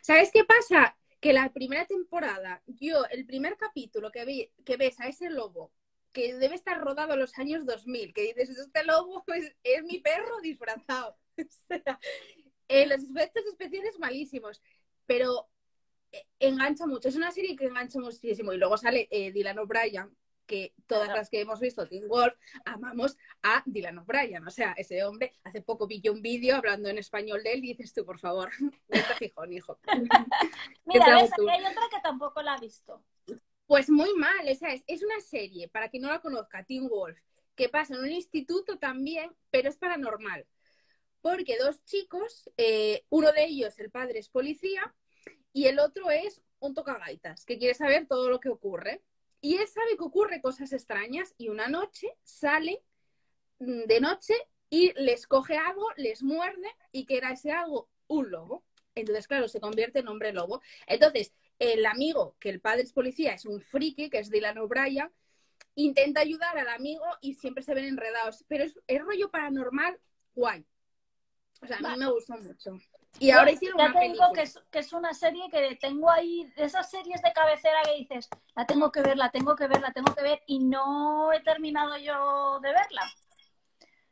¿Sabes 0.00 0.30
qué 0.32 0.42
pasa? 0.44 0.96
Que 1.20 1.34
la 1.34 1.52
primera 1.52 1.84
temporada, 1.84 2.62
yo, 2.66 3.04
el 3.10 3.26
primer 3.26 3.56
capítulo 3.58 4.10
que, 4.10 4.24
vi, 4.24 4.50
que 4.64 4.78
ves 4.78 4.98
a 5.00 5.06
ese 5.08 5.28
lobo, 5.28 5.70
que 6.12 6.34
debe 6.34 6.54
estar 6.54 6.80
rodado 6.80 7.12
en 7.12 7.20
los 7.20 7.36
años 7.38 7.66
2000, 7.66 8.14
que 8.14 8.22
dices, 8.22 8.48
este 8.56 8.84
lobo 8.84 9.22
es, 9.34 9.54
es 9.62 9.84
mi 9.84 9.98
perro 9.98 10.40
disfrazado. 10.40 11.18
Sea, 11.68 12.00
eh, 12.68 12.86
los 12.86 13.02
efectos 13.02 13.44
especiales 13.46 13.98
malísimos, 13.98 14.62
pero 15.06 15.48
eh, 16.12 16.26
engancha 16.40 16.86
mucho. 16.86 17.08
Es 17.08 17.16
una 17.16 17.30
serie 17.30 17.56
que 17.56 17.66
engancha 17.66 17.98
muchísimo. 17.98 18.52
Y 18.52 18.58
luego 18.58 18.76
sale 18.76 19.08
eh, 19.10 19.32
Dylan 19.32 19.58
O'Brien, 19.58 20.16
que 20.46 20.74
todas 20.86 21.04
Claro. 21.06 21.18
las 21.20 21.30
que 21.30 21.40
hemos 21.40 21.60
visto, 21.60 21.86
Teen 21.88 22.08
Wolf, 22.08 22.34
amamos 22.64 23.16
a 23.42 23.62
Dylan 23.66 23.98
O'Brien. 23.98 24.46
O 24.46 24.50
sea, 24.50 24.72
ese 24.72 25.04
hombre, 25.04 25.32
hace 25.44 25.60
poco 25.62 25.86
vi 25.86 26.00
yo 26.00 26.12
un 26.12 26.22
vídeo 26.22 26.56
hablando 26.56 26.88
en 26.88 26.98
español 26.98 27.42
de 27.42 27.52
él 27.52 27.64
y 27.64 27.68
dices 27.74 27.92
tú, 27.92 28.04
por 28.04 28.18
favor, 28.18 28.50
vete 28.88 29.12
a 29.12 29.16
Gijón, 29.16 29.52
hijo. 29.52 29.78
mira, 30.86 31.16
ves, 31.16 31.32
aquí 31.32 31.48
hay 31.48 31.60
otra 31.64 31.82
que 31.90 32.00
tampoco 32.02 32.42
la 32.42 32.56
he 32.56 32.60
visto. 32.60 33.02
Pues 33.66 33.90
muy 33.90 34.14
mal, 34.14 34.48
o 34.48 34.54
sea, 34.54 34.72
es, 34.72 34.84
es 34.86 35.02
una 35.02 35.20
serie, 35.20 35.68
para 35.68 35.88
quien 35.88 36.04
no 36.04 36.08
la 36.08 36.20
conozca, 36.20 36.62
Teen 36.62 36.88
Wolf, 36.88 37.18
que 37.56 37.68
pasa 37.68 37.94
en 37.94 38.00
un 38.00 38.12
instituto 38.12 38.78
también, 38.78 39.34
pero 39.50 39.68
es 39.68 39.76
paranormal. 39.76 40.46
Porque 41.26 41.58
dos 41.58 41.82
chicos, 41.84 42.48
eh, 42.56 43.04
uno 43.08 43.32
de 43.32 43.46
ellos, 43.46 43.76
el 43.80 43.90
padre, 43.90 44.20
es 44.20 44.28
policía, 44.28 44.94
y 45.52 45.66
el 45.66 45.80
otro 45.80 46.08
es 46.08 46.40
un 46.60 46.72
tocagaitas, 46.72 47.44
que 47.44 47.58
quiere 47.58 47.74
saber 47.74 48.06
todo 48.06 48.30
lo 48.30 48.38
que 48.38 48.48
ocurre. 48.48 49.02
Y 49.40 49.56
él 49.56 49.66
sabe 49.66 49.96
que 49.96 50.04
ocurre 50.04 50.40
cosas 50.40 50.72
extrañas, 50.72 51.34
y 51.36 51.48
una 51.48 51.66
noche 51.66 52.06
sale 52.22 52.80
mm, 53.58 53.86
de 53.86 54.00
noche 54.00 54.34
y 54.70 54.92
les 55.02 55.26
coge 55.26 55.56
algo, 55.56 55.88
les 55.96 56.22
muerde, 56.22 56.68
y 56.92 57.06
que 57.06 57.16
era 57.16 57.32
ese 57.32 57.50
algo 57.50 57.88
un 58.06 58.30
lobo. 58.30 58.64
Entonces, 58.94 59.26
claro, 59.26 59.48
se 59.48 59.58
convierte 59.58 59.98
en 59.98 60.06
hombre 60.06 60.32
lobo. 60.32 60.62
Entonces, 60.86 61.32
el 61.58 61.86
amigo, 61.86 62.36
que 62.38 62.50
el 62.50 62.60
padre 62.60 62.82
es 62.82 62.92
policía, 62.92 63.34
es 63.34 63.46
un 63.46 63.60
friki, 63.60 64.10
que 64.10 64.20
es 64.20 64.30
Dylan 64.30 64.58
O'Brien, 64.58 65.10
intenta 65.74 66.20
ayudar 66.20 66.56
al 66.56 66.68
amigo 66.68 67.04
y 67.20 67.34
siempre 67.34 67.64
se 67.64 67.74
ven 67.74 67.86
enredados. 67.86 68.44
Pero 68.46 68.62
es, 68.62 68.78
es 68.86 69.00
rollo 69.02 69.28
paranormal 69.28 69.98
guay. 70.32 70.64
O 71.62 71.66
sea, 71.66 71.76
a 71.76 71.80
mí 71.80 71.84
Vale. 71.84 72.04
me 72.04 72.10
gustó 72.10 72.34
mucho. 72.36 72.78
Y 73.18 73.30
ahora 73.30 73.50
Yo 73.50 73.54
hicieron 73.54 73.78
ya 73.78 73.84
una 73.86 74.00
te 74.00 74.08
digo 74.08 74.32
que 74.34 74.42
es, 74.42 74.60
que 74.70 74.78
es 74.80 74.92
una 74.92 75.14
serie 75.14 75.44
que 75.50 75.76
tengo 75.76 76.10
ahí, 76.10 76.52
de 76.56 76.64
esas 76.64 76.90
series 76.90 77.22
de 77.22 77.32
cabecera 77.32 77.78
que 77.84 77.94
dices, 77.96 78.28
la 78.54 78.66
tengo 78.66 78.92
que 78.92 79.00
ver, 79.00 79.16
la 79.16 79.30
tengo 79.30 79.56
que 79.56 79.66
ver, 79.66 79.80
la 79.80 79.92
tengo 79.92 80.14
que 80.14 80.22
ver, 80.22 80.42
y 80.46 80.58
no 80.58 81.32
he 81.32 81.40
terminado 81.40 81.96
yo 81.96 82.60
de 82.60 82.72
verla. 82.72 83.02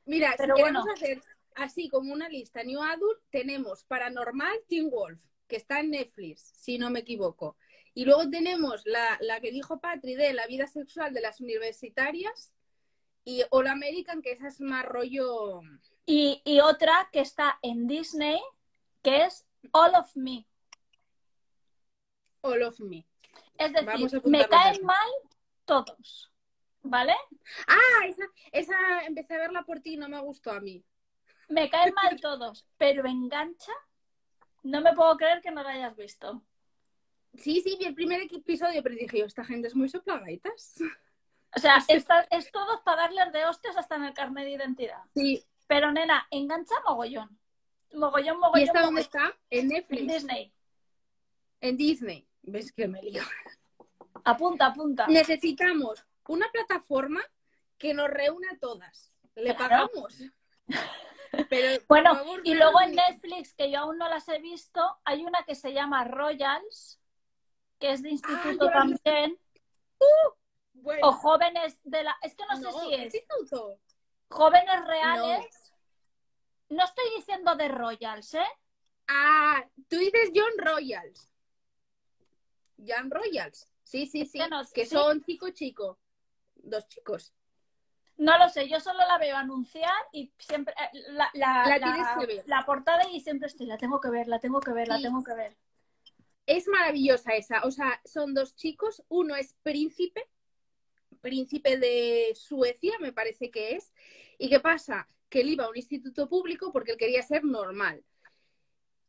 Mira, 0.07 0.35
pero 0.39 0.57
si 0.57 0.63
queremos 0.63 0.85
bueno. 0.85 0.95
hacer 0.95 1.23
así 1.57 1.89
como 1.89 2.13
una 2.13 2.29
lista 2.29 2.63
New 2.63 2.83
Adult, 2.83 3.21
tenemos 3.31 3.85
Paranormal 3.85 4.61
Teen 4.69 4.91
Wolf, 4.91 5.21
que 5.47 5.57
está 5.57 5.81
en 5.81 5.91
Netflix, 5.91 6.41
si 6.57 6.79
no 6.79 6.91
me 6.91 7.01
equivoco. 7.01 7.57
Y 7.93 8.07
luego 8.07 8.29
tenemos 8.29 8.83
la, 8.87 9.19
la 9.21 9.41
que 9.41 9.53
dijo 9.53 9.81
Patri 9.81 10.15
de 10.15 10.33
la 10.33 10.47
vida 10.47 10.67
sexual 10.67 11.13
de 11.13 11.21
las 11.21 11.41
universitarias 11.41 12.53
y 13.25 13.43
All 13.51 13.69
American, 13.69 14.23
que 14.23 14.33
esa 14.33 14.49
es 14.49 14.61
más 14.61 14.85
rollo... 14.85 15.61
Y, 16.07 16.43
y 16.45 16.61
otra 16.61 17.09
que 17.13 17.21
está 17.21 17.59
en 17.63 17.87
Disney, 17.87 18.41
que 19.03 19.25
es 19.25 19.47
All 19.73 19.95
of 19.95 20.15
Me. 20.17 20.47
All 22.43 22.63
of 22.63 22.79
Me. 22.81 23.07
Es 23.57 23.73
decir, 23.73 24.21
me 24.25 24.47
caen 24.49 24.85
mal 24.85 25.09
todos, 25.65 26.31
¿vale? 26.83 27.15
Ah, 27.67 28.07
esa, 28.07 28.25
esa 28.53 29.05
empecé 29.07 29.35
a 29.35 29.39
verla 29.39 29.63
por 29.63 29.81
ti 29.81 29.95
y 29.95 29.97
no 29.97 30.09
me 30.09 30.21
gustó 30.21 30.51
a 30.51 30.61
mí. 30.61 30.85
Me 31.49 31.71
caen 31.71 31.95
mal 31.95 32.21
todos, 32.21 32.67
pero 32.77 33.07
engancha. 33.07 33.73
No 34.63 34.81
me 34.81 34.93
puedo 34.95 35.17
creer 35.17 35.41
que 35.43 35.51
no 35.51 35.63
la 35.63 35.71
hayas 35.71 35.97
visto. 35.97 36.43
Sí, 37.35 37.61
sí, 37.63 37.77
vi 37.79 37.87
el 37.87 37.95
primer 37.95 38.23
episodio, 38.23 38.83
pero 38.83 38.95
dije 38.95 39.19
yo, 39.19 39.25
esta 39.27 39.45
gente 39.45 39.69
es 39.69 39.75
muy 39.75 39.89
soplagaitas. 39.89 40.77
O 41.57 41.59
sea, 41.61 41.79
esta- 41.89 42.27
es 42.31 42.51
todo 42.51 42.83
para 42.85 43.03
darles 43.03 43.33
de 43.33 43.45
hostias 43.47 43.77
hasta 43.77 43.97
en 43.97 44.05
el 44.05 44.15
carnet 44.15 44.45
de 44.45 44.51
identidad. 44.53 45.03
Sí. 45.15 45.45
Pero 45.67 45.93
nena, 45.93 46.27
engancha 46.31 46.75
mogollón. 46.87 47.39
Mogollón, 47.93 48.39
mogollón. 48.39 48.61
¿Y 48.61 48.65
esta 48.65 48.83
dónde 48.83 49.01
está? 49.03 49.37
En 49.51 49.61
En 49.61 49.69
Netflix. 49.69 50.13
Disney. 50.13 50.53
En 51.61 51.77
Disney. 51.77 52.29
¿Ves 52.43 52.73
que 52.73 52.89
me 52.89 53.03
lío? 53.03 53.23
Apunta, 54.25 54.67
apunta. 54.67 55.07
Necesitamos 55.07 56.05
una 56.29 56.51
plataforma 56.51 57.21
que 57.79 57.93
nos 57.95 58.09
reúna 58.09 58.49
a 58.53 58.59
todas. 58.59 59.17
Le 59.35 59.55
Claro. 59.55 59.89
pagamos. 59.91 60.19
Pero, 61.51 61.83
Bueno, 61.89 62.15
favor, 62.15 62.41
y 62.45 62.55
luego 62.55 62.81
en 62.81 62.95
Netflix, 62.95 63.55
que 63.55 63.71
yo 63.71 63.81
aún 63.81 63.99
no 63.99 64.09
las 64.09 64.29
he 64.29 64.39
visto, 64.39 64.81
hay 65.05 65.25
una 65.25 65.43
que 65.45 65.55
se 65.57 65.73
llama 65.73 66.05
Royals, 66.05 67.01
que 67.81 67.91
es 67.91 68.03
de 68.03 68.11
instituto 68.11 68.71
la 68.71 68.85
vi. 68.85 68.95
también, 68.97 69.39
Bueno, 70.75 71.09
o 71.09 71.13
jóvenes 71.13 71.81
de 71.83 72.05
la... 72.05 72.17
Es 72.23 72.37
que 72.37 72.45
no, 72.49 72.61
no, 72.61 72.73
sé 72.73 72.79
si 72.87 72.95
es... 72.95 73.15
instituto. 73.15 73.81
Jóvenes 74.29 74.85
reales. 74.87 75.73
No. 76.69 76.85
estoy 76.85 77.05
diciendo 77.17 77.55
de 77.57 77.69
Royals, 77.69 78.35
¿eh? 78.35 78.47
Ah, 79.09 79.65
tú 79.89 79.97
dices 79.97 80.31
John 80.35 80.53
Royals. 80.59 81.31
John 82.79 83.11
Royals. 83.11 83.71
Sí, 83.85 84.07
sí, 84.07 84.25
sí. 84.25 84.39
que 84.73 84.87
son 84.87 85.23
chico 85.23 85.51
chico. 85.51 85.99
Dos 86.55 86.89
chicos. 86.89 87.35
No 88.17 88.39
lo 88.39 88.49
sé, 88.49 88.69
yo 88.69 88.79
solo 88.79 89.01
la 89.01 89.19
veo 89.19 89.37
anunciar 89.37 89.93
y 90.13 90.33
siempre 90.39 90.73
eh, 90.79 91.01
la, 91.09 91.31
la, 91.35 92.65
portada 92.65 93.09
y 93.11 93.21
siempre 93.21 93.49
estoy, 93.49 93.67
la 93.67 93.77
tengo 93.77 94.01
que 94.01 94.09
ver, 94.09 94.29
la 94.29 94.39
tengo 94.39 94.61
que 94.61 94.73
ver, 94.73 94.87
la 94.87 95.01
tengo 95.01 95.23
que 95.25 95.35
ver. 95.35 95.57
Es 96.47 96.69
maravillosa 96.69 97.33
esa, 97.33 97.65
o 97.65 97.73
sea, 97.73 98.01
son 98.05 98.33
dos 98.33 98.55
chicos, 98.55 99.03
uno 99.09 99.35
es 99.35 99.55
príncipe, 99.63 100.29
príncipe 101.17 101.79
de 101.79 102.33
Suecia, 102.35 102.93
me 103.01 103.13
parece 103.13 103.51
que 103.51 103.77
es, 103.77 103.93
y 104.39 104.49
qué 104.49 104.61
pasa, 104.61 105.09
que 105.29 105.41
él 105.41 105.51
iba 105.51 105.65
a 105.65 105.71
un 105.71 105.77
instituto 105.77 106.29
público 106.29 106.73
porque 106.73 106.93
él 106.93 106.99
quería 106.99 107.23
ser 107.23 107.45
normal 107.45 108.05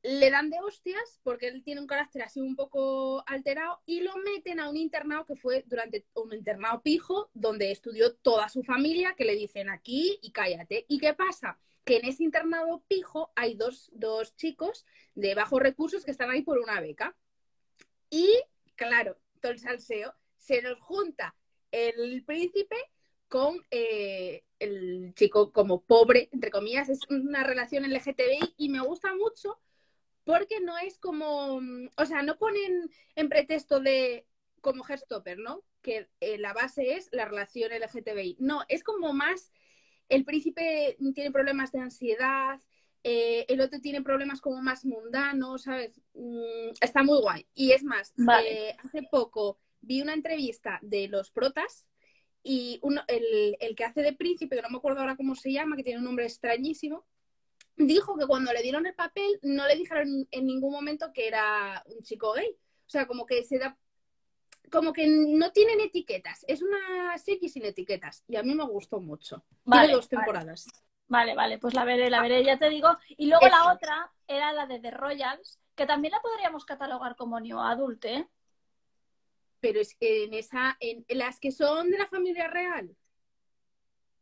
le 0.05 0.29
dan 0.29 0.51
de 0.51 0.59
hostias 0.59 1.19
porque 1.23 1.47
él 1.47 1.63
tiene 1.63 1.81
un 1.81 1.87
carácter 1.87 2.21
así 2.21 2.39
un 2.39 2.55
poco 2.55 3.23
alterado 3.27 3.81
y 3.87 4.01
lo 4.01 4.15
meten 4.17 4.59
a 4.59 4.69
un 4.69 4.77
internado 4.77 5.25
que 5.25 5.35
fue 5.35 5.63
durante 5.65 6.05
un 6.13 6.31
internado 6.31 6.83
pijo 6.83 7.31
donde 7.33 7.71
estudió 7.71 8.13
toda 8.13 8.47
su 8.49 8.61
familia 8.61 9.15
que 9.17 9.25
le 9.25 9.35
dicen 9.35 9.67
aquí 9.67 10.19
y 10.21 10.31
cállate. 10.31 10.85
¿Y 10.87 10.99
qué 10.99 11.15
pasa? 11.15 11.57
Que 11.83 11.97
en 11.97 12.05
ese 12.05 12.23
internado 12.23 12.83
pijo 12.87 13.31
hay 13.35 13.55
dos, 13.55 13.91
chicos 14.35 14.85
de 15.15 15.33
bajos 15.33 15.59
recursos 15.59 16.05
que 16.05 16.11
están 16.11 16.29
ahí 16.29 16.43
por 16.43 16.59
una 16.59 16.79
beca. 16.79 17.15
Y 18.11 18.29
claro, 18.75 19.17
todo 19.41 19.53
el 19.53 19.59
salseo 19.59 20.13
se 20.37 20.61
nos 20.61 20.79
junta 20.81 21.35
el 21.75 22.23
príncipe 22.23 22.77
con 23.27 23.59
eh, 23.69 24.43
el 24.59 25.13
chico 25.15 25.51
como 25.51 25.81
pobre, 25.81 26.29
entre 26.31 26.51
comillas, 26.51 26.87
es 26.87 26.99
una 27.09 27.43
relación 27.43 27.83
LGTBI 27.83 28.55
y 28.57 28.69
me 28.69 28.79
gusta 28.79 29.13
mucho 29.15 29.59
porque 30.23 30.61
no 30.61 30.77
es 30.77 30.97
como, 30.97 31.59
mm, 31.59 31.89
o 31.97 32.05
sea, 32.05 32.21
no 32.23 32.37
ponen 32.37 32.89
en 33.15 33.29
pretexto 33.29 33.79
de 33.79 34.25
como 34.61 34.85
Herstopper, 34.87 35.37
¿no? 35.37 35.63
Que 35.81 36.09
eh, 36.21 36.37
la 36.37 36.53
base 36.53 36.95
es 36.95 37.09
la 37.11 37.25
relación 37.25 37.71
LGTBI. 37.71 38.37
No, 38.39 38.63
es 38.69 38.83
como 38.83 39.13
más, 39.13 39.51
el 40.09 40.23
príncipe 40.23 40.97
tiene 41.13 41.31
problemas 41.31 41.71
de 41.71 41.79
ansiedad, 41.79 42.59
eh, 43.03 43.45
el 43.49 43.61
otro 43.61 43.81
tiene 43.81 44.01
problemas 44.01 44.41
como 44.41 44.61
más 44.61 44.85
mundanos, 44.85 45.63
¿sabes? 45.63 46.01
Mm, 46.13 46.69
está 46.81 47.03
muy 47.03 47.19
guay. 47.19 47.45
Y 47.53 47.73
es 47.73 47.83
más, 47.83 48.13
hace 48.79 49.03
poco 49.11 49.59
vi 49.85 50.01
una 50.01 50.13
entrevista 50.13 50.79
de 50.81 51.07
los 51.07 51.31
protas 51.31 51.87
y 52.43 52.79
uno, 52.81 53.01
el, 53.07 53.57
el, 53.59 53.75
que 53.75 53.85
hace 53.85 54.01
de 54.01 54.13
príncipe, 54.13 54.55
que 54.55 54.61
no 54.61 54.69
me 54.69 54.77
acuerdo 54.77 54.99
ahora 54.99 55.15
cómo 55.15 55.35
se 55.35 55.51
llama, 55.51 55.75
que 55.75 55.83
tiene 55.83 55.99
un 55.99 56.05
nombre 56.05 56.25
extrañísimo, 56.25 57.05
dijo 57.75 58.17
que 58.17 58.27
cuando 58.27 58.53
le 58.53 58.61
dieron 58.61 58.85
el 58.85 58.93
papel 58.93 59.39
no 59.41 59.67
le 59.67 59.75
dijeron 59.75 60.27
en 60.31 60.45
ningún 60.45 60.71
momento 60.71 61.11
que 61.13 61.27
era 61.27 61.83
un 61.87 62.03
chico 62.03 62.33
gay. 62.33 62.49
O 62.49 62.89
sea, 62.89 63.07
como 63.07 63.25
que 63.25 63.43
se 63.43 63.57
da 63.57 63.77
como 64.71 64.93
que 64.93 65.07
no 65.07 65.51
tienen 65.51 65.79
etiquetas. 65.79 66.43
Es 66.47 66.61
una 66.61 67.17
serie 67.17 67.49
sin 67.49 67.65
etiquetas. 67.65 68.23
Y 68.27 68.35
a 68.35 68.43
mí 68.43 68.55
me 68.55 68.65
gustó 68.65 68.99
mucho. 68.99 69.43
Vale, 69.63 69.93
dos 69.93 70.09
temporadas. 70.09 70.67
Vale, 71.07 71.35
vale, 71.35 71.59
pues 71.59 71.73
la 71.75 71.85
veré, 71.85 72.09
la 72.09 72.21
veré, 72.21 72.43
ya 72.43 72.57
te 72.57 72.69
digo. 72.69 72.97
Y 73.09 73.27
luego 73.27 73.47
la 73.47 73.71
otra 73.71 74.11
era 74.27 74.53
la 74.53 74.65
de 74.65 74.79
The 74.79 74.91
Royals, 74.91 75.59
que 75.75 75.85
también 75.85 76.13
la 76.13 76.21
podríamos 76.21 76.65
catalogar 76.65 77.15
como 77.15 77.39
new 77.39 77.59
adult, 77.59 78.03
¿eh? 78.05 78.27
Pero 79.59 79.79
es 79.79 79.95
que 79.95 80.25
en 80.25 80.33
esa, 80.33 80.77
en 80.79 81.05
las 81.09 81.39
que 81.39 81.51
son 81.51 81.89
de 81.89 81.97
la 81.97 82.07
familia 82.07 82.47
real. 82.47 82.95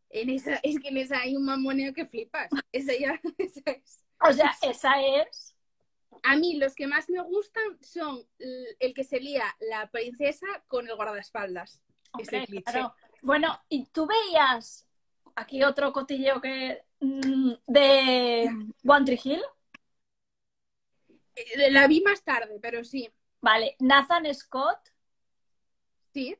En 0.10 0.30
esa, 0.30 0.56
es 0.64 0.80
que 0.80 0.90
en 0.90 0.98
esa 0.98 1.20
hay 1.20 1.36
un 1.36 1.46
mamoneo 1.46 1.94
que 1.94 2.06
flipas. 2.06 2.50
Esa 2.72 2.94
ya, 2.98 3.20
esa 3.38 3.62
es. 3.66 4.04
O 4.22 4.32
sea, 4.32 4.56
esa 4.62 5.02
es. 5.02 5.56
A 6.22 6.38
mí 6.38 6.56
los 6.56 6.76
que 6.76 6.88
más 6.88 7.10
me 7.10 7.22
gustan 7.22 7.78
son 7.82 8.26
el 8.38 8.94
que 8.94 9.04
se 9.04 9.20
lía 9.20 9.44
la 9.60 9.90
princesa 9.90 10.48
con 10.68 10.88
el 10.88 10.96
guardaespaldas. 10.96 11.82
ese 12.18 12.46
claro. 12.64 12.96
Bueno, 13.24 13.60
¿y 13.68 13.86
tú 13.88 14.08
veías 14.08 14.88
aquí 15.36 15.64
otro 15.64 15.92
cotilleo 15.92 16.40
que 16.40 16.84
mm, 17.00 17.54
de 17.68 18.50
One 18.86 19.06
Tree 19.06 19.20
Hill? 19.24 19.42
Eh, 21.36 21.72
la 21.72 21.88
vi 21.88 22.02
más 22.02 22.24
tarde, 22.24 22.60
pero 22.62 22.84
sí. 22.84 23.10
Vale, 23.42 23.76
Nathan 23.80 24.34
Scott. 24.34 24.93
Sí. 26.14 26.38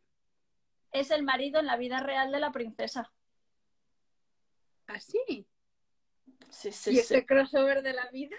Es 0.92 1.10
el 1.10 1.24
marido 1.24 1.60
en 1.60 1.66
la 1.66 1.78
vida 1.78 2.00
real 2.00 2.32
de 2.32 2.40
la 2.40 2.52
princesa. 2.52 3.12
¿Así? 4.88 5.48
Sí, 6.50 6.72
sí, 6.72 6.92
¿Y 6.92 7.00
ese 7.00 7.26
crossover 7.26 7.82
de 7.82 7.94
la 7.94 8.10
vida? 8.12 8.38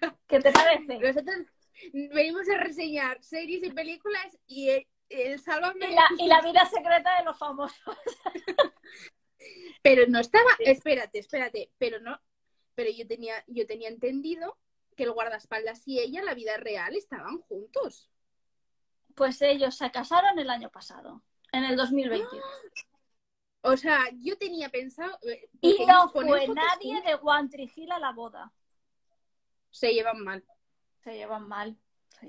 ¿Qué 0.26 0.40
te 0.40 0.50
parece? 0.50 0.98
Nosotros 0.98 1.46
venimos 1.92 2.48
a 2.48 2.56
reseñar 2.58 3.22
series 3.22 3.62
y 3.62 3.70
películas 3.70 4.38
y 4.46 4.70
el, 5.10 5.38
Sálvame... 5.40 5.90
Y 6.18 6.26
la, 6.26 6.40
vida 6.40 6.64
secreta 6.66 7.18
de 7.18 7.24
los 7.24 7.38
famosos. 7.38 7.96
pero 9.82 10.06
no 10.06 10.20
estaba... 10.20 10.50
Espérate, 10.60 11.18
espérate. 11.18 11.70
Pero 11.76 12.00
no... 12.00 12.18
Pero 12.74 12.90
yo 12.90 13.06
tenía, 13.06 13.34
yo 13.46 13.66
tenía 13.66 13.88
entendido 13.88 14.56
que 14.96 15.02
el 15.02 15.12
guardaespaldas 15.12 15.86
y 15.86 15.98
ella 15.98 16.20
en 16.20 16.26
la 16.26 16.34
vida 16.34 16.56
real 16.56 16.96
estaban 16.96 17.38
juntos. 17.42 18.10
Pues 19.20 19.42
ellos 19.42 19.76
se 19.76 19.90
casaron 19.90 20.38
el 20.38 20.48
año 20.48 20.70
pasado, 20.70 21.22
en 21.52 21.64
el 21.64 21.76
2020. 21.76 22.26
O 23.60 23.76
sea, 23.76 24.08
yo 24.14 24.38
tenía 24.38 24.70
pensado. 24.70 25.18
Eh, 25.28 25.46
y 25.60 25.84
no 25.84 26.08
fue 26.08 26.48
nadie 26.48 27.02
de 27.02 27.16
One 27.20 27.50
Tree 27.50 27.70
Hill 27.76 27.92
a 27.92 27.98
la 27.98 28.12
boda. 28.12 28.50
Se 29.70 29.92
llevan 29.92 30.24
mal. 30.24 30.42
Se 31.04 31.12
llevan 31.12 31.46
mal. 31.46 31.76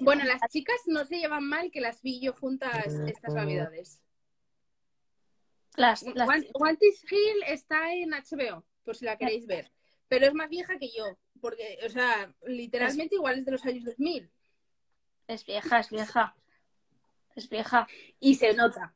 bueno, 0.01 0.25
las 0.25 0.41
chicas 0.49 0.81
no 0.87 1.05
se 1.05 1.19
llevan 1.19 1.47
mal, 1.47 1.71
que 1.71 1.79
las 1.79 2.01
vi 2.01 2.19
yo 2.19 2.33
juntas 2.33 2.93
estas 3.07 3.35
navidades. 3.35 4.01
Las, 5.77 6.03
One, 6.03 6.75
Tree 6.75 6.93
Hill 7.09 7.43
está 7.47 7.93
en 7.93 8.09
HBO, 8.09 8.65
por 8.83 8.97
si 8.97 9.05
la 9.05 9.17
queréis 9.17 9.47
ver. 9.47 9.71
Pero 10.09 10.25
es 10.25 10.33
más 10.33 10.49
vieja 10.49 10.77
que 10.77 10.91
yo, 10.91 11.17
porque, 11.39 11.79
o 11.85 11.89
sea, 11.89 12.35
literalmente 12.45 13.15
igual 13.15 13.39
es 13.39 13.45
de 13.45 13.51
los 13.53 13.65
años 13.65 13.85
2000. 13.85 14.29
Es 15.27 15.45
vieja, 15.45 15.79
es 15.79 15.89
vieja. 15.89 16.35
Es 17.35 17.49
vieja. 17.49 17.87
Y 18.19 18.35
se 18.35 18.53
nota, 18.53 18.93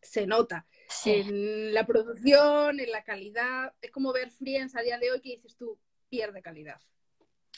se 0.00 0.26
nota 0.26 0.66
en 1.04 1.74
la 1.74 1.86
producción, 1.86 2.80
en 2.80 2.90
la 2.90 3.02
calidad. 3.04 3.72
Es 3.80 3.90
como 3.90 4.12
ver 4.12 4.30
Friends 4.30 4.76
a 4.76 4.82
día 4.82 4.98
de 4.98 5.10
hoy 5.10 5.20
que 5.20 5.30
dices 5.30 5.56
tú, 5.56 5.78
pierde 6.08 6.42
calidad. 6.42 6.80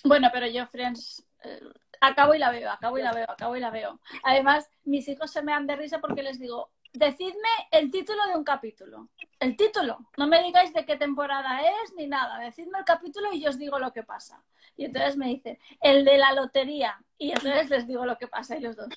Bueno, 0.05 0.29
pero 0.33 0.47
yo 0.47 0.67
Friends 0.67 1.27
eh, 1.43 1.61
acabo 2.01 2.35
y 2.35 2.39
la 2.39 2.51
veo, 2.51 2.71
acabo 2.71 2.99
y 2.99 3.03
la 3.03 3.13
veo, 3.13 3.31
acabo 3.31 3.57
y 3.57 3.61
la 3.61 3.71
veo. 3.71 4.01
Además, 4.23 4.69
mis 4.85 5.09
hijos 5.09 5.31
se 5.31 5.43
me 5.43 5.53
dan 5.53 5.67
de 5.67 5.77
risa 5.77 6.01
porque 6.01 6.23
les 6.23 6.39
digo, 6.39 6.71
decidme 6.93 7.49
el 7.71 7.91
título 7.91 8.27
de 8.29 8.37
un 8.37 8.45
capítulo. 8.45 9.09
El 9.41 9.57
título. 9.57 9.99
No 10.17 10.27
me 10.27 10.43
digáis 10.43 10.73
de 10.73 10.85
qué 10.85 10.97
temporada 10.97 11.61
es 11.63 11.95
ni 11.95 12.07
nada. 12.07 12.39
Decidme 12.39 12.79
el 12.79 12.85
capítulo 12.85 13.33
y 13.33 13.41
yo 13.41 13.51
os 13.51 13.59
digo 13.59 13.79
lo 13.79 13.93
que 13.93 14.03
pasa. 14.03 14.43
Y 14.77 14.85
entonces 14.87 15.17
me 15.17 15.29
dicen, 15.29 15.59
el 15.81 16.05
de 16.05 16.19
la 16.19 16.33
lotería. 16.33 17.03
Y 17.19 17.31
entonces 17.31 17.71
les 17.71 17.87
digo 17.87 18.05
lo 18.07 18.19
que 18.19 18.29
pasa 18.29 18.57
y 18.57 18.61
los 18.61 18.77
dos. 18.77 18.89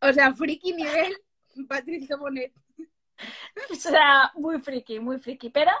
O 0.00 0.12
sea, 0.12 0.32
friki 0.32 0.72
nivel 0.72 1.16
Patricia 1.68 2.16
Bonet. 2.16 2.52
o 3.70 3.74
sea, 3.74 4.30
muy 4.34 4.60
friki, 4.60 5.00
muy 5.00 5.18
friki, 5.18 5.50
pero 5.50 5.72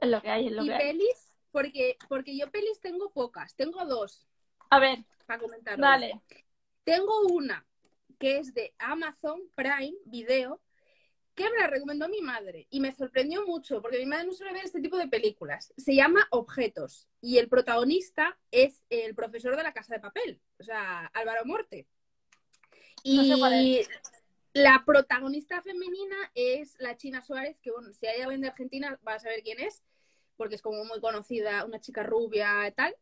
es 0.00 0.08
lo 0.08 0.20
que 0.20 0.30
hay, 0.30 0.46
es 0.46 0.52
lo 0.52 0.64
¿Y 0.64 0.68
que 0.68 0.76
pelis? 0.76 1.38
Porque, 1.50 1.96
porque 2.08 2.36
yo 2.36 2.50
pelis 2.50 2.80
tengo 2.80 3.10
pocas, 3.12 3.54
tengo 3.54 3.84
dos. 3.84 4.26
A 4.70 4.78
ver, 4.78 5.04
para 5.26 5.40
comentar. 5.40 5.78
Dale. 5.78 6.20
Tengo 6.84 7.26
una 7.26 7.66
que 8.18 8.38
es 8.38 8.52
de 8.54 8.74
Amazon 8.78 9.40
Prime 9.54 9.96
Video, 10.04 10.60
que 11.34 11.48
me 11.50 11.58
la 11.58 11.68
recomendó 11.68 12.08
mi 12.08 12.20
madre 12.20 12.66
y 12.70 12.80
me 12.80 12.92
sorprendió 12.92 13.46
mucho 13.46 13.80
porque 13.80 13.98
mi 13.98 14.06
madre 14.06 14.26
no 14.26 14.32
suele 14.32 14.52
ver 14.52 14.64
este 14.64 14.80
tipo 14.80 14.98
de 14.98 15.08
películas. 15.08 15.72
Se 15.76 15.94
llama 15.94 16.26
Objetos 16.30 17.08
y 17.20 17.38
el 17.38 17.48
protagonista 17.48 18.38
es 18.50 18.82
el 18.90 19.14
profesor 19.14 19.56
de 19.56 19.62
la 19.62 19.72
Casa 19.72 19.94
de 19.94 20.00
Papel, 20.00 20.40
o 20.58 20.62
sea, 20.62 21.06
Álvaro 21.06 21.44
Morte. 21.44 21.88
Y 23.02 23.82
la 24.52 24.82
protagonista 24.84 25.62
femenina 25.62 26.16
es 26.34 26.76
la 26.78 26.96
China 26.96 27.22
Suárez, 27.22 27.56
que 27.62 27.70
bueno, 27.70 27.92
si 27.92 28.06
hay 28.06 28.20
alguien 28.22 28.40
de 28.40 28.48
Argentina 28.48 28.98
va 29.06 29.14
a 29.14 29.20
saber 29.20 29.42
quién 29.42 29.60
es, 29.60 29.82
porque 30.36 30.56
es 30.56 30.62
como 30.62 30.84
muy 30.84 31.00
conocida, 31.00 31.64
una 31.64 31.80
chica 31.80 32.02
rubia 32.02 32.66
y 32.66 32.72
tal. 32.72 32.96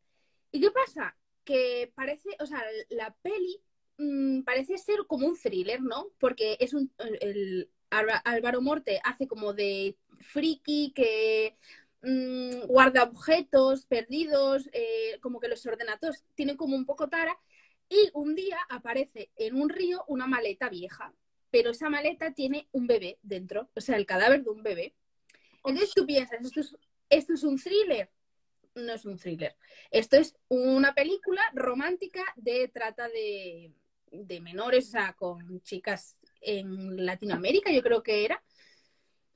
¿Y 0.52 0.60
qué 0.60 0.70
pasa? 0.70 1.16
Que 1.44 1.90
parece, 1.94 2.30
o 2.40 2.46
sea, 2.46 2.62
la 2.90 3.14
peli 3.22 3.60
mm, 3.96 4.42
parece 4.42 4.76
ser 4.76 5.06
como 5.06 5.26
un 5.26 5.38
thriller, 5.38 5.80
¿no? 5.80 6.08
Porque 6.18 6.56
es 6.60 6.74
un, 6.74 6.92
el, 6.98 7.70
Álvaro 7.90 8.60
Morte 8.60 9.00
hace 9.02 9.26
como 9.26 9.54
de 9.54 9.96
friki 10.20 10.92
que 10.94 11.56
mm, 12.02 12.66
guarda 12.66 13.04
objetos 13.04 13.86
perdidos, 13.86 14.68
eh, 14.72 15.18
como 15.20 15.40
que 15.40 15.48
los 15.48 15.64
ordena 15.64 15.98
todos, 15.98 16.24
tiene 16.34 16.56
como 16.56 16.76
un 16.76 16.84
poco 16.84 17.08
tara. 17.08 17.38
Y 17.88 18.10
un 18.14 18.34
día 18.34 18.58
aparece 18.68 19.30
en 19.36 19.56
un 19.56 19.68
río 19.68 20.04
una 20.08 20.26
maleta 20.26 20.68
vieja 20.68 21.14
pero 21.50 21.70
esa 21.70 21.88
maleta 21.88 22.32
tiene 22.32 22.68
un 22.72 22.86
bebé 22.86 23.18
dentro, 23.22 23.70
o 23.74 23.80
sea, 23.80 23.96
el 23.96 24.06
cadáver 24.06 24.42
de 24.42 24.50
un 24.50 24.62
bebé. 24.62 24.94
Entonces 25.64 25.92
tú 25.94 26.06
piensas, 26.06 26.40
¿esto 26.44 26.60
es, 26.60 26.76
¿esto 27.08 27.34
es 27.34 27.42
un 27.42 27.58
thriller? 27.58 28.10
No 28.74 28.92
es 28.92 29.04
un 29.04 29.18
thriller. 29.18 29.56
Esto 29.90 30.16
es 30.16 30.36
una 30.48 30.94
película 30.94 31.42
romántica 31.54 32.22
de 32.36 32.68
trata 32.68 33.08
de, 33.08 33.72
de 34.10 34.40
menores, 34.40 34.88
o 34.88 34.90
sea, 34.90 35.14
con 35.14 35.60
chicas 35.62 36.16
en 36.40 37.04
Latinoamérica, 37.04 37.72
yo 37.72 37.82
creo 37.82 38.02
que 38.02 38.24
era. 38.24 38.42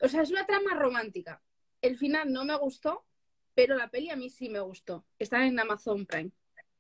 O 0.01 0.09
sea, 0.09 0.23
es 0.23 0.31
una 0.31 0.47
trama 0.47 0.75
romántica. 0.75 1.43
El 1.81 1.97
final 1.99 2.33
no 2.33 2.45
me 2.45 2.57
gustó, 2.57 3.05
pero 3.55 3.75
la 3.77 3.91
peli 3.91 4.11
a 4.11 4.17
mí 4.17 4.31
sí 4.31 4.49
me 4.49 4.61
gustó. 4.61 5.05
Está 5.19 5.47
en 5.47 5.59
Amazon 5.59 6.07
Prime. 6.07 6.31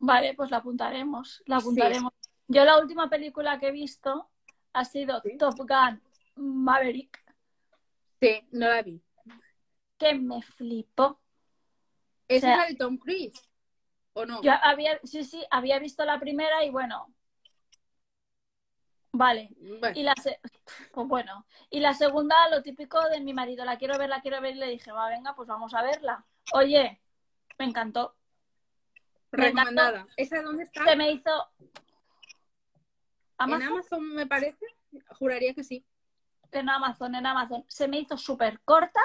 Vale, 0.05 0.35
pues 0.35 0.51
la 0.51 0.57
apuntaremos, 0.57 1.45
la 1.47 1.59
apuntaremos. 1.59 2.13
Yo 2.49 2.65
la 2.65 2.81
última 2.81 3.09
película 3.09 3.61
que 3.61 3.69
he 3.69 3.71
visto 3.71 4.31
ha 4.73 4.85
sido 4.85 5.23
Top 5.39 5.57
Gun 5.59 6.03
Maverick. 6.35 7.25
Sí, 8.21 8.45
no 8.51 8.67
la 8.67 8.83
vi. 8.83 9.01
Que 9.97 10.15
me 10.15 10.43
flipó. 10.43 11.21
¿Esa 12.27 12.51
es 12.51 12.59
la 12.59 12.67
de 12.67 12.75
Tom 12.75 12.99
Cruise? 12.99 13.49
¿O 14.15 14.27
no? 14.27 14.43
Yo 14.43 14.51
había, 14.61 14.99
sí, 15.05 15.23
sí, 15.23 15.45
había 15.53 15.79
visto 15.79 16.05
la 16.05 16.19
primera 16.19 16.65
y 16.65 16.71
bueno. 16.71 17.15
Vale. 19.13 19.51
Y 19.95 20.03
la 20.03 20.15
pues 20.95 21.07
bueno. 21.07 21.47
Y 21.71 21.79
la 21.79 21.95
segunda, 21.95 22.35
lo 22.51 22.61
típico 22.61 23.01
de 23.09 23.21
mi 23.21 23.33
marido, 23.35 23.65
la 23.65 23.79
quiero 23.79 23.97
ver, 23.99 24.09
la 24.09 24.21
quiero 24.21 24.41
ver, 24.41 24.57
y 24.57 24.59
le 24.59 24.67
dije, 24.67 24.91
va, 24.91 25.09
venga, 25.09 25.37
pues 25.37 25.47
vamos 25.47 25.75
a 25.75 25.83
verla. 25.83 26.27
Oye, 26.55 27.01
me 27.57 27.67
encantó. 27.67 28.17
Recomendada. 29.33 30.07
¿Esa 30.17 30.43
dónde 30.43 30.65
está? 30.65 30.85
Se 30.85 30.97
me 30.97 31.11
hizo. 31.11 31.31
¿En 33.39 33.63
Amazon 33.63 34.15
me 34.15 34.27
parece? 34.27 34.67
Juraría 35.19 35.55
que 35.55 35.65
sí. 35.65 35.85
En 36.53 36.69
Amazon, 36.69 37.15
en 37.15 37.27
Amazon. 37.27 37.65
Se 37.67 37.89
me 37.89 37.99
hizo 37.99 38.17
súper 38.17 38.61
corta 38.61 39.01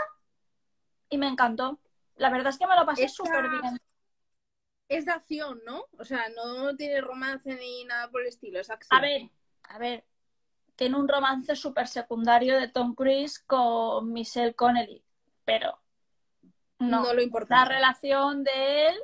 y 1.09 1.17
me 1.17 1.28
encantó. 1.28 1.80
La 2.17 2.30
verdad 2.30 2.49
es 2.49 2.57
que 2.57 2.67
me 2.67 2.75
lo 2.75 2.86
pasé 2.86 3.07
súper 3.07 3.49
bien. 3.49 3.80
Es 4.89 5.05
de 5.05 5.11
acción, 5.11 5.61
¿no? 5.65 5.86
O 5.97 6.03
sea, 6.03 6.30
no 6.30 6.75
tiene 6.75 7.01
romance 7.01 7.55
ni 7.55 7.86
nada 7.86 8.09
por 8.09 8.21
el 8.21 8.28
estilo, 8.28 8.59
es 8.59 8.69
acción. 8.69 8.97
A 8.97 9.01
ver, 9.01 9.30
a 9.63 9.78
ver. 9.78 10.05
Tiene 10.75 10.97
un 10.97 11.07
romance 11.07 11.55
súper 11.55 11.88
secundario 11.88 12.59
de 12.59 12.67
Tom 12.67 12.93
Cruise 12.93 13.39
con 13.39 14.13
Michelle 14.13 14.53
Connelly, 14.53 15.03
pero 15.43 15.80
no, 16.80 17.03
no 17.03 17.13
lo 17.13 17.21
importa. 17.21 17.55
La 17.55 17.65
relación 17.65 18.43
de 18.43 18.89
él 18.89 18.95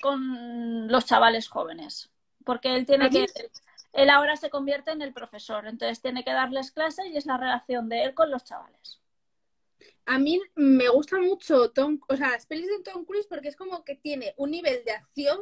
con 0.00 0.88
los 0.88 1.06
chavales 1.06 1.48
jóvenes. 1.48 2.10
Porque 2.44 2.74
él 2.74 2.86
tiene 2.86 3.10
que. 3.10 3.26
Él 3.92 4.10
ahora 4.10 4.36
se 4.36 4.50
convierte 4.50 4.90
en 4.90 5.02
el 5.02 5.12
profesor, 5.12 5.66
entonces 5.66 6.00
tiene 6.00 6.22
que 6.22 6.32
darles 6.32 6.70
clases 6.70 7.06
y 7.06 7.16
es 7.16 7.26
la 7.26 7.38
relación 7.38 7.88
de 7.88 8.04
él 8.04 8.14
con 8.14 8.30
los 8.30 8.44
chavales. 8.44 9.00
A 10.04 10.18
mí 10.18 10.40
me 10.54 10.88
gusta 10.88 11.18
mucho 11.18 11.70
Tom, 11.70 12.00
o 12.08 12.16
sea, 12.16 12.30
las 12.30 12.46
pelis 12.46 12.66
de 12.66 12.82
Tom 12.82 13.04
Cruise 13.04 13.26
porque 13.26 13.48
es 13.48 13.56
como 13.56 13.84
que 13.84 13.94
tiene 13.94 14.34
un 14.36 14.50
nivel 14.50 14.84
de 14.84 14.92
acción 14.92 15.38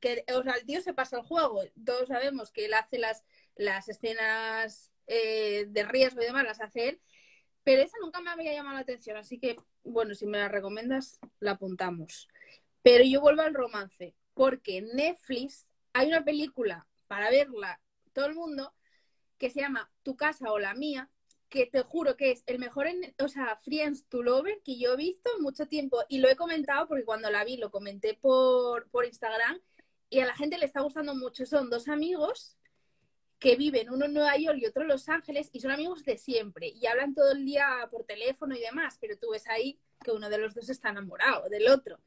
que, 0.00 0.24
o 0.34 0.42
sea, 0.42 0.54
el 0.54 0.66
tío 0.66 0.80
se 0.80 0.94
pasa 0.94 1.18
el 1.18 1.22
juego. 1.22 1.62
Todos 1.84 2.08
sabemos 2.08 2.50
que 2.50 2.64
él 2.64 2.74
hace 2.74 2.98
las, 2.98 3.24
las 3.56 3.88
escenas 3.88 4.92
eh, 5.06 5.66
de 5.68 5.84
riesgo 5.84 6.22
y 6.22 6.26
demás, 6.26 6.44
las 6.44 6.60
hace 6.60 6.88
él, 6.90 7.00
pero 7.64 7.82
esa 7.82 7.96
nunca 8.00 8.20
me 8.20 8.30
había 8.30 8.52
llamado 8.52 8.74
la 8.74 8.82
atención, 8.82 9.16
así 9.16 9.38
que, 9.38 9.56
bueno, 9.84 10.14
si 10.14 10.26
me 10.26 10.38
la 10.38 10.48
recomiendas, 10.48 11.20
la 11.38 11.52
apuntamos. 11.52 12.28
Pero 12.82 13.04
yo 13.04 13.20
vuelvo 13.20 13.42
al 13.42 13.54
romance, 13.54 14.14
porque 14.34 14.78
en 14.78 14.88
Netflix 14.94 15.68
hay 15.92 16.08
una 16.08 16.24
película 16.24 16.86
para 17.06 17.30
verla 17.30 17.80
todo 18.12 18.26
el 18.26 18.34
mundo 18.34 18.74
que 19.38 19.50
se 19.50 19.60
llama 19.60 19.90
Tu 20.02 20.16
casa 20.16 20.52
o 20.52 20.58
la 20.58 20.74
mía, 20.74 21.10
que 21.48 21.66
te 21.66 21.82
juro 21.82 22.16
que 22.16 22.30
es 22.30 22.42
el 22.46 22.58
mejor, 22.58 22.86
en, 22.86 23.14
o 23.18 23.28
sea, 23.28 23.56
Friends 23.56 24.06
to 24.08 24.22
Lover 24.22 24.62
que 24.64 24.78
yo 24.78 24.94
he 24.94 24.96
visto 24.96 25.30
mucho 25.40 25.66
tiempo 25.66 25.98
y 26.08 26.18
lo 26.18 26.28
he 26.28 26.36
comentado 26.36 26.88
porque 26.88 27.04
cuando 27.04 27.30
la 27.30 27.44
vi 27.44 27.58
lo 27.58 27.70
comenté 27.70 28.14
por, 28.14 28.88
por 28.88 29.04
Instagram 29.04 29.60
y 30.08 30.20
a 30.20 30.26
la 30.26 30.34
gente 30.34 30.58
le 30.58 30.64
está 30.64 30.80
gustando 30.80 31.14
mucho. 31.14 31.44
Son 31.44 31.68
dos 31.68 31.88
amigos 31.88 32.56
que 33.38 33.56
viven, 33.56 33.90
uno 33.90 34.06
en 34.06 34.14
Nueva 34.14 34.36
York 34.36 34.58
y 34.60 34.66
otro 34.66 34.82
en 34.82 34.88
Los 34.88 35.08
Ángeles, 35.08 35.50
y 35.52 35.60
son 35.60 35.72
amigos 35.72 36.04
de 36.04 36.16
siempre, 36.16 36.68
y 36.68 36.86
hablan 36.86 37.12
todo 37.12 37.32
el 37.32 37.44
día 37.44 37.88
por 37.90 38.04
teléfono 38.04 38.54
y 38.54 38.60
demás, 38.60 38.98
pero 39.00 39.18
tú 39.18 39.30
ves 39.32 39.48
ahí 39.48 39.80
que 40.04 40.12
uno 40.12 40.30
de 40.30 40.38
los 40.38 40.54
dos 40.54 40.68
está 40.70 40.90
enamorado 40.90 41.48
del 41.48 41.68
otro. 41.68 41.98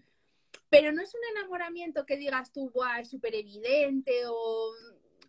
Pero 0.70 0.92
no 0.92 1.02
es 1.02 1.14
un 1.14 1.22
enamoramiento 1.38 2.06
que 2.06 2.18
digas 2.18 2.52
tú, 2.52 2.70
guau, 2.70 3.02
es 3.02 3.10
súper 3.10 3.36
evidente 3.36 4.24
o 4.28 4.74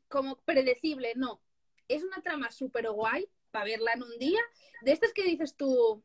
como 0.08 0.36
predecible, 0.36 1.12
no. 1.16 1.40
Es 1.88 2.02
una 2.02 2.22
trama 2.22 2.50
súper 2.50 2.90
guay 2.90 3.28
para 3.50 3.64
verla 3.64 3.92
en 3.94 4.02
un 4.02 4.18
día, 4.18 4.40
de 4.82 4.92
estas 4.92 5.12
que 5.12 5.24
dices 5.24 5.56
tú, 5.56 6.02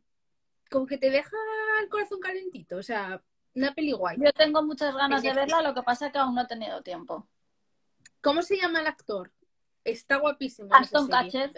como 0.69 0.85
que 0.85 0.97
te 0.97 1.09
deja 1.09 1.35
el 1.81 1.89
corazón 1.89 2.19
calentito, 2.19 2.77
o 2.77 2.83
sea, 2.83 3.21
una 3.53 3.73
peli 3.73 3.91
guay. 3.91 4.17
Yo 4.19 4.31
tengo 4.31 4.63
muchas 4.63 4.95
ganas 4.95 5.21
de 5.21 5.33
verla, 5.33 5.61
lo 5.61 5.73
que 5.73 5.83
pasa 5.83 6.07
es 6.07 6.13
que 6.13 6.19
aún 6.19 6.35
no 6.35 6.43
he 6.43 6.47
tenido 6.47 6.81
tiempo. 6.81 7.27
¿Cómo 8.21 8.41
se 8.41 8.57
llama 8.57 8.79
el 8.79 8.87
actor? 8.87 9.31
Está 9.83 10.17
guapísimo. 10.17 10.69
Aston 10.73 11.07
Catcher. 11.07 11.51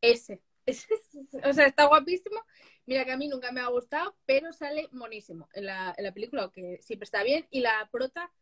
Ese. 0.00 0.42
O 1.44 1.52
sea, 1.52 1.66
está 1.66 1.86
guapísimo. 1.86 2.40
Mira 2.86 3.04
que 3.04 3.12
a 3.12 3.16
mí 3.16 3.28
nunca 3.28 3.52
me 3.52 3.60
ha 3.60 3.68
gustado, 3.68 4.16
pero 4.26 4.52
sale 4.52 4.88
monísimo 4.92 5.48
en 5.52 5.66
la, 5.66 5.94
en 5.96 6.04
la 6.04 6.12
película, 6.12 6.50
que 6.52 6.78
siempre 6.82 7.04
está 7.04 7.22
bien. 7.22 7.46
Y 7.50 7.60
la 7.60 7.88
prota 7.90 8.32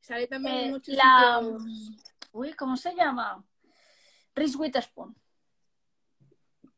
sale 0.00 0.26
también 0.26 0.56
en 0.56 0.64
eh, 0.64 0.70
muchos 0.70 0.94
la... 0.94 1.42
Uy, 2.32 2.52
¿cómo 2.54 2.76
se 2.76 2.94
llama? 2.94 3.44
Reese 4.34 4.56
Witherspoon. 4.56 5.14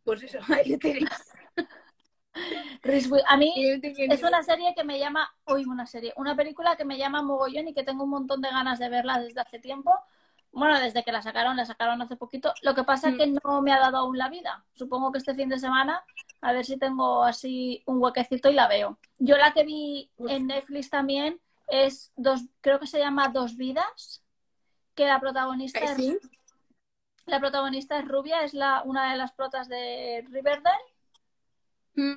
Pues 0.05 0.23
eso, 0.23 0.39
ahí 0.55 0.77
tenéis. 0.77 1.09
A 3.27 3.37
mí 3.37 3.53
es 3.57 4.23
una 4.23 4.43
serie 4.43 4.75
que 4.77 4.85
me 4.85 4.99
llama, 4.99 5.29
uy, 5.47 5.65
una 5.65 5.87
serie, 5.87 6.13
una 6.17 6.37
película 6.37 6.77
que 6.77 6.85
me 6.85 6.99
llama 6.99 7.23
mogollón 7.23 7.69
y 7.69 7.73
que 7.73 7.83
tengo 7.83 8.05
un 8.05 8.11
montón 8.11 8.43
de 8.43 8.51
ganas 8.51 8.79
de 8.79 8.89
verla 8.89 9.19
desde 9.19 9.41
hace 9.41 9.59
tiempo 9.59 9.91
bueno, 10.57 10.81
desde 10.81 11.05
que 11.05 11.13
la 11.13 11.21
sacaron, 11.21 11.55
la 11.55 11.67
sacaron 11.67 12.01
hace 12.01 12.17
poquito. 12.17 12.55
Lo 12.63 12.75
que 12.75 12.83
pasa 12.83 13.11
es 13.11 13.19
que 13.19 13.27
mm. 13.27 13.39
no 13.45 13.61
me 13.61 13.73
ha 13.73 13.79
dado 13.79 13.99
aún 13.99 14.17
la 14.17 14.31
vida. 14.31 14.65
Supongo 14.75 15.13
que 15.13 15.19
este 15.19 15.35
fin 15.35 15.51
de 15.51 15.59
semana, 15.59 16.03
a 16.41 16.53
ver 16.53 16.65
si 16.65 16.79
tengo 16.79 17.23
así 17.25 17.83
un 17.85 18.03
huequecito 18.03 18.49
y 18.49 18.55
la 18.55 18.67
veo. 18.67 18.99
Yo 19.19 19.37
la 19.37 19.53
que 19.53 19.65
vi 19.65 20.11
en 20.17 20.47
Netflix 20.47 20.89
también 20.89 21.39
es 21.69 22.11
dos, 22.17 22.41
creo 22.63 22.81
que 22.81 22.87
se 22.87 22.99
llama 22.99 23.29
Dos 23.29 23.59
Vidas, 23.59 24.25
que 24.95 25.07
la 25.07 25.21
protagonista 25.21 25.81
es 25.81 25.99
la 27.27 27.39
protagonista 27.39 27.99
es 27.99 28.09
rubia, 28.09 28.43
es 28.43 28.55
la, 28.55 28.83
una 28.85 29.11
de 29.11 29.19
las 29.19 29.33
protas 29.33 29.69
de 29.69 30.25
Riverdale. 30.31 30.85
Mm. 31.97 32.15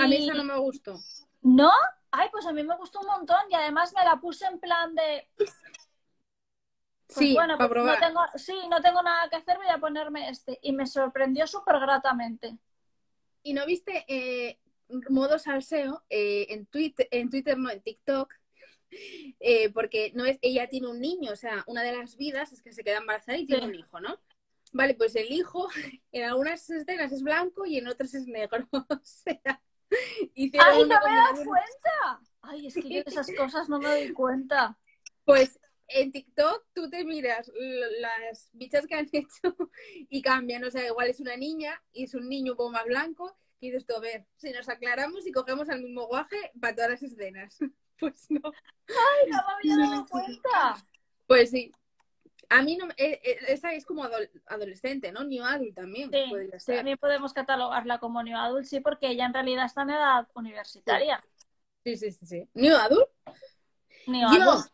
A 0.00 0.06
mí 0.06 0.16
esa 0.16 0.34
no 0.34 0.44
me 0.44 0.58
gustó. 0.58 0.98
¿No? 1.42 1.70
Ay, 2.12 2.28
pues 2.32 2.46
a 2.46 2.52
mí 2.52 2.62
me 2.62 2.76
gustó 2.76 3.00
un 3.00 3.08
montón 3.08 3.42
y 3.50 3.54
además 3.54 3.92
me 3.94 4.04
la 4.04 4.16
puse 4.16 4.46
en 4.46 4.58
plan 4.58 4.94
de 4.94 5.28
pues 7.14 7.26
sí, 7.26 7.34
bueno, 7.34 7.56
pues 7.58 7.70
no 7.70 7.98
tengo, 7.98 8.20
sí, 8.36 8.54
no 8.68 8.80
tengo 8.80 9.02
nada 9.02 9.28
que 9.28 9.36
hacer, 9.36 9.56
voy 9.56 9.66
a 9.68 9.78
ponerme 9.78 10.28
este. 10.28 10.58
Y 10.62 10.72
me 10.72 10.86
sorprendió 10.86 11.46
súper 11.46 11.80
gratamente. 11.80 12.56
¿Y 13.42 13.52
no 13.52 13.66
viste 13.66 14.04
eh, 14.06 14.60
modo 15.08 15.38
salseo 15.38 16.04
eh, 16.08 16.46
en, 16.50 16.66
Twitter, 16.66 17.08
en 17.10 17.28
Twitter, 17.28 17.58
no, 17.58 17.70
en 17.70 17.80
TikTok? 17.80 18.32
Eh, 19.38 19.70
porque 19.70 20.10
no 20.16 20.24
es, 20.24 20.40
ella 20.42 20.68
tiene 20.68 20.88
un 20.88 21.00
niño, 21.00 21.30
o 21.30 21.36
sea, 21.36 21.62
una 21.68 21.84
de 21.84 21.96
las 21.96 22.16
vidas 22.16 22.52
es 22.52 22.60
que 22.60 22.72
se 22.72 22.82
queda 22.82 22.98
embarazada 22.98 23.38
y 23.38 23.46
tiene 23.46 23.66
un 23.66 23.74
hijo, 23.76 24.00
¿no? 24.00 24.18
Vale, 24.72 24.94
pues 24.94 25.14
el 25.14 25.30
hijo 25.30 25.68
en 26.10 26.24
algunas 26.24 26.68
escenas 26.68 27.12
es 27.12 27.22
blanco 27.22 27.64
y 27.66 27.78
en 27.78 27.86
otras 27.86 28.14
es 28.14 28.26
negro. 28.26 28.68
o 28.72 29.00
sea, 29.04 29.62
¡Ay, 30.34 30.50
no 30.56 30.86
me 30.86 30.88
das 30.88 31.46
cuenta! 31.46 32.20
Ay, 32.42 32.66
es 32.66 32.74
que 32.74 32.88
yo 32.88 33.04
de 33.04 33.10
esas 33.10 33.30
cosas 33.36 33.68
no 33.68 33.78
me 33.78 33.88
doy 33.88 34.12
cuenta. 34.12 34.76
Pues 35.24 35.60
en 35.92 36.12
TikTok 36.12 36.66
tú 36.72 36.88
te 36.88 37.04
miras 37.04 37.50
las 38.00 38.50
bichas 38.52 38.86
que 38.86 38.94
han 38.94 39.08
hecho 39.12 39.56
y 40.08 40.22
cambian. 40.22 40.64
O 40.64 40.70
sea, 40.70 40.86
igual 40.86 41.08
es 41.08 41.20
una 41.20 41.36
niña 41.36 41.82
y 41.92 42.04
es 42.04 42.14
un 42.14 42.28
niño 42.28 42.52
un 42.52 42.58
poco 42.58 42.72
más 42.72 42.84
blanco. 42.84 43.36
Y 43.60 43.70
dices 43.70 43.86
tú, 43.86 43.94
a 43.94 44.00
ver, 44.00 44.26
si 44.36 44.50
nos 44.52 44.68
aclaramos 44.68 45.26
y 45.26 45.32
cogemos 45.32 45.68
el 45.68 45.82
mismo 45.82 46.06
guaje 46.06 46.36
para 46.60 46.74
todas 46.74 46.90
las 46.90 47.02
escenas. 47.02 47.58
Pues 48.00 48.30
no. 48.30 48.40
¡Ay, 48.88 49.30
no 49.30 49.36
me 49.36 49.74
había 49.74 49.90
dado 49.90 50.06
cuenta! 50.10 50.86
Pues 51.26 51.50
sí. 51.50 51.70
A 52.48 52.62
mí 52.62 52.78
no, 52.78 52.88
eh, 52.96 53.20
eh, 53.22 53.36
esa 53.48 53.74
es 53.74 53.84
como 53.84 54.08
adolescente, 54.46 55.12
¿no? 55.12 55.22
New 55.22 55.44
Adult 55.44 55.74
también. 55.74 56.10
Sí, 56.10 56.72
también 56.72 56.96
podemos 56.96 57.34
catalogarla 57.34 57.98
como 57.98 58.22
New 58.22 58.38
Adult, 58.38 58.64
sí, 58.64 58.80
porque 58.80 59.08
ella 59.08 59.26
en 59.26 59.34
realidad 59.34 59.66
está 59.66 59.82
en 59.82 59.90
edad 59.90 60.26
universitaria. 60.32 61.20
Sí, 61.84 61.98
sí, 61.98 62.10
sí, 62.10 62.24
sí. 62.24 62.48
¿New 62.54 62.74
Adult? 62.74 63.10
New 64.06 64.26
Adult 64.26 64.72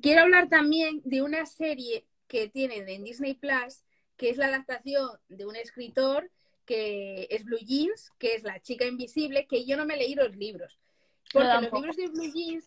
quiero 0.00 0.22
hablar 0.22 0.48
también 0.48 1.00
de 1.04 1.22
una 1.22 1.46
serie 1.46 2.06
que 2.26 2.48
tienen 2.48 2.88
en 2.88 3.04
Disney 3.04 3.34
Plus, 3.34 3.84
que 4.16 4.30
es 4.30 4.36
la 4.36 4.46
adaptación 4.46 5.10
de 5.28 5.46
un 5.46 5.56
escritor 5.56 6.30
que 6.64 7.26
es 7.30 7.44
Blue 7.44 7.58
Jeans, 7.58 8.10
que 8.18 8.34
es 8.34 8.42
La 8.42 8.60
chica 8.60 8.84
invisible, 8.84 9.46
que 9.46 9.64
yo 9.64 9.76
no 9.76 9.86
me 9.86 9.96
leí 9.96 10.14
los 10.14 10.36
libros. 10.36 10.78
Porque 11.32 11.48
los 11.48 11.72
libros 11.72 11.96
de 11.96 12.08
Blue 12.08 12.32
Jeans 12.32 12.66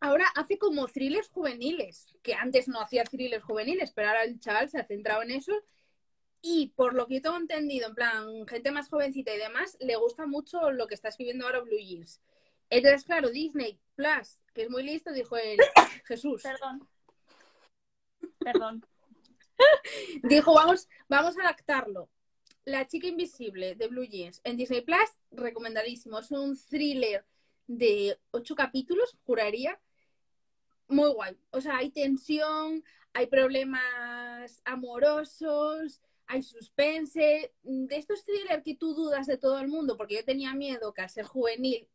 ahora 0.00 0.26
hace 0.34 0.58
como 0.58 0.86
thrillers 0.86 1.28
juveniles, 1.30 2.14
que 2.22 2.34
antes 2.34 2.68
no 2.68 2.80
hacía 2.80 3.04
thrillers 3.04 3.42
juveniles, 3.42 3.92
pero 3.92 4.08
ahora 4.08 4.24
el 4.24 4.38
chaval 4.38 4.68
se 4.68 4.78
ha 4.78 4.84
centrado 4.84 5.22
en 5.22 5.30
eso. 5.30 5.52
Y 6.42 6.74
por 6.76 6.94
lo 6.94 7.06
que 7.06 7.14
yo 7.14 7.22
tengo 7.22 7.36
entendido, 7.38 7.88
en 7.88 7.94
plan, 7.94 8.46
gente 8.46 8.70
más 8.70 8.88
jovencita 8.88 9.34
y 9.34 9.38
demás, 9.38 9.76
le 9.80 9.96
gusta 9.96 10.26
mucho 10.26 10.70
lo 10.70 10.86
que 10.86 10.94
está 10.94 11.08
escribiendo 11.08 11.46
ahora 11.46 11.60
Blue 11.60 11.78
Jeans. 11.78 12.20
Entonces, 12.70 13.04
claro, 13.04 13.30
Disney 13.30 13.78
Plus, 13.94 14.40
que 14.54 14.62
es 14.62 14.70
muy 14.70 14.82
listo, 14.82 15.12
dijo 15.12 15.36
Jesús. 16.04 16.42
Perdón. 16.42 16.88
Perdón. 18.38 18.86
Dijo, 20.22 20.54
vamos, 20.54 20.88
vamos 21.08 21.36
a 21.38 21.42
adaptarlo. 21.42 22.08
La 22.64 22.86
chica 22.86 23.06
invisible 23.06 23.74
de 23.74 23.86
Blue 23.86 24.04
Jeans 24.04 24.40
en 24.44 24.56
Disney 24.56 24.82
Plus, 24.82 25.08
recomendadísimo. 25.30 26.18
Es 26.18 26.30
un 26.30 26.58
thriller 26.58 27.24
de 27.66 28.18
ocho 28.32 28.54
capítulos, 28.54 29.16
juraría. 29.24 29.80
Muy 30.88 31.10
guay. 31.12 31.36
O 31.50 31.60
sea, 31.60 31.78
hay 31.78 31.90
tensión, 31.90 32.84
hay 33.12 33.26
problemas 33.26 34.62
amorosos, 34.64 36.02
hay 36.26 36.42
suspense. 36.42 37.52
De 37.62 37.96
estos 37.96 38.24
thrillers 38.24 38.62
que 38.62 38.76
tú 38.76 38.94
dudas 38.94 39.26
de 39.26 39.38
todo 39.38 39.58
el 39.60 39.68
mundo, 39.68 39.96
porque 39.96 40.16
yo 40.16 40.24
tenía 40.24 40.52
miedo 40.54 40.92
que 40.92 41.02
al 41.02 41.10
ser 41.10 41.24
juvenil, 41.24 41.88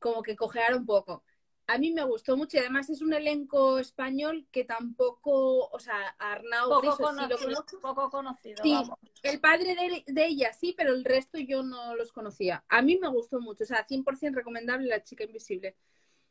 como 0.00 0.22
que 0.22 0.34
cojeara 0.34 0.76
un 0.76 0.86
poco 0.86 1.22
a 1.70 1.78
mí 1.78 1.92
me 1.92 2.02
gustó 2.02 2.36
mucho 2.36 2.56
y 2.56 2.60
además 2.60 2.90
es 2.90 3.00
un 3.00 3.12
elenco 3.12 3.78
español 3.78 4.44
que 4.50 4.64
tampoco, 4.64 5.68
o 5.68 5.78
sea, 5.78 6.08
Arnau 6.18 6.68
poco 6.68 6.96
conocido, 6.96 7.38
sí 7.38 7.46
lo 7.46 7.80
Poco 7.80 8.10
conocido 8.10 8.62
sí, 8.64 8.74
el 9.22 9.40
padre 9.40 9.76
de, 10.06 10.24
ella 10.26 10.52
sí, 10.52 10.74
pero 10.76 10.92
el 10.92 11.04
resto 11.04 11.38
yo 11.38 11.62
no 11.62 11.94
los 11.94 12.10
conocía. 12.10 12.64
A 12.68 12.82
mí 12.82 12.98
me 12.98 13.08
gustó 13.08 13.40
mucho, 13.40 13.62
o 13.62 13.66
sea, 13.66 13.86
100% 13.86 14.34
recomendable 14.34 14.88
La 14.88 15.04
chica 15.04 15.22
invisible. 15.22 15.76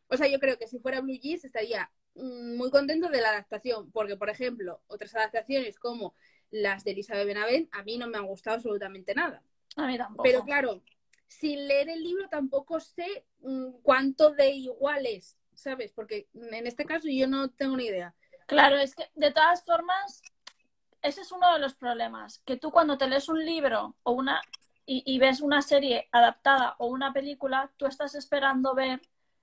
O 0.08 0.18
sea, 0.18 0.28
yo 0.28 0.40
creo 0.40 0.58
que 0.58 0.68
si 0.68 0.80
fuera 0.80 1.00
Blue 1.00 1.18
Jeans 1.18 1.46
estaría 1.46 1.90
mm, 2.16 2.58
muy 2.58 2.70
contento 2.70 3.08
de 3.08 3.22
la 3.22 3.30
adaptación, 3.30 3.92
porque, 3.92 4.18
por 4.18 4.30
ejemplo, 4.30 4.82
otras 4.88 5.16
adaptaciones 5.16 5.80
como 5.80 6.16
las 6.52 6.84
de 6.84 6.92
Elizabeth 6.92 7.26
Benavent, 7.26 7.70
a 7.74 7.84
mí 7.84 7.98
no 7.98 8.08
me 8.08 8.18
han 8.18 8.26
gustado 8.26 8.58
absolutamente 8.58 9.16
nada. 9.16 9.42
A 9.78 9.88
mí 9.88 9.98
tampoco. 9.98 10.24
Pero 10.24 10.44
claro, 10.44 10.82
sin 11.30 11.68
leer 11.68 11.90
el 11.90 12.04
libro 12.04 12.28
tampoco 12.28 12.80
sé 12.80 13.26
mm, 13.42 13.82
cuánto 13.84 14.32
de 14.32 14.50
iguales, 14.50 15.38
¿sabes? 15.54 15.94
Porque 15.94 16.28
en 16.34 16.68
este 16.68 16.86
caso 16.86 17.08
yo 17.08 17.28
no 17.28 17.50
tengo 17.50 17.78
ni 17.78 17.86
idea. 17.86 18.14
Claro, 18.48 18.78
es 18.78 18.96
que 18.96 19.06
de 19.14 19.32
todas 19.32 19.64
formas, 19.64 20.24
ese 21.04 21.22
es 21.22 21.32
uno 21.32 21.54
de 21.54 21.60
los 21.60 21.76
problemas, 21.76 22.40
que 22.40 22.58
tú 22.58 22.72
cuando 22.72 22.98
te 22.98 23.08
lees 23.08 23.30
un 23.30 23.46
libro 23.46 23.96
o 24.04 24.12
una 24.12 24.42
y, 24.92 25.20
ves 25.20 25.42
una 25.42 25.62
serie 25.62 26.10
adaptada 26.12 26.76
o 26.80 26.88
una 26.88 27.14
película, 27.14 27.72
tú 27.78 27.86
estás 27.86 28.16
esperando 28.16 28.74
ver 28.74 29.00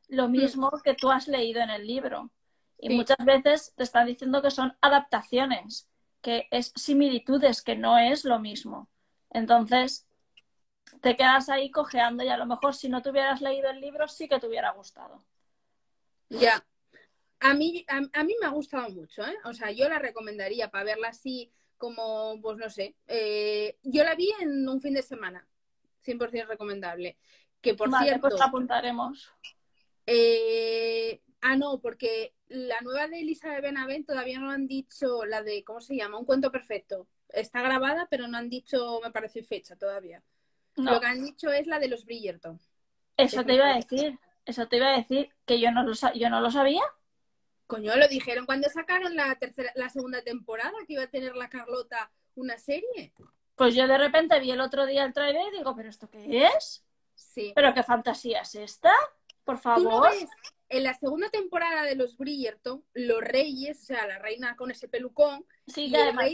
lo 0.09 0.29
mm. 0.29 0.33
mismo 0.33 0.73
que 0.83 0.95
tú 0.95 1.09
has 1.09 1.29
leído 1.29 1.61
en 1.61 1.71
el 1.71 1.87
libro. 1.87 2.33
Y 2.81 2.91
muchas 2.91 3.25
veces 3.25 3.73
te 3.77 3.85
están 3.85 4.09
diciendo 4.09 4.43
que 4.43 4.51
son 4.51 4.77
adaptaciones, 4.81 5.89
que 6.21 6.49
es 6.51 6.73
similitudes, 6.75 7.63
que 7.63 7.77
no 7.77 7.97
es 7.97 8.25
lo 8.25 8.41
mismo. 8.41 8.89
Entonces, 9.31 10.05
te 11.01 11.17
quedas 11.17 11.49
ahí 11.49 11.71
cojeando 11.71 12.25
y 12.25 12.29
a 12.29 12.37
lo 12.37 12.47
mejor 12.47 12.75
si 12.75 12.89
no 12.89 13.03
te 13.03 13.11
hubieras 13.11 13.41
leído 13.41 13.71
el 13.71 13.81
libro 13.81 14.09
sí 14.09 14.29
que 14.29 14.39
te 14.39 14.47
hubiera 14.47 14.71
gustado. 14.73 15.25
Ya. 16.29 16.65
A 17.41 17.55
mí, 17.55 17.85
a, 17.89 18.25
mí 18.25 18.35
me 18.41 18.47
ha 18.47 18.51
gustado 18.51 18.89
mucho, 18.91 19.25
¿eh? 19.27 19.37
O 19.45 19.53
sea, 19.53 19.71
yo 19.71 19.89
la 19.89 19.99
recomendaría 19.99 20.71
para 20.71 20.85
verla 20.85 21.09
así 21.09 21.53
como, 21.77 22.41
pues 22.41 22.57
no 22.57 22.71
sé. 22.71 22.97
Eh, 23.07 23.79
yo 23.83 24.05
la 24.05 24.15
vi 24.15 24.33
en 24.41 24.69
un 24.69 24.81
fin 24.81 24.95
de 24.95 25.03
semana. 25.03 25.47
100% 26.05 26.47
recomendable. 26.47 27.19
Que 27.61 27.75
por 27.75 27.91
vale, 27.91 28.07
cierto. 28.07 28.29
Pues 28.29 28.41
apuntaremos. 28.41 29.31
Eh, 30.07 31.21
ah, 31.43 31.57
no, 31.57 31.81
porque 31.81 32.35
la 32.49 32.81
nueva 32.81 33.09
de 33.09 33.21
Elisa 33.21 33.51
de 33.51 33.61
Benavent 33.61 34.07
todavía 34.07 34.39
no 34.39 34.51
han 34.51 34.67
dicho 34.67 35.25
la 35.25 35.43
de, 35.43 35.65
¿cómo 35.65 35.81
se 35.81 35.97
llama? 35.97 36.19
Un 36.19 36.25
cuento 36.25 36.51
perfecto. 36.51 37.09
Está 37.29 37.61
grabada, 37.61 38.07
pero 38.09 38.29
no 38.29 38.39
han 38.39 38.49
dicho, 38.49 39.01
me 39.03 39.11
parece, 39.11 39.43
fecha 39.43 39.77
todavía. 39.77 40.23
Lo 40.77 41.01
que 41.01 41.07
han 41.07 41.25
dicho 41.25 41.51
es 41.51 41.67
la 41.67 41.79
de 41.79 41.89
los 41.89 42.05
Bridgerton. 42.05 42.61
Eso 43.17 43.45
te 43.45 43.55
iba 43.55 43.71
a 43.71 43.77
decir. 43.77 44.19
Eso 44.45 44.69
te 44.69 44.77
iba 44.77 44.89
a 44.89 44.97
decir 44.97 45.31
que 45.45 45.59
yo 45.59 45.73
no 45.73 45.83
lo, 45.83 45.93
yo 46.15 46.31
no 46.31 46.41
lo 46.41 46.51
sabía. 46.51 46.83
Coño, 47.67 47.97
lo 47.97 48.07
dijeron 48.07 48.47
cuando 48.47 48.69
sacaron 48.69 49.17
la 49.17 49.35
tercera, 49.35 49.73
la 49.75 49.89
segunda 49.89 50.23
temporada 50.23 50.73
que 50.87 50.93
iba 50.93 51.03
a 51.03 51.09
tener 51.09 51.35
la 51.35 51.49
Carlota 51.49 52.13
una 52.37 52.57
serie. 52.59 53.13
Pues 53.57 53.75
yo 53.75 53.89
de 53.89 53.99
repente 53.99 54.39
vi 54.39 54.53
el 54.53 54.61
otro 54.61 54.87
día 54.87 55.05
el 55.05 55.13
trailer 55.13 55.53
y 55.53 55.59
digo, 55.59 55.75
¿pero 55.75 55.89
esto 55.89 56.09
qué 56.09 56.47
es? 56.47 56.85
Sí. 57.15 57.53
¿Pero 57.57 57.75
qué 57.75 57.83
fantasía 57.83 58.43
es 58.43 58.55
esta? 58.55 58.93
Por 59.47 59.59
favor. 59.59 60.11
En 60.69 60.83
la 60.83 60.95
segunda 60.95 61.31
temporada 61.31 61.85
de 61.85 61.95
los 61.95 62.17
Bridgerton, 62.17 62.85
los 62.93 63.21
reyes, 63.21 63.81
o 63.81 63.85
sea, 63.85 64.05
la 64.09 64.19
reina 64.19 64.57
con 64.57 64.73
ese 64.73 64.89
pelucón. 64.89 65.47
Sí, 65.69 65.89
que 65.89 65.97
además 65.97 66.31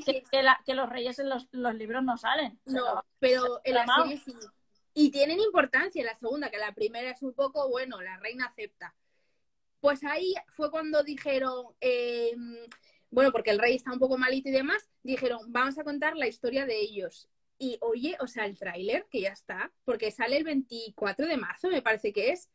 que, 0.65 0.75
los 0.75 0.89
reyes 0.89 1.19
en 1.19 1.29
los, 1.29 1.47
libros 1.75 2.03
no 2.03 2.17
salen. 2.17 2.59
No, 2.65 3.05
pero 3.19 3.61
en 3.65 3.75
la 3.75 3.87
serie 3.87 4.17
sí. 4.17 4.35
Y 4.95 5.11
tienen 5.11 5.39
importancia 5.41 6.01
en 6.01 6.07
la 6.07 6.17
segunda, 6.17 6.51
que 6.51 6.57
la 6.57 6.73
primera 6.73 7.11
es 7.11 7.23
un 7.23 7.35
poco, 7.35 7.69
bueno, 7.69 8.01
la 8.01 8.17
reina 8.19 8.47
acepta. 8.47 8.95
Pues 9.81 10.03
ahí 10.05 10.35
fue 10.49 10.71
cuando 10.71 11.03
dijeron, 11.03 11.67
em, 11.81 12.57
bueno, 13.11 13.33
porque 13.33 13.51
el 13.51 13.59
rey 13.59 13.77
está 13.77 13.93
un 13.93 13.99
poco 13.99 14.17
malito 14.17 14.49
y 14.49 14.53
demás, 14.53 14.89
dijeron, 15.03 15.41
vamos 15.53 15.79
a 15.79 15.85
contar 15.85 16.17
la 16.17 16.27
historia 16.27 16.65
de 16.65 16.81
ellos. 16.81 17.29
Y 17.59 17.77
oye, 17.83 18.17
o 18.21 18.27
sea, 18.27 18.47
el 18.47 18.59
tráiler, 18.59 19.07
que 19.11 19.21
ya 19.21 19.31
está, 19.31 19.71
porque 19.85 20.11
sale 20.11 20.39
el 20.39 20.45
24 20.45 21.27
de 21.27 21.37
marzo, 21.37 21.69
me 21.69 21.83
parece 21.83 22.13
que 22.13 22.31
es, 22.31 22.49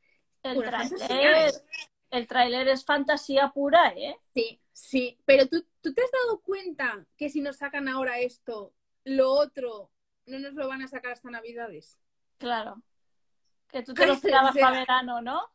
el 0.51 0.63
tráiler, 0.63 1.53
el 2.11 2.27
tráiler 2.27 2.67
es 2.67 2.85
fantasía 2.85 3.49
pura, 3.49 3.93
¿eh? 3.95 4.17
Sí, 4.33 4.61
sí. 4.71 5.19
Pero 5.25 5.47
¿tú, 5.47 5.65
tú 5.81 5.93
te 5.93 6.01
has 6.01 6.11
dado 6.11 6.41
cuenta 6.41 7.05
que 7.17 7.29
si 7.29 7.41
nos 7.41 7.57
sacan 7.57 7.87
ahora 7.87 8.19
esto, 8.19 8.73
lo 9.03 9.31
otro, 9.31 9.91
no 10.25 10.39
nos 10.39 10.53
lo 10.53 10.67
van 10.67 10.81
a 10.81 10.87
sacar 10.87 11.13
hasta 11.13 11.29
Navidades? 11.29 11.97
Claro. 12.37 12.81
Que 13.69 13.83
tú 13.83 13.93
te 13.93 14.05
lo 14.05 14.13
esperabas 14.13 14.55
para 14.55 14.79
verano, 14.79 15.21
¿no? 15.21 15.51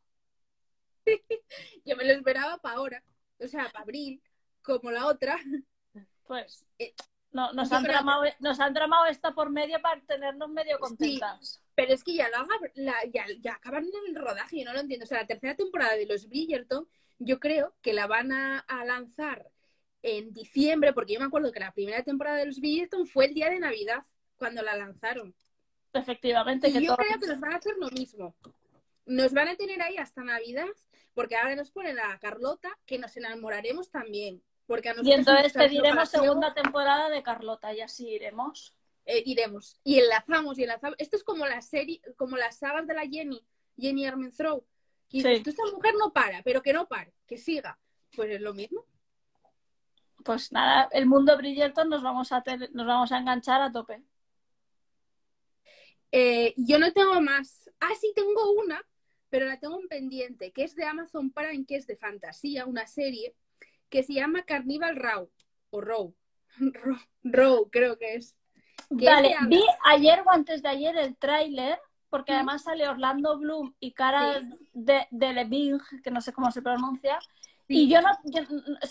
Yo 1.84 1.96
me 1.96 2.04
lo 2.04 2.12
esperaba 2.12 2.58
para 2.58 2.76
ahora. 2.76 3.04
O 3.38 3.46
sea, 3.46 3.68
para 3.70 3.82
abril, 3.82 4.22
como 4.62 4.90
la 4.90 5.06
otra. 5.06 5.38
Pues. 6.24 6.64
Eh, 6.78 6.94
no, 7.32 7.52
nos, 7.52 7.72
han 7.72 7.82
tramado, 7.82 8.24
nos 8.40 8.60
han 8.60 8.74
tramado 8.74 9.06
esta 9.06 9.32
por 9.32 9.50
medio 9.50 9.80
para 9.80 10.00
tenernos 10.02 10.48
medio 10.50 10.78
contentas. 10.78 11.61
Pero 11.74 11.92
es 11.92 12.04
que 12.04 12.14
ya, 12.14 12.28
la, 12.74 12.92
ya, 13.12 13.24
ya 13.40 13.54
acaban 13.54 13.86
el 14.06 14.14
rodaje, 14.14 14.58
yo 14.58 14.64
no 14.64 14.72
lo 14.72 14.80
entiendo. 14.80 15.04
O 15.04 15.06
sea, 15.06 15.20
la 15.20 15.26
tercera 15.26 15.54
temporada 15.54 15.96
de 15.96 16.06
los 16.06 16.28
Bridgerton, 16.28 16.88
yo 17.18 17.40
creo 17.40 17.74
que 17.82 17.92
la 17.92 18.06
van 18.06 18.32
a, 18.32 18.64
lanzar 18.84 19.50
en 20.02 20.32
diciembre, 20.32 20.92
porque 20.92 21.14
yo 21.14 21.20
me 21.20 21.26
acuerdo 21.26 21.52
que 21.52 21.60
la 21.60 21.72
primera 21.72 22.02
temporada 22.02 22.38
de 22.38 22.46
los 22.46 22.60
Bridgerton 22.60 23.06
fue 23.06 23.26
el 23.26 23.34
día 23.34 23.50
de 23.50 23.60
Navidad, 23.60 24.04
cuando 24.36 24.62
la 24.62 24.76
lanzaron. 24.76 25.34
Efectivamente. 25.92 26.68
Y 26.68 26.84
yo 26.84 26.96
creo 26.96 27.18
que 27.20 27.26
nos 27.26 27.40
van 27.40 27.52
a 27.52 27.56
hacer 27.56 27.74
lo 27.78 27.90
mismo. 27.90 28.34
Nos 29.06 29.32
van 29.32 29.48
a 29.48 29.56
tener 29.56 29.80
ahí 29.82 29.96
hasta 29.96 30.22
Navidad, 30.22 30.68
porque 31.14 31.36
ahora 31.36 31.56
nos 31.56 31.70
ponen 31.70 31.98
a 32.00 32.18
Carlota, 32.18 32.70
que 32.86 32.98
nos 32.98 33.16
enamoraremos 33.16 33.90
también 33.90 34.42
y 35.02 35.12
entonces 35.12 35.52
pediremos 35.52 36.08
segunda 36.08 36.54
temporada 36.54 37.08
de 37.10 37.22
Carlota 37.22 37.72
y 37.74 37.80
así 37.80 38.08
iremos. 38.08 38.74
Eh, 39.04 39.22
iremos. 39.26 39.80
Y 39.84 39.98
enlazamos 39.98 40.58
y 40.58 40.62
enlazamos. 40.62 40.96
Esto 40.98 41.16
es 41.16 41.24
como 41.24 41.46
la 41.46 41.60
serie, 41.60 42.00
como 42.16 42.36
las 42.36 42.58
sagas 42.58 42.86
de 42.86 42.94
la 42.94 43.06
Jenny, 43.06 43.44
Jenny 43.76 44.06
Armentrout. 44.06 44.64
Y 45.10 45.26
esta 45.26 45.64
mujer 45.72 45.94
no 45.98 46.12
para, 46.12 46.42
pero 46.42 46.62
que 46.62 46.72
no 46.72 46.88
pare, 46.88 47.12
que 47.26 47.36
siga. 47.36 47.78
Pues 48.14 48.30
es 48.30 48.40
lo 48.40 48.54
mismo. 48.54 48.86
Pues 50.24 50.52
nada, 50.52 50.88
el 50.92 51.06
mundo 51.06 51.36
Bridgerton 51.36 51.88
nos 51.88 52.02
vamos 52.02 52.32
a 52.32 52.42
nos 52.72 52.86
vamos 52.86 53.12
a 53.12 53.18
enganchar 53.18 53.60
a 53.60 53.72
tope. 53.72 54.02
Eh, 56.12 56.54
yo 56.56 56.78
no 56.78 56.92
tengo 56.92 57.20
más. 57.20 57.70
Ah, 57.80 57.92
sí, 58.00 58.12
tengo 58.14 58.52
una, 58.52 58.82
pero 59.30 59.46
la 59.46 59.58
tengo 59.58 59.80
en 59.80 59.88
pendiente, 59.88 60.52
que 60.52 60.64
es 60.64 60.76
de 60.76 60.84
Amazon 60.84 61.30
Prime, 61.32 61.64
que 61.66 61.76
es 61.76 61.86
de 61.86 61.96
fantasía, 61.96 62.66
una 62.66 62.86
serie 62.86 63.34
que 63.88 64.02
se 64.02 64.14
llama 64.14 64.44
Carnival 64.44 64.96
Row, 64.96 65.30
o 65.70 65.80
Row, 65.80 66.14
Row, 67.22 67.68
creo 67.70 67.98
que 67.98 68.14
es. 68.14 68.36
Vale, 68.92 69.36
vi 69.48 69.62
ayer 69.84 70.22
o 70.24 70.30
antes 70.30 70.62
de 70.62 70.68
ayer 70.68 70.96
el 70.96 71.16
tráiler, 71.16 71.78
porque 72.10 72.32
además 72.32 72.62
sale 72.62 72.88
Orlando 72.88 73.38
Bloom 73.38 73.74
y 73.80 73.92
cara 73.92 74.40
de, 74.72 75.06
de 75.10 75.78
que 76.02 76.10
no 76.10 76.20
sé 76.20 76.32
cómo 76.32 76.50
se 76.50 76.62
pronuncia, 76.62 77.18
y 77.68 77.88
yo 77.88 78.00
no, 78.00 78.10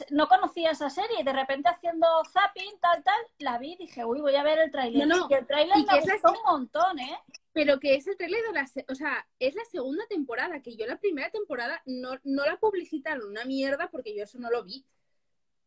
no 0.09 0.27
conocía 0.27 0.71
esa 0.71 0.89
serie 0.89 1.21
y 1.21 1.23
de 1.23 1.33
repente 1.33 1.69
haciendo 1.69 2.07
zapping, 2.31 2.79
tal, 2.79 3.03
tal, 3.03 3.21
la 3.39 3.57
vi 3.57 3.73
y 3.73 3.77
dije, 3.77 4.05
uy, 4.05 4.21
voy 4.21 4.35
a 4.35 4.43
ver 4.43 4.59
el 4.59 4.71
tráiler. 4.71 5.07
No, 5.07 5.27
Y 5.29 5.33
el 5.33 5.45
tráiler 5.45 5.77
me 5.77 5.99
gustó 5.99 6.31
un 6.31 6.43
montón, 6.51 6.99
¿eh? 6.99 7.19
Pero 7.53 7.79
que 7.79 7.95
es 7.95 8.07
el 8.07 8.17
tráiler 8.17 8.41
de 8.43 8.53
la... 8.53 8.65
O 8.89 8.95
sea, 8.95 9.27
es 9.39 9.55
la 9.55 9.65
segunda 9.65 10.05
temporada, 10.07 10.61
que 10.61 10.75
yo 10.75 10.85
la 10.87 10.97
primera 10.97 11.29
temporada 11.29 11.81
no, 11.85 12.11
no 12.23 12.45
la 12.45 12.57
publicitaron 12.57 13.29
una 13.29 13.45
mierda 13.45 13.89
porque 13.91 14.15
yo 14.15 14.23
eso 14.23 14.39
no 14.39 14.49
lo 14.49 14.63
vi. 14.63 14.85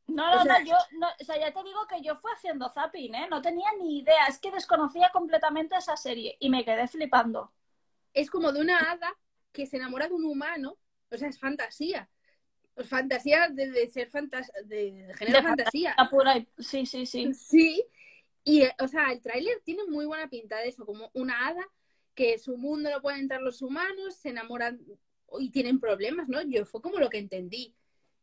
No, 0.06 0.36
no, 0.36 0.44
no, 0.44 0.60
yo, 0.64 0.76
no, 0.98 1.08
o 1.18 1.24
sea, 1.24 1.38
ya 1.38 1.52
te 1.52 1.62
digo 1.62 1.86
que 1.88 2.02
yo 2.02 2.16
fui 2.16 2.30
haciendo 2.34 2.68
zapping, 2.68 3.14
¿eh? 3.14 3.26
No 3.30 3.40
tenía 3.40 3.68
ni 3.78 4.00
idea, 4.00 4.26
es 4.28 4.38
que 4.38 4.50
desconocía 4.50 5.10
completamente 5.12 5.76
esa 5.76 5.96
serie 5.96 6.36
y 6.40 6.50
me 6.50 6.64
quedé 6.64 6.86
flipando. 6.86 7.52
Es 8.12 8.30
como 8.30 8.52
de 8.52 8.60
una 8.60 8.78
hada 8.78 9.16
que 9.52 9.66
se 9.66 9.76
enamora 9.76 10.06
de 10.08 10.14
un 10.14 10.24
humano, 10.24 10.76
o 11.10 11.16
sea, 11.16 11.28
es 11.28 11.38
fantasía. 11.38 12.08
Pues 12.74 12.88
fantasía 12.88 13.48
de, 13.48 13.88
ser 13.88 14.10
fantasía, 14.10 14.52
de, 14.64 15.14
género 15.16 15.42
fantasía. 15.42 15.96
Pura 16.10 16.44
Sí, 16.58 16.84
sí, 16.84 17.06
sí. 17.06 17.32
Sí, 17.32 17.84
Y, 18.42 18.64
o 18.80 18.88
sea, 18.88 19.10
el 19.10 19.22
tráiler 19.22 19.62
tiene 19.64 19.84
muy 19.86 20.04
buena 20.04 20.28
pinta 20.28 20.58
de 20.58 20.68
eso, 20.68 20.84
como 20.84 21.10
una 21.14 21.46
hada 21.46 21.66
que 22.14 22.38
su 22.38 22.58
mundo 22.58 22.90
no 22.90 23.00
pueden 23.00 23.20
entrar 23.20 23.40
los 23.40 23.62
humanos, 23.62 24.16
se 24.16 24.30
enamoran 24.30 24.80
y 25.38 25.50
tienen 25.50 25.80
problemas, 25.80 26.28
¿no? 26.28 26.42
Yo 26.42 26.66
fue 26.66 26.82
como 26.82 26.98
lo 26.98 27.08
que 27.08 27.18
entendí. 27.18 27.74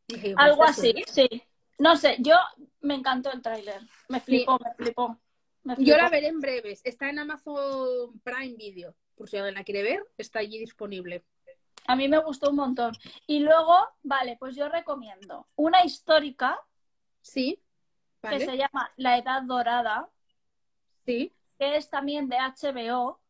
Dije, 0.06 0.34
pues 0.34 0.36
Algo 0.38 0.64
así, 0.64 0.94
sí. 1.06 1.28
No 1.78 1.96
sé, 1.96 2.16
yo 2.20 2.36
me 2.80 2.94
encantó 2.94 3.32
el 3.32 3.42
tráiler. 3.42 3.80
Me 4.08 4.20
flipó, 4.20 4.58
me 4.58 4.74
flipó. 4.74 5.18
me 5.64 5.74
Yo 5.78 5.96
la 5.96 6.08
veré 6.08 6.28
en 6.28 6.40
breves. 6.40 6.80
Está 6.84 7.08
en 7.10 7.18
Amazon 7.18 8.18
Prime 8.22 8.54
Video. 8.56 8.94
Por 9.14 9.28
si 9.28 9.36
alguien 9.36 9.54
la 9.54 9.64
quiere 9.64 9.82
ver, 9.82 10.04
está 10.18 10.40
allí 10.40 10.58
disponible. 10.58 11.24
A 11.86 11.96
mí 11.96 12.08
me 12.08 12.18
gustó 12.18 12.50
un 12.50 12.56
montón. 12.56 12.96
Y 13.26 13.40
luego, 13.40 13.76
vale, 14.02 14.36
pues 14.38 14.54
yo 14.56 14.68
recomiendo 14.68 15.46
una 15.56 15.84
histórica 15.84 16.58
Sí. 17.20 17.60
que 18.28 18.40
se 18.40 18.56
llama 18.56 18.90
La 18.96 19.18
Edad 19.18 19.42
Dorada, 19.42 20.08
Sí. 21.04 21.32
que 21.58 21.76
es 21.76 21.90
también 21.90 22.28
de 22.28 22.36
HBO, 22.38 23.20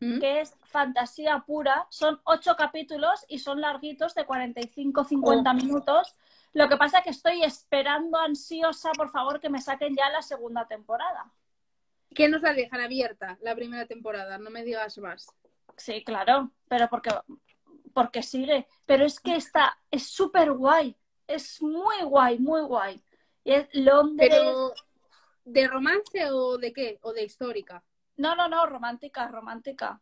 Mm. 0.00 0.18
que 0.18 0.40
es 0.40 0.56
fantasía 0.64 1.42
pura. 1.46 1.86
Son 1.90 2.20
ocho 2.24 2.56
capítulos 2.56 3.24
y 3.28 3.38
son 3.38 3.60
larguitos 3.60 4.14
de 4.14 4.26
45-50 4.26 5.52
Oh. 5.52 5.54
minutos. 5.54 6.14
Lo 6.54 6.68
que 6.68 6.76
pasa 6.76 6.98
es 6.98 7.04
que 7.04 7.10
estoy 7.10 7.42
esperando 7.42 8.18
ansiosa, 8.18 8.92
por 8.92 9.10
favor, 9.10 9.40
que 9.40 9.48
me 9.48 9.60
saquen 9.60 9.96
ya 9.96 10.10
la 10.10 10.22
segunda 10.22 10.66
temporada. 10.66 11.32
Que 12.14 12.28
nos 12.28 12.42
la 12.42 12.52
dejan 12.52 12.80
abierta 12.80 13.38
la 13.40 13.54
primera 13.54 13.86
temporada, 13.86 14.36
no 14.38 14.50
me 14.50 14.62
digas 14.62 14.98
más. 14.98 15.26
Sí, 15.76 16.04
claro, 16.04 16.52
pero 16.68 16.88
porque, 16.90 17.10
porque 17.94 18.22
sigue. 18.22 18.66
Pero 18.84 19.06
es 19.06 19.18
que 19.18 19.36
esta 19.36 19.78
es 19.90 20.06
súper 20.06 20.52
guay. 20.52 20.96
Es 21.26 21.62
muy 21.62 22.02
guay, 22.02 22.38
muy 22.38 22.60
guay. 22.62 23.02
Y 23.44 23.52
es 23.52 23.68
Londres. 23.72 24.28
Pero, 24.30 24.74
¿de 25.44 25.66
romance 25.68 26.30
o 26.30 26.58
de 26.58 26.72
qué? 26.72 26.98
¿O 27.02 27.14
de 27.14 27.24
histórica? 27.24 27.82
No, 28.16 28.36
no, 28.36 28.48
no, 28.48 28.66
romántica, 28.66 29.26
romántica. 29.28 29.98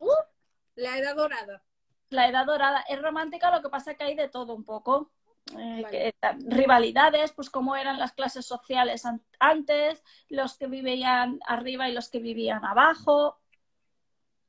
La 0.74 0.98
edad 0.98 1.14
dorada. 1.14 1.62
La 2.08 2.28
edad 2.28 2.44
dorada 2.44 2.84
es 2.88 3.00
romántica, 3.00 3.54
lo 3.54 3.62
que 3.62 3.68
pasa 3.68 3.94
que 3.94 4.02
hay 4.02 4.16
de 4.16 4.28
todo 4.28 4.54
un 4.54 4.64
poco. 4.64 5.12
Eh, 5.58 5.82
Vale. 5.82 5.88
que, 5.90 6.08
eh, 6.08 6.14
rivalidades, 6.46 7.32
pues 7.32 7.50
cómo 7.50 7.74
eran 7.74 7.98
las 7.98 8.12
clases 8.12 8.46
sociales 8.46 9.04
an- 9.04 9.22
antes, 9.40 10.02
los 10.28 10.56
que 10.56 10.66
vivían 10.68 11.40
arriba 11.46 11.88
y 11.88 11.92
los 11.92 12.08
que 12.08 12.20
vivían 12.20 12.64
abajo, 12.64 13.40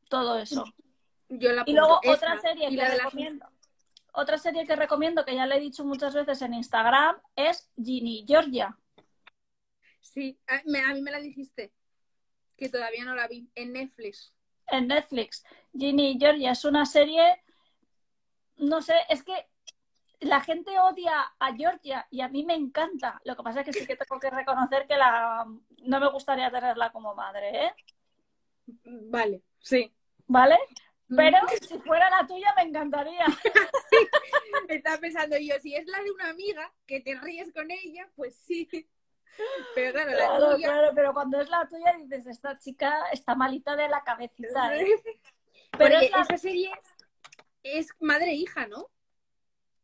todo 0.09 0.37
eso. 0.37 0.63
Yo 1.29 1.53
la 1.53 1.63
Y 1.65 1.73
luego 1.73 1.99
Esa. 2.03 2.13
otra 2.13 2.41
serie 2.41 2.69
que 2.69 2.75
las- 2.75 2.97
recomiendo, 3.03 3.47
otra 4.13 4.37
serie 4.37 4.65
que 4.67 4.75
recomiendo, 4.75 5.25
que 5.25 5.33
ya 5.35 5.45
le 5.47 5.55
he 5.55 5.59
dicho 5.59 5.83
muchas 5.85 6.13
veces 6.13 6.41
en 6.43 6.53
Instagram, 6.53 7.15
es 7.35 7.71
Ginny 7.81 8.25
Georgia. 8.27 8.77
Sí, 10.01 10.37
a, 10.47 10.61
me- 10.65 10.81
a 10.83 10.93
mí 10.93 11.01
me 11.01 11.11
la 11.11 11.19
dijiste. 11.19 11.73
Que 12.57 12.69
todavía 12.69 13.05
no 13.05 13.15
la 13.15 13.27
vi. 13.27 13.49
En 13.55 13.73
Netflix. 13.73 14.33
en 14.67 14.87
Netflix. 14.87 15.43
Ginny 15.73 16.15
Georgia 16.19 16.51
es 16.51 16.63
una 16.63 16.85
serie, 16.85 17.43
no 18.57 18.81
sé, 18.81 18.93
es 19.09 19.21
que 19.23 19.49
la 20.21 20.39
gente 20.41 20.77
odia 20.79 21.33
a 21.39 21.53
Georgia 21.55 22.07
y 22.09 22.21
a 22.21 22.29
mí 22.29 22.45
me 22.45 22.53
encanta. 22.55 23.19
Lo 23.25 23.35
que 23.35 23.43
pasa 23.43 23.61
es 23.61 23.65
que 23.65 23.73
sí 23.73 23.85
que 23.87 23.95
tengo 23.95 24.19
que 24.19 24.29
reconocer 24.29 24.87
que 24.87 24.95
la 24.97 25.45
no 25.83 25.99
me 25.99 26.09
gustaría 26.09 26.49
tenerla 26.51 26.91
como 26.91 27.13
madre, 27.15 27.65
¿eh? 27.65 27.73
Vale, 28.85 29.41
sí. 29.59 29.91
¿Vale? 30.27 30.57
Mm. 31.07 31.15
Pero 31.17 31.37
si 31.67 31.77
fuera 31.79 32.09
la 32.09 32.25
tuya 32.25 32.53
me 32.55 32.63
encantaría. 32.63 33.25
Estaba 34.69 34.97
pensando 34.99 35.37
yo, 35.37 35.55
si 35.59 35.75
es 35.75 35.85
la 35.87 36.01
de 36.01 36.11
una 36.11 36.29
amiga 36.29 36.71
que 36.85 37.01
te 37.01 37.15
ríes 37.19 37.51
con 37.53 37.69
ella, 37.69 38.07
pues 38.15 38.35
sí. 38.35 38.69
Pero 39.75 39.93
claro, 39.93 40.11
la 40.11 40.17
Claro, 40.17 40.51
tuya. 40.55 40.67
claro, 40.67 40.91
pero 40.95 41.13
cuando 41.13 41.41
es 41.41 41.49
la 41.49 41.67
tuya 41.67 41.95
dices, 41.97 42.27
esta 42.27 42.57
chica 42.59 43.05
está 43.11 43.33
malita 43.35 43.75
de 43.75 43.87
la 43.89 44.03
cabecita, 44.03 44.75
¿eh? 44.77 44.87
Pero 45.77 45.99
es 45.99 46.11
la- 46.11 46.21
esa 46.21 46.37
serie 46.37 46.69
es 47.63 47.87
madre 48.01 48.31
e 48.31 48.35
hija, 48.35 48.67
¿no? 48.67 48.87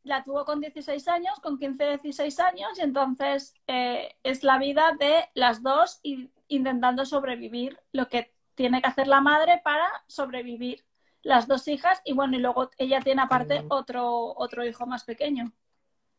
La 0.08 0.24
tuvo 0.24 0.44
con 0.44 0.60
16 0.60 1.06
años, 1.08 1.38
con 1.40 1.58
15, 1.58 1.98
16 2.02 2.40
años, 2.40 2.78
y 2.78 2.82
entonces 2.82 3.54
eh, 3.66 4.16
es 4.22 4.42
la 4.42 4.58
vida 4.58 4.96
de 4.98 5.28
las 5.34 5.62
dos 5.62 6.00
y, 6.02 6.30
intentando 6.48 7.04
sobrevivir 7.04 7.78
lo 7.92 8.08
que 8.08 8.32
tiene 8.54 8.80
que 8.80 8.88
hacer 8.88 9.06
la 9.06 9.20
madre 9.20 9.60
para 9.62 9.86
sobrevivir 10.06 10.84
las 11.22 11.46
dos 11.46 11.68
hijas, 11.68 12.00
y 12.04 12.12
bueno, 12.12 12.36
y 12.36 12.40
luego 12.40 12.70
ella 12.78 13.00
tiene 13.00 13.22
aparte 13.22 13.64
otro, 13.68 14.34
otro 14.36 14.64
hijo 14.64 14.86
más 14.86 15.04
pequeño. 15.04 15.52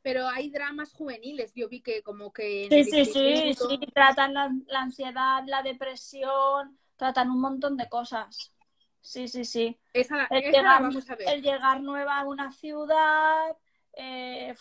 Pero 0.01 0.27
hay 0.29 0.49
dramas 0.49 0.93
juveniles. 0.93 1.53
Yo 1.55 1.67
vi 1.67 1.81
que 1.81 2.01
como 2.01 2.31
que. 2.31 2.67
Sí, 2.69 2.83
sí, 2.85 3.05
sí, 3.05 3.53
sí, 3.53 3.79
tratan 3.93 4.33
la, 4.33 4.49
la 4.67 4.81
ansiedad, 4.81 5.43
la 5.45 5.61
depresión, 5.61 6.77
tratan 6.95 7.31
un 7.31 7.41
montón 7.41 7.75
de 7.75 7.89
cosas. 7.89 8.53
Sí, 9.01 9.27
sí, 9.27 9.45
sí. 9.45 9.79
Esa, 9.93 10.25
El 10.25 10.43
esa 10.43 10.51
llegar, 10.51 10.81
vamos 10.81 11.09
a 11.09 11.15
ver. 11.15 11.29
el 11.29 11.41
llegar 11.41 11.81
nueva 11.81 12.19
a 12.19 12.25
una 12.25 12.51
ciudad, 12.51 13.57
eh, 13.93 14.55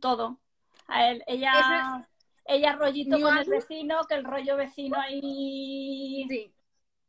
todo. 0.00 0.40
A 0.86 1.08
él, 1.10 1.22
ella, 1.26 2.06
ella 2.46 2.72
rollito 2.74 3.20
con 3.20 3.36
el 3.38 3.48
vecino, 3.48 4.06
que 4.08 4.14
el 4.14 4.24
rollo 4.24 4.56
vecino 4.56 4.98
ahí 4.98 6.26
Sí. 6.28 6.54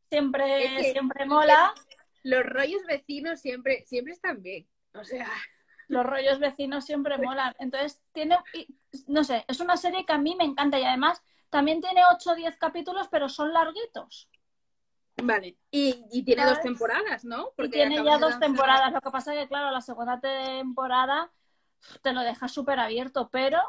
siempre, 0.10 0.66
Es 0.66 0.82
que- 0.86 0.92
siempre 0.92 1.26
mola. 1.26 1.74
Los 2.24 2.44
rollos 2.46 2.84
vecinos 2.88 3.42
siempre, 3.42 3.84
siempre 3.88 4.14
están 4.14 4.42
bien. 4.42 4.68
O 4.94 5.04
sea, 5.04 5.30
Los 5.88 6.06
rollos 6.06 6.40
vecinos 6.40 6.86
siempre 6.86 7.18
molan. 7.18 7.54
Entonces, 7.60 8.02
tiene, 8.14 8.38
no 9.08 9.26
sé, 9.26 9.44
es 9.50 9.60
una 9.60 9.76
serie 9.76 10.06
que 10.06 10.14
a 10.14 10.18
mí 10.18 10.36
me 10.38 10.46
encanta 10.46 10.80
y 10.80 10.86
además 10.86 11.22
también 11.50 11.82
tiene 11.82 12.02
8 12.14 12.32
o 12.32 12.36
10 12.36 12.56
capítulos, 12.58 13.10
pero 13.12 13.28
son 13.28 13.52
larguitos. 13.52 14.30
Vale. 15.18 15.58
Y, 15.72 16.04
y 16.12 16.24
tiene 16.24 16.42
¿Sabes? 16.44 16.58
dos 16.58 16.64
temporadas, 16.64 17.26
¿no? 17.26 17.50
Y 17.58 17.70
tiene 17.70 18.04
ya 18.04 18.18
dos 18.18 18.40
temporadas. 18.40 18.92
Lo 18.94 19.02
que 19.02 19.12
pasa 19.12 19.34
es 19.34 19.42
que, 19.42 19.48
claro, 19.48 19.72
la 19.72 19.82
segunda 19.82 20.20
temporada 20.20 21.32
te 22.02 22.14
lo 22.14 22.22
deja 22.22 22.48
súper 22.48 22.80
abierto, 22.80 23.30
pero 23.32 23.60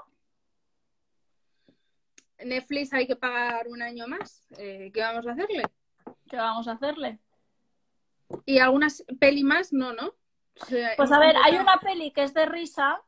Netflix 2.38 2.92
hay 2.92 3.06
que 3.06 3.16
pagar 3.16 3.68
un 3.68 3.82
año 3.82 4.06
más. 4.08 4.46
Eh, 4.58 4.90
¿Qué 4.92 5.00
vamos 5.00 5.26
a 5.26 5.32
hacerle? 5.32 5.62
¿qué 6.28 6.36
vamos 6.36 6.66
a 6.66 6.72
hacerle? 6.72 7.18
Y 8.46 8.58
algunas 8.58 9.04
peli 9.20 9.44
más, 9.44 9.72
no, 9.72 9.92
¿no? 9.92 10.14
O 10.60 10.64
sea, 10.66 10.90
Pues 10.96 11.12
a 11.12 11.18
ver, 11.18 11.36
hay 11.44 11.56
una 11.56 11.78
peli 11.78 12.10
que 12.10 12.22
es 12.22 12.32
de 12.34 12.46
risa, 12.46 13.02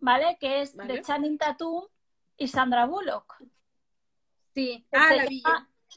¿vale? 0.00 0.36
Que 0.40 0.60
es 0.60 0.74
Vale. 0.74 0.92
de 0.94 1.02
Channing 1.02 1.38
Tatum 1.38 1.84
y 2.36 2.48
Sandra 2.48 2.86
Bullock. 2.86 3.36
Sí. 4.54 4.84
Que, 4.90 4.98
Ah, 4.98 5.14
la 5.14 5.26
vi. 5.26 5.42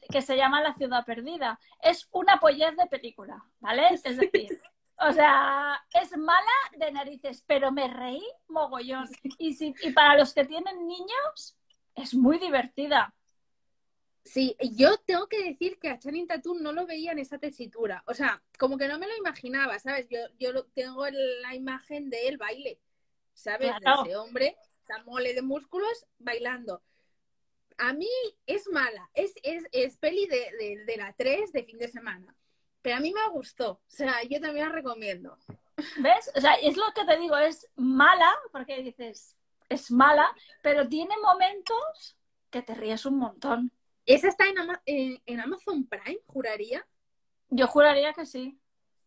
Que 0.10 0.22
se 0.22 0.38
llama 0.38 0.62
La 0.62 0.74
ciudad 0.76 1.06
perdida. 1.06 1.60
Es 1.82 2.08
una 2.12 2.40
pollez 2.40 2.76
de 2.76 2.88
película, 2.88 3.44
¿vale? 3.60 3.88
Es 3.94 4.04
decir, 4.04 4.60
o 5.00 5.14
sea, 5.14 5.80
es 5.94 6.16
mala 6.18 6.52
de 6.78 6.92
narices, 6.92 7.44
pero 7.46 7.72
me 7.72 7.88
reí 7.88 8.26
mogollón. 8.48 9.08
Y, 9.40 9.54
si, 9.54 9.74
y 9.84 9.92
para 9.92 10.18
los 10.18 10.34
que 10.34 10.46
tienen 10.46 10.88
niños, 10.88 11.58
es 11.96 12.14
muy 12.14 12.40
divertida. 12.40 13.14
Sí, 14.24 14.58
yo 14.74 14.98
tengo 15.06 15.28
que 15.28 15.42
decir 15.42 15.80
que 15.80 15.90
a 15.90 16.00
Channing 16.00 16.28
Tatum 16.28 16.62
no 16.62 16.74
lo 16.74 16.86
veía 16.86 17.12
en 17.12 17.20
esa 17.20 17.38
tesitura. 17.38 18.04
O 18.08 18.14
sea, 18.14 18.42
como 18.60 18.78
que 18.78 18.88
no 18.88 19.00
me 19.00 19.08
lo 19.08 19.16
imaginaba, 19.16 19.80
¿sabes? 19.80 20.08
Yo, 20.10 20.20
yo 20.38 20.66
tengo 20.74 21.06
la 21.08 21.56
imagen 21.56 22.10
de 22.10 22.28
él 22.28 22.38
baile, 22.38 22.82
¿sabes? 23.34 23.72
Claro. 23.80 24.04
De 24.04 24.10
ese 24.10 24.18
hombre, 24.18 24.58
esa 24.82 25.02
mole 25.04 25.34
de 25.34 25.42
músculos, 25.42 26.06
bailando. 26.18 26.82
A 27.78 27.94
mí 27.94 28.10
es 28.46 28.68
mala, 28.70 29.10
es, 29.14 29.34
es, 29.44 29.64
es 29.72 29.98
peli 29.98 30.26
de, 30.28 30.52
de, 30.60 30.84
de 30.86 30.98
la 30.98 31.14
3 31.14 31.52
de 31.52 31.64
fin 31.64 31.78
de 31.78 31.88
semana. 31.88 32.36
Pero 32.82 32.98
a 32.98 33.00
mí 33.00 33.14
me 33.14 33.28
gustó, 33.32 33.72
o 33.72 33.82
sea, 33.88 34.24
yo 34.24 34.40
también 34.40 34.68
la 34.68 34.72
recomiendo. 34.72 35.38
¿Ves? 35.98 36.32
O 36.36 36.42
sea, 36.42 36.54
es 36.56 36.76
lo 36.78 36.86
que 36.96 37.06
te 37.06 37.18
digo, 37.18 37.38
es 37.38 37.70
mala, 37.76 38.32
porque 38.52 38.82
dices, 38.82 39.36
es 39.70 39.92
mala, 39.92 40.28
pero 40.64 40.88
tiene 40.88 41.16
momentos 41.22 42.18
que 42.50 42.62
te 42.62 42.74
ríes 42.74 43.06
un 43.06 43.18
montón. 43.20 43.72
¿Esa 44.06 44.30
está 44.30 44.48
en, 44.48 44.58
Ama- 44.58 44.82
en, 44.86 45.22
en 45.26 45.40
Amazon 45.40 45.86
Prime, 45.86 46.20
juraría? 46.28 46.88
Yo 47.50 47.68
juraría 47.68 48.14
que 48.14 48.26
sí. 48.26 48.58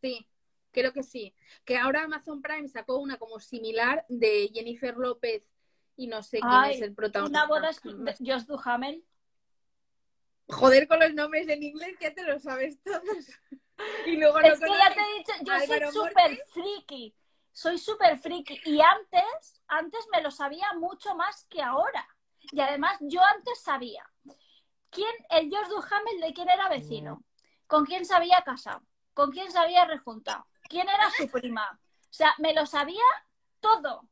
Sí, 0.03 0.29
creo 0.73 0.93
que 0.93 1.03
sí. 1.03 1.35
Que 1.65 1.77
ahora 1.77 2.03
Amazon 2.05 2.43
Prime 2.43 2.69
sacó 2.69 2.99
una 2.99 3.19
como 3.19 3.41
similar 3.41 4.05
de 4.09 4.51
Jennifer 4.53 4.97
López 4.97 5.51
y 5.97 6.07
no 6.07 6.23
sé 6.23 6.41
quién 6.41 6.53
Ay, 6.53 6.75
es 6.77 6.83
el 6.83 6.95
protagonista. 6.95 7.45
Una 7.45 7.49
boda 7.49 7.71
es 7.71 7.81
Josh 8.19 8.45
Duhamel. 8.47 9.05
Joder 10.49 10.89
con 10.89 10.99
los 10.99 11.15
nombres 11.15 11.49
en 11.49 11.63
inglés, 11.63 11.97
ya 12.01 12.13
te 12.13 12.25
lo 12.25 12.39
sabes 12.39 12.83
todos. 12.83 13.03
Y 14.05 14.17
luego 14.17 14.39
no 14.39 14.47
Es 14.47 14.61
que 14.61 14.69
ya 14.69 14.95
te 14.95 15.01
he 15.01 15.19
dicho, 15.19 15.33
yo 15.41 15.53
Álvaro 15.55 15.91
soy 15.91 16.09
súper 16.09 16.39
friki. 16.53 17.15
Soy 17.51 17.79
súper 17.79 18.19
friki. 18.19 18.61
Y 18.67 18.79
antes, 18.79 19.63
antes 19.69 20.07
me 20.13 20.21
lo 20.21 20.31
sabía 20.31 20.67
mucho 20.75 21.15
más 21.15 21.47
que 21.49 21.63
ahora. 21.63 22.07
Y 22.53 22.61
además, 22.61 22.99
yo 23.01 23.23
antes 23.25 23.59
sabía 23.63 24.05
quién, 24.91 25.15
el 25.31 25.49
George 25.49 25.71
Duhamel 25.71 26.21
de 26.21 26.35
quién 26.35 26.49
era 26.49 26.69
vecino, 26.69 27.25
con 27.67 27.87
quién 27.87 28.05
se 28.05 28.15
había 28.15 28.43
casado, 28.43 28.83
con 29.15 29.31
quién 29.31 29.51
se 29.51 29.59
había 29.59 29.85
rejuntado, 29.85 30.47
quién 30.69 30.89
era 30.89 31.11
su 31.11 31.29
prima. 31.29 31.81
O 32.03 32.13
sea, 32.13 32.35
me 32.39 32.53
lo 32.53 32.67
sabía 32.67 33.03
todo. 33.61 34.09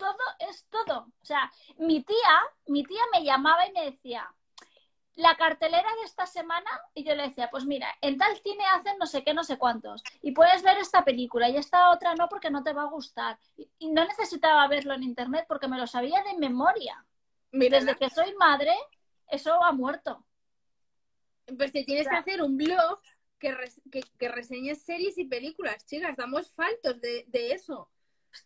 Todo 0.00 0.16
es 0.38 0.66
todo. 0.70 1.12
O 1.20 1.24
sea, 1.24 1.52
mi 1.76 2.02
tía, 2.02 2.16
mi 2.66 2.84
tía 2.84 3.02
me 3.12 3.22
llamaba 3.22 3.66
y 3.66 3.72
me 3.72 3.84
decía, 3.84 4.34
la 5.16 5.36
cartelera 5.36 5.88
de 6.00 6.04
esta 6.06 6.26
semana 6.26 6.70
y 6.94 7.04
yo 7.04 7.14
le 7.14 7.24
decía, 7.24 7.50
pues 7.50 7.66
mira, 7.66 7.94
en 8.00 8.16
tal 8.16 8.34
cine 8.38 8.64
hacen 8.74 8.96
no 8.98 9.06
sé 9.06 9.22
qué, 9.22 9.34
no 9.34 9.44
sé 9.44 9.58
cuántos. 9.58 10.02
Y 10.22 10.32
puedes 10.32 10.62
ver 10.62 10.78
esta 10.78 11.04
película 11.04 11.50
y 11.50 11.56
esta 11.56 11.90
otra 11.90 12.14
no 12.14 12.28
porque 12.28 12.50
no 12.50 12.62
te 12.62 12.72
va 12.72 12.82
a 12.82 12.90
gustar. 12.90 13.38
Y 13.78 13.90
no 13.90 14.06
necesitaba 14.06 14.66
verlo 14.68 14.94
en 14.94 15.02
internet 15.02 15.44
porque 15.46 15.68
me 15.68 15.76
lo 15.76 15.86
sabía 15.86 16.22
de 16.22 16.38
memoria. 16.38 17.04
Desde 17.52 17.96
que 17.96 18.08
soy 18.08 18.34
madre, 18.36 18.72
eso 19.28 19.62
ha 19.62 19.72
muerto. 19.72 20.24
Pues 21.58 21.72
te 21.72 21.84
tienes 21.84 22.08
que 22.08 22.16
hacer 22.16 22.42
un 22.42 22.56
blog 22.56 23.00
que, 23.38 23.54
que, 24.18 24.28
reseñes 24.28 24.82
series 24.82 25.18
y 25.18 25.24
películas, 25.24 25.84
chicas. 25.84 26.10
Estamos 26.10 26.50
faltos 26.52 27.00
de, 27.00 27.24
de 27.28 27.52
eso. 27.52 27.90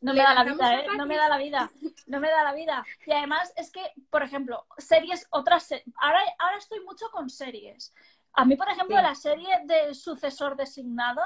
No 0.01 0.15
me 0.15 0.21
da 0.21 0.35
la 0.35 0.45
vida, 0.45 0.81
¿eh? 0.81 0.87
No 0.97 1.07
me 1.07 1.17
da 1.17 1.29
la 1.29 1.39
vida. 1.39 1.71
No 2.07 2.21
me 2.21 2.29
da 2.29 2.45
la 2.45 2.55
vida. 2.55 2.85
Y 3.07 3.13
además 3.13 3.53
es 3.57 3.71
que, 3.71 3.83
por 4.11 4.23
ejemplo, 4.23 4.67
series, 4.79 5.27
otras... 5.31 5.71
ahora, 5.97 6.21
ahora 6.39 6.59
estoy 6.59 6.81
mucho 6.81 7.11
con 7.11 7.31
series. 7.31 7.93
A 8.33 8.45
mí, 8.45 8.57
por 8.57 8.69
ejemplo, 8.69 8.97
la 9.01 9.15
serie 9.15 9.61
de 9.65 9.95
Sucesor 9.95 10.57
Designado, 10.57 11.23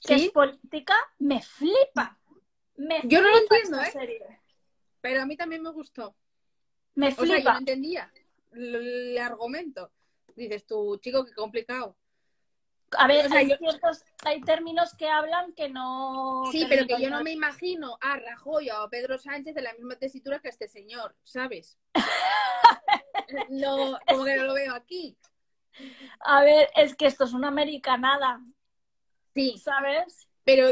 que 0.00 0.14
es 0.14 0.30
política, 0.30 0.94
me 1.18 1.40
flipa. 1.40 2.18
Me 2.76 3.00
yo 3.04 3.20
no 3.20 3.30
lo 3.30 3.38
entiendo, 3.38 3.80
¿eh? 3.80 4.40
Pero 5.00 5.22
a 5.22 5.26
mí 5.26 5.36
también 5.36 5.62
me 5.62 5.70
gustó. 5.70 6.16
Me 6.94 7.12
flipa. 7.12 7.34
O 7.34 7.38
yo 7.38 7.52
no 7.52 7.58
entendía 7.58 8.12
el 8.52 9.18
argumento. 9.18 9.92
Dices 10.34 10.66
tú, 10.66 10.98
chico, 10.98 11.24
qué 11.24 11.34
complicado. 11.34 11.96
A 12.98 13.06
ver, 13.06 13.32
hay, 13.32 13.46
ciertos, 13.56 14.04
hay 14.24 14.40
términos 14.42 14.94
que 14.94 15.08
hablan 15.08 15.52
que 15.54 15.68
no. 15.68 16.44
Sí, 16.50 16.66
pero 16.68 16.86
que 16.86 17.00
yo 17.00 17.10
no 17.10 17.22
me 17.22 17.32
imagino 17.32 17.98
a 18.00 18.16
Rajoy 18.16 18.70
o 18.70 18.76
a 18.76 18.90
Pedro 18.90 19.18
Sánchez 19.18 19.54
de 19.54 19.62
la 19.62 19.72
misma 19.74 19.96
tesitura 19.96 20.40
que 20.40 20.48
este 20.48 20.68
señor, 20.68 21.14
¿sabes? 21.24 21.78
no, 23.50 23.98
como 24.06 24.24
que 24.24 24.36
no 24.36 24.44
lo 24.44 24.54
veo 24.54 24.74
aquí. 24.74 25.16
A 26.20 26.42
ver, 26.42 26.68
es 26.76 26.94
que 26.94 27.06
esto 27.06 27.24
es 27.24 27.32
una 27.32 27.48
americanada. 27.48 28.40
Sí. 29.34 29.56
¿Sabes? 29.58 30.28
Pero 30.44 30.68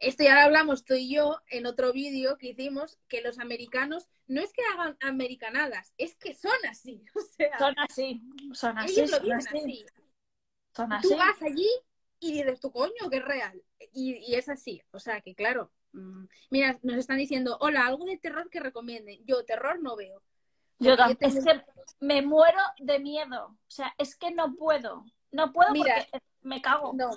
esto 0.00 0.24
ya 0.24 0.34
lo 0.34 0.40
hablamos 0.40 0.84
tú 0.84 0.94
y 0.94 1.14
yo 1.14 1.40
en 1.50 1.66
otro 1.66 1.92
vídeo 1.92 2.38
que 2.38 2.48
hicimos, 2.48 2.98
que 3.08 3.20
los 3.20 3.38
americanos 3.38 4.08
no 4.26 4.40
es 4.40 4.52
que 4.52 4.62
hagan 4.72 4.96
americanadas, 5.00 5.92
es 5.98 6.14
que 6.16 6.34
son 6.34 6.52
así. 6.68 7.04
O 7.14 7.20
sea, 7.20 7.58
son 7.58 7.78
así, 7.78 8.22
son 8.52 8.78
así. 8.78 9.06
Son 9.06 9.32
así. 9.32 9.86
Tú 10.72 11.16
vas 11.16 11.42
allí 11.42 11.68
y 12.18 12.32
dices, 12.32 12.60
tu 12.60 12.70
coño, 12.70 13.10
que 13.10 13.18
es 13.18 13.24
real. 13.24 13.62
Y, 13.92 14.34
es 14.34 14.48
así. 14.48 14.82
O 14.92 14.98
sea, 14.98 15.20
que 15.20 15.34
claro. 15.34 15.70
Mm, 15.92 16.24
mira, 16.50 16.78
nos 16.82 16.96
están 16.96 17.18
diciendo, 17.18 17.56
hola, 17.60 17.86
algo 17.86 18.04
de 18.04 18.18
terror 18.18 18.48
que 18.50 18.60
recomienden. 18.60 19.20
Yo 19.24 19.44
terror 19.44 19.80
no 19.82 19.96
veo. 19.96 20.22
Yo. 20.78 20.94
Es 21.20 21.44
que 21.44 21.62
me 22.00 22.22
muero 22.22 22.60
de 22.78 22.98
miedo. 22.98 23.46
O 23.46 23.70
sea, 23.70 23.94
es 23.98 24.16
que 24.16 24.30
no 24.30 24.54
puedo. 24.54 25.04
No 25.32 25.52
puedo 25.52 25.74
porque 25.74 26.06
me 26.42 26.60
cago. 26.62 26.92
No. 26.94 27.10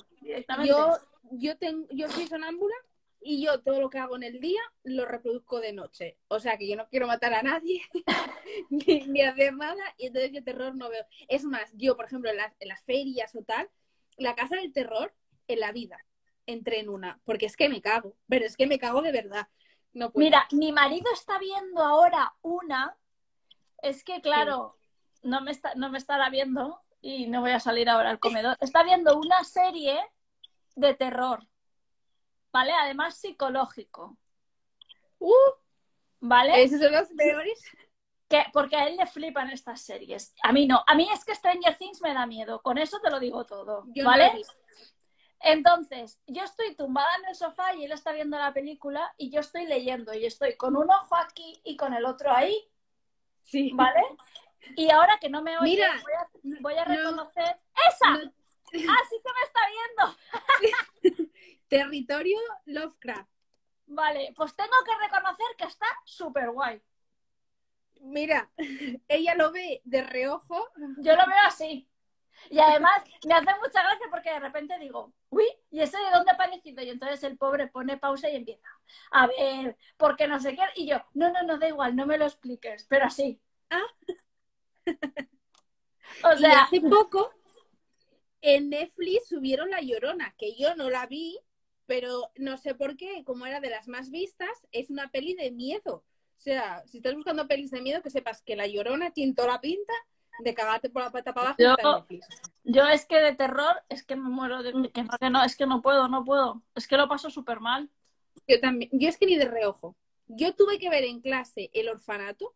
Yo, 0.65 0.97
yo, 1.31 1.57
tengo, 1.57 1.87
yo 1.91 2.09
soy 2.09 2.27
sonámbula 2.27 2.75
y 3.23 3.43
yo 3.43 3.61
todo 3.61 3.79
lo 3.79 3.89
que 3.89 3.99
hago 3.99 4.15
en 4.15 4.23
el 4.23 4.39
día 4.39 4.61
lo 4.83 5.05
reproduzco 5.05 5.59
de 5.59 5.73
noche. 5.73 6.17
O 6.27 6.39
sea 6.39 6.57
que 6.57 6.67
yo 6.67 6.75
no 6.75 6.87
quiero 6.89 7.07
matar 7.07 7.33
a 7.33 7.43
nadie 7.43 7.81
ni, 8.69 9.21
hacer 9.21 9.55
nada 9.55 9.83
y 9.97 10.07
entonces 10.07 10.31
yo 10.31 10.43
terror 10.43 10.75
no 10.75 10.89
veo. 10.89 11.05
Es 11.27 11.43
más, 11.43 11.71
yo, 11.73 11.95
por 11.95 12.05
ejemplo, 12.05 12.29
en 12.29 12.37
las, 12.37 12.53
en 12.59 12.67
las 12.67 12.83
ferias 12.83 13.35
o 13.35 13.43
tal, 13.43 13.69
la 14.17 14.35
casa 14.35 14.57
del 14.57 14.73
terror 14.73 15.13
en 15.47 15.59
la 15.59 15.71
vida 15.71 15.97
entré 16.45 16.79
en 16.79 16.89
una, 16.89 17.19
porque 17.23 17.45
es 17.45 17.55
que 17.55 17.69
me 17.69 17.81
cago, 17.81 18.15
pero 18.27 18.45
es 18.45 18.57
que 18.57 18.67
me 18.67 18.79
cago 18.79 19.01
de 19.01 19.11
verdad. 19.11 19.47
No 19.93 20.11
Mira, 20.15 20.47
mi 20.51 20.71
marido 20.71 21.05
está 21.13 21.37
viendo 21.39 21.81
ahora 21.81 22.33
una, 22.41 22.97
es 23.81 24.03
que 24.03 24.21
claro, 24.21 24.77
no, 25.21 25.41
me 25.41 25.51
está, 25.51 25.75
no 25.75 25.89
me 25.89 25.97
estará 25.97 26.29
viendo 26.29 26.81
y 26.99 27.27
no 27.27 27.41
voy 27.41 27.51
a 27.51 27.59
salir 27.59 27.89
ahora 27.89 28.09
al 28.09 28.19
comedor, 28.19 28.57
está 28.59 28.83
viendo 28.83 29.17
una 29.17 29.43
serie 29.43 29.99
de 30.75 30.93
terror 30.95 31.47
¿vale? 32.53 32.71
Además 32.71 33.17
psicológico. 33.17 34.15
Uh, 35.19 35.51
¿Vale? 36.21 36.63
¿Esos 36.63 36.79
son 36.79 36.93
los 36.93 37.09
peores? 37.09 37.61
Que, 38.29 38.45
porque 38.53 38.77
a 38.77 38.87
él 38.87 38.95
le 38.95 39.05
flipan 39.07 39.49
estas 39.49 39.81
series. 39.81 40.33
A 40.43 40.53
mí 40.53 40.67
no. 40.67 40.83
A 40.87 40.95
mí 40.95 41.09
es 41.11 41.25
que 41.25 41.35
Stranger 41.35 41.77
Things 41.77 42.01
me 42.01 42.13
da 42.13 42.25
miedo. 42.25 42.61
Con 42.61 42.77
eso 42.77 43.01
te 43.01 43.09
lo 43.09 43.19
digo 43.19 43.45
todo. 43.45 43.83
¿Vale? 44.03 44.31
Entonces, 45.39 46.21
yo 46.25 46.43
estoy 46.43 46.73
tumbada 46.75 47.09
en 47.19 47.29
el 47.29 47.35
sofá 47.35 47.75
y 47.75 47.83
él 47.83 47.91
está 47.91 48.13
viendo 48.13 48.37
la 48.37 48.53
película 48.53 49.13
y 49.17 49.29
yo 49.29 49.41
estoy 49.41 49.65
leyendo 49.65 50.13
y 50.13 50.25
estoy 50.25 50.55
con 50.55 50.77
un 50.77 50.89
ojo 50.89 51.17
aquí 51.17 51.59
y 51.65 51.75
con 51.75 51.93
el 51.93 52.05
otro 52.05 52.31
ahí. 52.31 52.71
Sí. 53.41 53.71
¿Vale? 53.73 54.01
Y 54.77 54.89
ahora 54.89 55.17
que 55.19 55.29
no 55.29 55.41
me 55.41 55.57
oye, 55.57 55.71
Mira, 55.71 56.01
voy, 56.61 56.75
a, 56.75 56.85
reconocer. 56.85 57.59
¡Esa! 57.75 58.13
¡Ah, 58.13 59.01
sí 59.09 59.19
que 59.21 59.33
me 59.33 59.43
está 59.43 59.59
viendo! 59.67 61.27
Territorio 61.73 62.37
Lovecraft. 62.65 63.31
Vale, 63.87 64.31
pues 64.35 64.55
tengo 64.55 64.77
que 64.85 64.95
reconocer 65.03 65.47
que 65.57 65.63
está 65.63 65.87
súper 66.05 66.51
guay. 66.51 66.79
Mira, 68.01 68.51
ella 69.07 69.33
lo 69.33 69.51
ve 69.51 69.81
de 69.83 70.03
reojo. 70.03 70.69
Yo 70.97 71.15
lo 71.15 71.25
veo 71.25 71.43
así. 71.47 71.89
Y 72.51 72.59
además 72.59 73.01
me 73.25 73.33
hace 73.33 73.59
mucha 73.59 73.81
gracia 73.81 74.05
porque 74.11 74.29
de 74.29 74.39
repente 74.39 74.77
digo, 74.77 75.13
uy, 75.29 75.45
¿y 75.71 75.79
ese 75.79 75.97
de 75.97 76.11
dónde 76.11 76.29
ha 76.29 76.35
aparecido? 76.35 76.83
Y 76.83 76.89
entonces 76.89 77.23
el 77.23 77.37
pobre 77.39 77.67
pone 77.67 77.97
pausa 77.97 78.29
y 78.29 78.35
empieza, 78.35 78.67
a 79.09 79.25
ver, 79.25 79.75
porque 79.97 80.27
no 80.27 80.39
sé 80.39 80.55
qué. 80.55 80.61
Y 80.75 80.87
yo, 80.87 81.03
no, 81.15 81.31
no, 81.31 81.41
no, 81.41 81.57
da 81.57 81.69
igual, 81.69 81.95
no 81.95 82.05
me 82.05 82.19
lo 82.19 82.25
expliques, 82.25 82.85
pero 82.87 83.05
así. 83.05 83.41
Ah. 83.71 83.81
o 86.33 86.37
sea, 86.37 86.63
hace 86.63 86.81
poco 86.81 87.33
en 88.41 88.69
Netflix 88.69 89.29
subieron 89.29 89.71
La 89.71 89.81
Llorona, 89.81 90.35
que 90.37 90.55
yo 90.55 90.75
no 90.75 90.89
la 90.89 91.07
vi, 91.07 91.39
pero 91.85 92.29
no 92.35 92.57
sé 92.57 92.75
por 92.75 92.97
qué, 92.97 93.23
como 93.25 93.45
era 93.45 93.59
de 93.59 93.69
las 93.69 93.87
más 93.87 94.09
vistas, 94.09 94.67
es 94.71 94.89
una 94.89 95.09
peli 95.09 95.33
de 95.33 95.51
miedo. 95.51 96.03
O 96.35 96.41
sea, 96.43 96.83
si 96.87 96.97
estás 96.97 97.13
buscando 97.15 97.47
pelis 97.47 97.71
de 97.71 97.81
miedo, 97.81 98.01
que 98.01 98.09
sepas 98.09 98.41
que 98.41 98.55
La 98.55 98.67
Llorona 98.67 99.11
tiene 99.11 99.33
toda 99.33 99.49
la 99.49 99.61
pinta 99.61 99.93
de 100.39 100.53
cagarte 100.53 100.89
por 100.89 101.03
la 101.03 101.11
pata 101.11 101.33
para 101.33 101.55
abajo. 101.57 102.07
Yo, 102.63 102.87
es 102.87 103.05
que 103.05 103.19
de 103.19 103.35
terror, 103.35 103.81
es 103.89 104.03
que 104.03 104.15
me 104.15 104.29
muero 104.29 104.63
de... 104.63 104.71
Que 104.91 105.03
no, 105.03 105.09
que 105.19 105.29
no, 105.29 105.43
es 105.43 105.55
que 105.55 105.65
no 105.65 105.81
puedo, 105.81 106.07
no 106.07 106.25
puedo. 106.25 106.63
Es 106.75 106.87
que 106.87 106.97
lo 106.97 107.07
paso 107.07 107.29
súper 107.29 107.59
mal. 107.59 107.89
Yo 108.47 108.59
también, 108.59 108.89
yo 108.93 109.07
es 109.09 109.17
que 109.17 109.25
ni 109.25 109.37
de 109.37 109.45
reojo. 109.45 109.95
Yo 110.27 110.53
tuve 110.55 110.79
que 110.79 110.89
ver 110.89 111.03
en 111.03 111.21
clase 111.21 111.69
El 111.73 111.89
Orfanato 111.89 112.55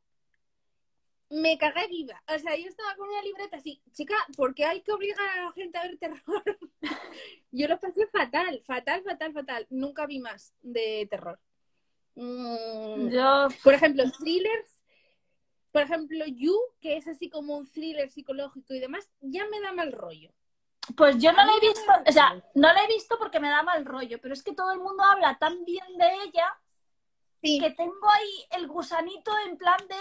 me 1.30 1.57
cagué 1.57 1.88
viva. 1.88 2.21
O 2.34 2.39
sea, 2.39 2.55
yo 2.55 2.67
estaba 2.67 2.95
con 2.95 3.09
una 3.09 3.21
libreta 3.21 3.57
así, 3.57 3.82
chica, 3.91 4.15
¿por 4.36 4.53
qué 4.53 4.65
hay 4.65 4.82
que 4.82 4.91
obligar 4.91 5.28
a 5.30 5.45
la 5.45 5.51
gente 5.51 5.78
a 5.78 5.84
ver 5.84 5.97
terror? 5.97 6.43
yo 7.51 7.67
lo 7.67 7.80
pasé 7.80 8.07
fatal, 8.07 8.61
fatal, 8.65 9.03
fatal, 9.03 9.34
fatal. 9.34 9.67
Nunca 9.69 10.05
vi 10.05 10.19
más 10.19 10.53
de 10.61 11.07
terror. 11.09 11.39
Mm, 12.15 13.09
yo... 13.09 13.47
Por 13.63 13.73
ejemplo, 13.73 14.03
thrillers, 14.19 14.84
por 15.71 15.82
ejemplo, 15.82 16.25
You, 16.25 16.57
que 16.82 16.97
es 16.97 17.07
así 17.07 17.30
como 17.30 17.57
un 17.57 17.69
thriller 17.69 18.09
psicológico 18.09 18.73
y 18.73 18.80
demás, 18.80 19.11
ya 19.21 19.45
me 19.47 19.59
da 19.59 19.71
mal 19.73 19.91
rollo. 19.91 20.32
Pues 20.95 21.17
yo 21.17 21.34
no 21.34 21.45
la 21.45 21.51
he 21.51 21.59
visto, 21.59 21.91
o 22.05 22.11
sea, 22.13 22.41
no 22.55 22.73
la 22.73 22.84
he 22.84 22.88
visto 22.88 23.17
porque 23.19 23.41
me 23.41 23.49
da 23.49 23.61
mal 23.61 23.84
rollo, 23.84 24.19
pero 24.21 24.34
es 24.34 24.41
que 24.41 24.53
todo 24.55 24.71
el 24.71 24.80
mundo 24.80 25.03
habla 25.03 25.38
tan 25.38 25.65
bien 25.65 25.86
de 25.97 26.05
ella 26.23 26.57
que 27.41 27.71
tengo 27.71 28.09
ahí 28.11 28.45
el 28.59 28.67
gusanito 28.67 29.32
en 29.45 29.57
plan 29.57 29.78
de 29.88 29.95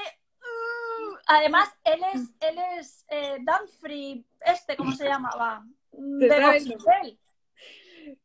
Además, 1.26 1.68
él 1.82 2.00
es, 2.14 2.34
él 2.40 2.58
es 2.78 3.04
eh, 3.08 3.38
Danfrey, 3.40 4.24
este, 4.44 4.76
¿cómo 4.76 4.92
se 4.92 5.08
llamaba? 5.08 5.64
Se 5.90 6.28
sabe, 6.28 6.56
el 6.58 6.68
nombre. 6.68 7.18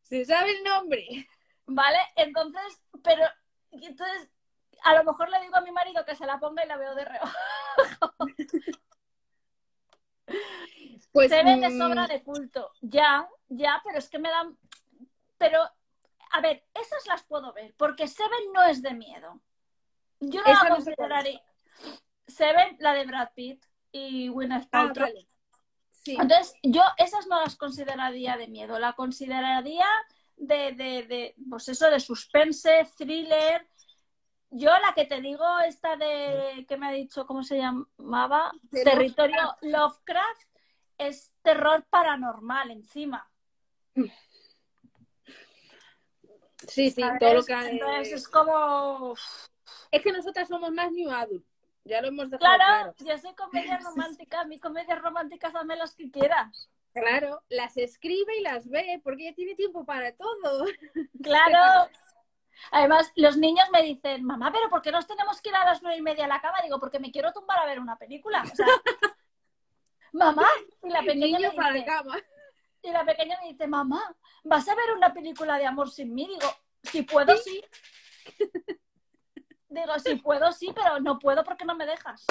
se 0.04 0.26
sabe 0.26 0.52
el 0.52 0.64
nombre. 0.64 1.28
¿Vale? 1.66 1.98
Entonces, 2.16 2.82
pero, 3.04 3.24
entonces, 3.72 4.30
a 4.84 4.94
lo 4.94 5.04
mejor 5.04 5.30
le 5.30 5.42
digo 5.42 5.56
a 5.56 5.62
mi 5.62 5.72
marido 5.72 6.06
que 6.06 6.16
se 6.16 6.28
la 6.28 6.40
ponga 6.40 6.64
y 6.64 6.68
la 6.68 6.78
veo 6.78 6.96
de 6.96 7.06
reojo. 7.06 7.38
Pues, 11.12 11.30
se 11.30 11.44
ve 11.44 11.58
de 11.58 11.68
mm, 11.68 11.78
sobra 11.78 12.08
de 12.08 12.24
culto. 12.24 12.72
Ya, 12.80 13.28
ya, 13.50 13.82
pero 13.84 13.98
es 13.98 14.10
que 14.10 14.18
me 14.18 14.30
dan. 14.30 14.58
Pero, 15.38 15.60
a 16.32 16.40
ver, 16.40 16.64
esas 16.74 17.06
las 17.06 17.24
puedo 17.24 17.52
ver, 17.52 17.74
porque 17.76 18.08
Seven 18.08 18.54
no 18.54 18.64
es 18.64 18.82
de 18.82 18.94
miedo. 18.94 19.42
Yo 20.22 20.42
no 20.42 20.54
la 20.54 20.70
consideraría. 20.70 21.42
Seven, 22.42 22.76
la 22.80 22.94
de 22.94 23.06
Brad 23.06 23.30
Pitt 23.36 23.64
y 23.92 24.30
Gwyneth 24.30 24.68
ah. 24.72 24.92
Entonces, 26.08 26.56
yo 26.64 26.82
esas 26.98 27.28
no 27.28 27.40
las 27.40 27.56
consideraría 27.56 28.36
de 28.36 28.48
miedo, 28.48 28.80
la 28.80 28.94
consideraría 28.94 29.86
de, 30.38 30.72
de, 30.72 31.04
de, 31.04 31.36
pues 31.48 31.68
eso, 31.68 31.88
de 31.92 32.00
suspense, 32.00 32.88
thriller. 32.98 33.68
Yo 34.50 34.72
la 34.72 34.96
que 34.96 35.06
te 35.06 35.22
digo, 35.22 35.46
esta 35.60 35.96
de, 35.98 36.66
¿qué 36.68 36.78
me 36.78 36.88
ha 36.88 36.92
dicho? 36.92 37.28
¿Cómo 37.28 37.44
se 37.44 37.60
llamaba? 37.60 38.52
Territorio 38.72 39.56
Lovecraft. 39.62 40.50
es 40.98 41.36
terror 41.44 41.86
paranormal 41.92 42.72
encima. 42.72 43.30
Sí, 46.68 46.90
sí, 46.90 47.04
todo 47.20 47.36
lo 47.36 47.44
que... 47.44 47.54
Entonces 47.54 48.14
es 48.14 48.28
como... 48.28 49.14
Es 49.92 50.02
que 50.02 50.12
nosotras 50.12 50.48
somos 50.48 50.72
más 50.72 50.92
New 50.92 51.12
Adult. 51.12 51.46
Ya 51.84 52.02
lo 52.02 52.10
hemos 52.10 52.30
dejado 52.30 52.56
claro. 52.56 52.94
Claro, 52.94 52.96
yo 53.00 53.18
soy 53.18 53.36
comedia 53.36 53.78
romántica. 53.84 54.44
Mi 54.46 54.60
comedia 54.60 54.96
romántica 54.96 55.50
dame 55.52 55.76
las 55.76 55.96
que 55.96 56.12
quieras. 56.12 56.70
Claro, 56.94 57.42
las 57.48 57.78
escribe 57.78 58.38
y 58.38 58.42
las 58.42 58.68
ve 58.68 59.00
porque 59.02 59.28
ella 59.28 59.36
tiene 59.36 59.56
tiempo 59.56 59.86
para 59.86 60.14
todo. 60.16 60.66
Claro. 61.24 61.90
Además, 62.72 63.12
los 63.16 63.38
niños 63.38 63.66
me 63.72 63.82
dicen, 63.82 64.24
mamá, 64.24 64.52
pero 64.52 64.70
¿por 64.70 64.82
qué 64.82 64.92
nos 64.92 65.08
tenemos 65.08 65.42
que 65.42 65.50
ir 65.50 65.56
a 65.56 65.66
las 65.66 65.82
nueve 65.82 65.98
y 65.98 66.02
media 66.02 66.26
a 66.26 66.28
la 66.28 66.42
cama? 66.42 66.62
Digo, 66.62 66.80
porque 66.80 67.00
me 67.00 67.12
quiero 67.12 67.32
tumbar 67.32 67.58
a 67.60 67.66
ver 67.66 67.80
una 67.80 67.98
película. 67.98 68.44
O 68.44 68.56
sea, 68.56 68.68
mamá, 70.12 70.46
y 70.84 70.90
la 70.90 71.00
pequeña 71.00 71.40
me 71.40 71.74
dice, 71.74 71.86
cama. 71.86 72.18
Y 72.84 72.92
la 72.92 73.06
pequeña 73.06 73.40
me 73.42 73.50
dice, 73.50 73.68
mamá, 73.68 74.16
¿vas 74.44 74.68
a 74.68 74.76
ver 74.76 74.92
una 74.96 75.14
película 75.14 75.58
de 75.58 75.66
amor 75.66 75.90
sin 75.90 76.14
mí? 76.14 76.28
Digo, 76.28 76.54
si 76.84 77.02
puedo, 77.02 77.36
sí. 77.38 77.64
Digo, 79.72 79.98
si 80.00 80.16
puedo, 80.16 80.52
sí, 80.52 80.70
pero 80.76 81.00
no 81.00 81.18
puedo 81.18 81.44
porque 81.44 81.66
no 81.66 81.76
me 81.76 81.86
dejas. 81.86 82.26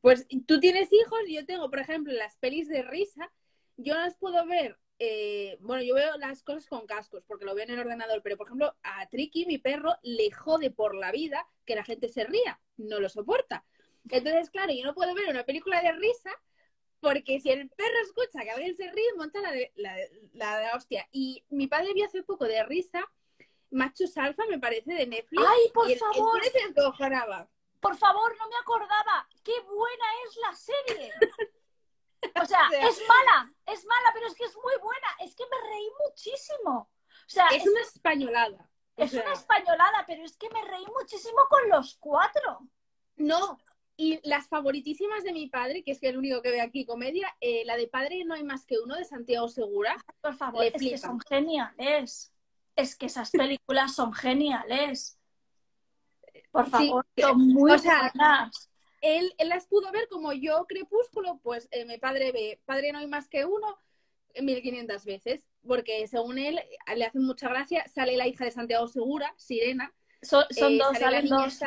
Pues 0.00 0.26
tú 0.46 0.58
tienes 0.58 0.92
hijos 0.92 1.20
y 1.26 1.36
yo 1.36 1.46
tengo, 1.46 1.70
por 1.70 1.78
ejemplo, 1.78 2.12
las 2.12 2.36
pelis 2.38 2.68
de 2.68 2.82
risa, 2.82 3.30
yo 3.76 3.94
las 3.94 4.16
puedo 4.16 4.44
ver 4.46 4.76
eh, 4.98 5.58
bueno, 5.60 5.82
yo 5.82 5.94
veo 5.94 6.16
las 6.16 6.42
cosas 6.42 6.66
con 6.66 6.86
cascos 6.86 7.24
porque 7.26 7.44
lo 7.44 7.54
veo 7.54 7.64
en 7.64 7.72
el 7.72 7.80
ordenador, 7.80 8.22
pero 8.22 8.36
por 8.36 8.46
ejemplo, 8.46 8.74
a 8.82 9.06
Tricky, 9.08 9.44
mi 9.46 9.58
perro, 9.58 9.94
le 10.02 10.30
jode 10.30 10.70
por 10.70 10.94
la 10.94 11.12
vida 11.12 11.46
que 11.66 11.74
la 11.74 11.84
gente 11.84 12.08
se 12.08 12.24
ría, 12.24 12.60
no 12.76 13.00
lo 13.00 13.08
soporta. 13.08 13.64
Entonces, 14.08 14.50
claro, 14.50 14.72
yo 14.72 14.84
no 14.84 14.94
puedo 14.94 15.14
ver 15.14 15.28
una 15.28 15.44
película 15.44 15.82
de 15.82 15.92
risa 15.92 16.30
porque 17.00 17.40
si 17.40 17.50
el 17.50 17.68
perro 17.68 17.98
escucha 18.02 18.42
que 18.42 18.50
alguien 18.50 18.74
se 18.74 18.90
ríe, 18.90 19.14
monta 19.16 19.40
la 19.40 19.52
de 19.52 19.72
la, 19.76 19.96
la, 20.32 20.74
hostia. 20.74 21.06
Y 21.12 21.44
mi 21.50 21.66
padre 21.66 21.92
vio 21.92 22.06
hace 22.06 22.22
poco 22.22 22.46
de 22.46 22.64
risa 22.64 23.06
Machos 23.70 24.16
Alfa, 24.16 24.44
me 24.48 24.58
parece, 24.58 24.92
de 24.92 25.06
Netflix. 25.06 25.42
¡Ay, 25.46 25.70
por 25.72 25.90
favor! 25.96 26.40
por 27.80 27.96
favor, 27.96 28.36
no 28.38 28.48
me 28.48 28.56
acordaba. 28.56 29.28
¡Qué 29.44 29.60
buena 29.60 30.06
es 30.26 30.36
la 30.36 30.54
serie! 30.54 31.12
O 32.42 32.44
sea, 32.44 32.68
es 32.72 33.00
mala, 33.06 33.52
es 33.66 33.84
mala, 33.84 34.10
pero 34.12 34.26
es 34.26 34.34
que 34.34 34.44
es 34.44 34.56
muy 34.56 34.74
buena. 34.82 35.06
Es 35.20 35.36
que 35.36 35.44
me 35.44 35.70
reí 35.70 35.88
muchísimo. 36.04 36.90
O 36.90 37.28
sea, 37.28 37.46
es, 37.48 37.64
una 37.64 37.80
españolada. 37.82 38.68
Es 38.96 39.12
una 39.12 39.32
españolada, 39.32 40.04
pero 40.06 40.24
es 40.24 40.36
que 40.36 40.50
me 40.50 40.64
reí 40.64 40.84
muchísimo 40.98 41.46
con 41.48 41.68
los 41.68 41.96
cuatro. 41.98 42.68
No, 43.16 43.58
y 43.96 44.20
las 44.28 44.48
favoritísimas 44.48 45.24
de 45.24 45.32
mi 45.32 45.48
padre, 45.48 45.82
que 45.82 45.92
es 45.92 46.02
el 46.02 46.18
único 46.18 46.42
que 46.42 46.50
ve 46.50 46.60
aquí 46.60 46.84
comedia, 46.84 47.34
eh, 47.40 47.64
la 47.64 47.76
de 47.76 47.88
Padre 47.88 48.24
no 48.24 48.34
hay 48.34 48.44
más 48.44 48.66
que 48.66 48.78
uno 48.78 48.94
de 48.94 49.04
Santiago 49.04 49.48
Segura. 49.48 49.96
Por 50.20 50.34
favor, 50.34 50.64
es 50.64 50.74
que 50.74 50.98
son 50.98 51.18
geniales. 51.20 52.32
Es 52.76 52.94
que 52.94 53.06
esas 53.06 53.30
películas 53.30 53.94
son 53.94 54.12
geniales. 54.12 55.18
Por 56.52 56.68
favor, 56.68 57.06
son 57.16 57.38
muy 57.48 57.70
buenas 57.70 58.12
él, 59.00 59.34
las 59.46 59.66
pudo 59.66 59.90
ver 59.92 60.08
como 60.08 60.32
yo, 60.32 60.66
Crepúsculo, 60.68 61.38
pues 61.42 61.68
eh, 61.70 61.84
mi 61.84 61.98
padre 61.98 62.32
ve 62.32 62.60
Padre 62.64 62.92
no 62.92 62.98
hay 62.98 63.06
más 63.06 63.28
que 63.28 63.44
uno 63.44 63.78
1500 64.40 65.04
veces, 65.04 65.46
porque 65.66 66.06
según 66.08 66.38
él 66.38 66.60
le 66.94 67.04
hace 67.04 67.18
mucha 67.18 67.48
gracia, 67.48 67.86
sale 67.88 68.16
la 68.16 68.26
hija 68.26 68.44
de 68.44 68.50
Santiago 68.50 68.86
Segura, 68.86 69.32
Sirena. 69.38 69.94
son 70.20 70.44
eh, 70.54 70.78
dos, 70.78 70.98
salen 70.98 71.26
dos. 71.26 71.58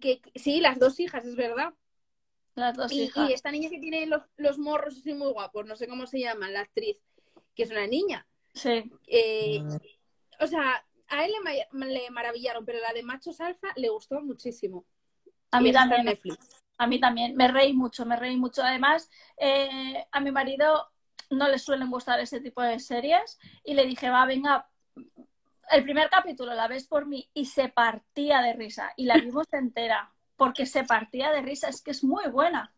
que, 0.00 0.22
sí, 0.34 0.60
las 0.60 0.78
dos 0.78 0.98
hijas, 1.00 1.26
es 1.26 1.36
verdad. 1.36 1.74
Las 2.54 2.76
dos 2.76 2.92
y, 2.92 3.02
hijas. 3.02 3.28
Y 3.28 3.34
esta 3.34 3.50
niña 3.50 3.68
que 3.68 3.78
tiene 3.78 4.06
los, 4.06 4.22
los 4.36 4.58
morros 4.58 4.96
así 4.96 5.12
muy 5.12 5.30
guapos, 5.32 5.66
no 5.66 5.76
sé 5.76 5.86
cómo 5.86 6.06
se 6.06 6.20
llama, 6.20 6.48
la 6.50 6.60
actriz, 6.60 7.02
que 7.54 7.64
es 7.64 7.70
una 7.70 7.86
niña. 7.86 8.26
Sí. 8.58 8.90
Eh, 9.06 9.62
o 10.40 10.46
sea, 10.46 10.84
a 11.08 11.24
él 11.24 11.32
le, 11.44 11.86
le, 11.86 12.10
maravillaron, 12.10 12.64
pero 12.64 12.78
la 12.80 12.92
de 12.92 13.02
Machos 13.02 13.40
Alfa 13.40 13.68
le 13.76 13.88
gustó 13.88 14.20
muchísimo. 14.20 14.84
A 15.50 15.60
mí 15.60 15.72
también. 15.72 16.18
A 16.76 16.86
mí 16.86 17.00
también. 17.00 17.34
Me 17.36 17.48
reí 17.48 17.72
mucho, 17.72 18.04
me 18.04 18.16
reí 18.16 18.36
mucho. 18.36 18.62
Además, 18.62 19.10
eh, 19.36 20.06
a 20.10 20.20
mi 20.20 20.30
marido 20.30 20.88
no 21.30 21.48
le 21.48 21.58
suelen 21.58 21.90
gustar 21.90 22.20
ese 22.20 22.40
tipo 22.40 22.62
de 22.62 22.78
series 22.78 23.38
y 23.64 23.74
le 23.74 23.86
dije, 23.86 24.10
va, 24.10 24.24
venga, 24.26 24.68
el 25.70 25.82
primer 25.82 26.08
capítulo 26.08 26.54
la 26.54 26.68
ves 26.68 26.86
por 26.86 27.06
mí 27.06 27.28
y 27.34 27.46
se 27.46 27.68
partía 27.68 28.40
de 28.40 28.54
risa 28.54 28.92
y 28.96 29.04
la 29.04 29.16
vimos 29.16 29.46
entera 29.52 30.12
porque 30.36 30.66
se 30.66 30.84
partía 30.84 31.32
de 31.32 31.42
risa, 31.42 31.68
es 31.68 31.82
que 31.82 31.90
es 31.90 32.04
muy 32.04 32.28
buena. 32.28 32.72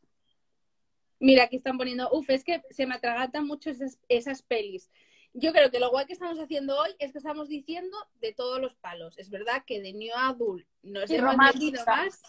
Mira, 1.21 1.45
aquí 1.45 1.57
están 1.57 1.77
poniendo, 1.77 2.09
uff, 2.11 2.31
es 2.31 2.43
que 2.43 2.63
se 2.71 2.87
me 2.87 2.95
atragatan 2.95 3.47
mucho 3.47 3.71
esas, 4.09 4.43
pelis. 4.43 4.91
Yo 5.33 5.53
creo 5.53 5.71
que 5.71 5.79
lo 5.79 5.91
guay 5.91 6.07
que 6.07 6.13
estamos 6.13 6.39
haciendo 6.39 6.79
hoy 6.79 6.91
es 6.99 7.13
que 7.13 7.19
estamos 7.19 7.49
diciendo 7.49 7.97
de 8.15 8.33
todos 8.33 8.61
los 8.61 8.75
palos. 8.75 9.17
Es 9.19 9.31
verdad 9.31 9.63
que 9.65 9.81
de 9.81 9.93
New 9.93 10.13
Adult 10.15 10.67
nos 10.83 11.11
hemos 11.11 11.37
metido 11.37 11.85
más 11.87 12.21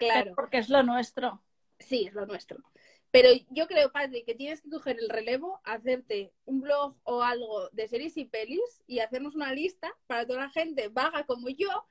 Claro. 0.00 0.32
Porque 0.34 0.58
es 0.58 0.68
lo 0.70 0.82
nuestro. 0.82 1.42
Sí, 1.78 2.06
es 2.06 2.14
lo 2.14 2.26
nuestro. 2.26 2.58
Pero 3.10 3.28
yo 3.50 3.66
creo, 3.66 3.92
Padre, 3.92 4.24
que 4.24 4.34
tienes 4.34 4.62
que 4.62 4.70
coger 4.70 4.98
el 4.98 5.08
relevo, 5.08 5.60
hacerte 5.64 6.32
un 6.44 6.60
blog 6.60 6.96
o 7.02 7.22
algo 7.22 7.68
de 7.70 7.88
series 7.88 8.16
y 8.16 8.24
pelis 8.24 8.82
y 8.86 9.00
hacernos 9.00 9.34
una 9.34 9.52
lista 9.52 9.92
para 10.06 10.26
toda 10.26 10.40
la 10.40 10.50
gente 10.50 10.88
vaga 10.88 11.26
como 11.26 11.48
yo 11.48 11.86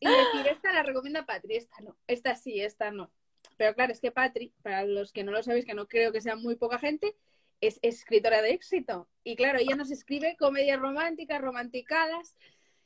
y 0.00 0.08
decir, 0.08 0.46
esta 0.50 0.72
la 0.72 0.82
recomienda 0.82 1.24
Patri, 1.24 1.56
esta 1.56 1.76
no, 1.82 1.96
esta 2.06 2.34
sí, 2.34 2.60
esta 2.60 2.90
no. 2.90 3.12
Pero 3.56 3.74
claro, 3.74 3.92
es 3.92 4.00
que 4.00 4.10
Patri, 4.10 4.52
para 4.62 4.84
los 4.84 5.12
que 5.12 5.24
no 5.24 5.30
lo 5.30 5.42
sabéis, 5.42 5.64
que 5.64 5.74
no 5.74 5.86
creo 5.86 6.12
que 6.12 6.20
sea 6.20 6.36
muy 6.36 6.56
poca 6.56 6.78
gente, 6.78 7.14
es 7.60 7.78
escritora 7.82 8.42
de 8.42 8.52
éxito. 8.52 9.08
Y 9.24 9.36
claro, 9.36 9.58
ella 9.58 9.76
nos 9.76 9.90
escribe 9.90 10.36
comedias 10.38 10.78
románticas, 10.78 11.40
romanticadas, 11.40 12.36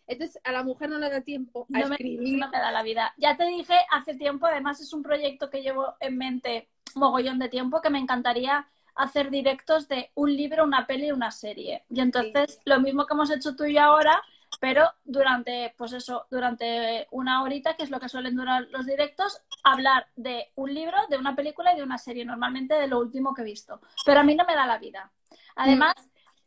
entonces 0.07 0.41
a 0.45 0.53
la 0.53 0.63
mujer 0.63 0.91
no 0.91 0.99
le 0.99 1.09
da 1.09 1.23
tiempo 1.23 1.67
a 1.73 1.81
escribir. 1.81 2.39
no 2.39 2.51
me 2.51 2.59
da 2.59 2.71
la 2.71 2.83
vida. 2.83 3.15
Ya 3.17 3.37
te 3.37 3.45
dije 3.45 3.75
hace 3.91 4.15
tiempo, 4.15 4.47
además 4.47 4.81
es 4.81 4.93
un 4.93 5.03
proyecto 5.03 5.51
que 5.51 5.63
llevo 5.63 5.95
en 6.01 6.19
mente 6.19 6.69
mogollón 6.95 7.39
de 7.39 7.49
tiempo, 7.49 7.81
que 7.81 7.91
me 7.91 7.99
encantaría 7.99 8.69
hacer 8.95 9.31
directos 9.31 9.89
de 9.89 10.11
un 10.15 10.35
libro, 10.37 10.65
una 10.65 10.87
peli 10.87 11.09
y 11.09 11.13
una 11.13 11.31
serie. 11.31 11.85
Y 11.91 12.01
entonces 12.01 12.61
lo 12.65 12.81
mismo 12.81 13.07
que 13.07 13.15
hemos 13.15 13.31
hecho 13.31 13.57
tú 13.57 13.65
y 13.65 13.75
yo 13.75 13.83
ahora, 13.83 14.21
pero 14.65 14.91
durante, 15.05 15.75
pues 15.77 15.93
eso, 15.93 16.27
durante 16.31 17.07
una 17.11 17.43
horita, 17.43 17.77
que 17.77 17.83
es 17.83 17.91
lo 17.91 18.01
que 18.01 18.09
suelen 18.09 18.35
durar 18.35 18.67
los 18.71 18.87
directos, 18.87 19.43
hablar 19.63 20.07
de 20.17 20.53
un 20.55 20.73
libro, 20.73 20.97
de 21.11 21.19
una 21.19 21.37
película 21.37 21.75
y 21.75 21.77
de 21.77 21.83
una 21.83 21.99
serie, 21.99 22.25
normalmente 22.25 22.73
de 22.73 22.87
lo 22.87 22.99
último 22.99 23.35
que 23.35 23.43
he 23.43 23.45
visto. 23.45 23.83
Pero 24.07 24.21
a 24.21 24.23
mí 24.23 24.35
no 24.35 24.47
me 24.47 24.55
da 24.55 24.67
la 24.67 24.79
vida. 24.79 25.13
Además, 25.57 25.93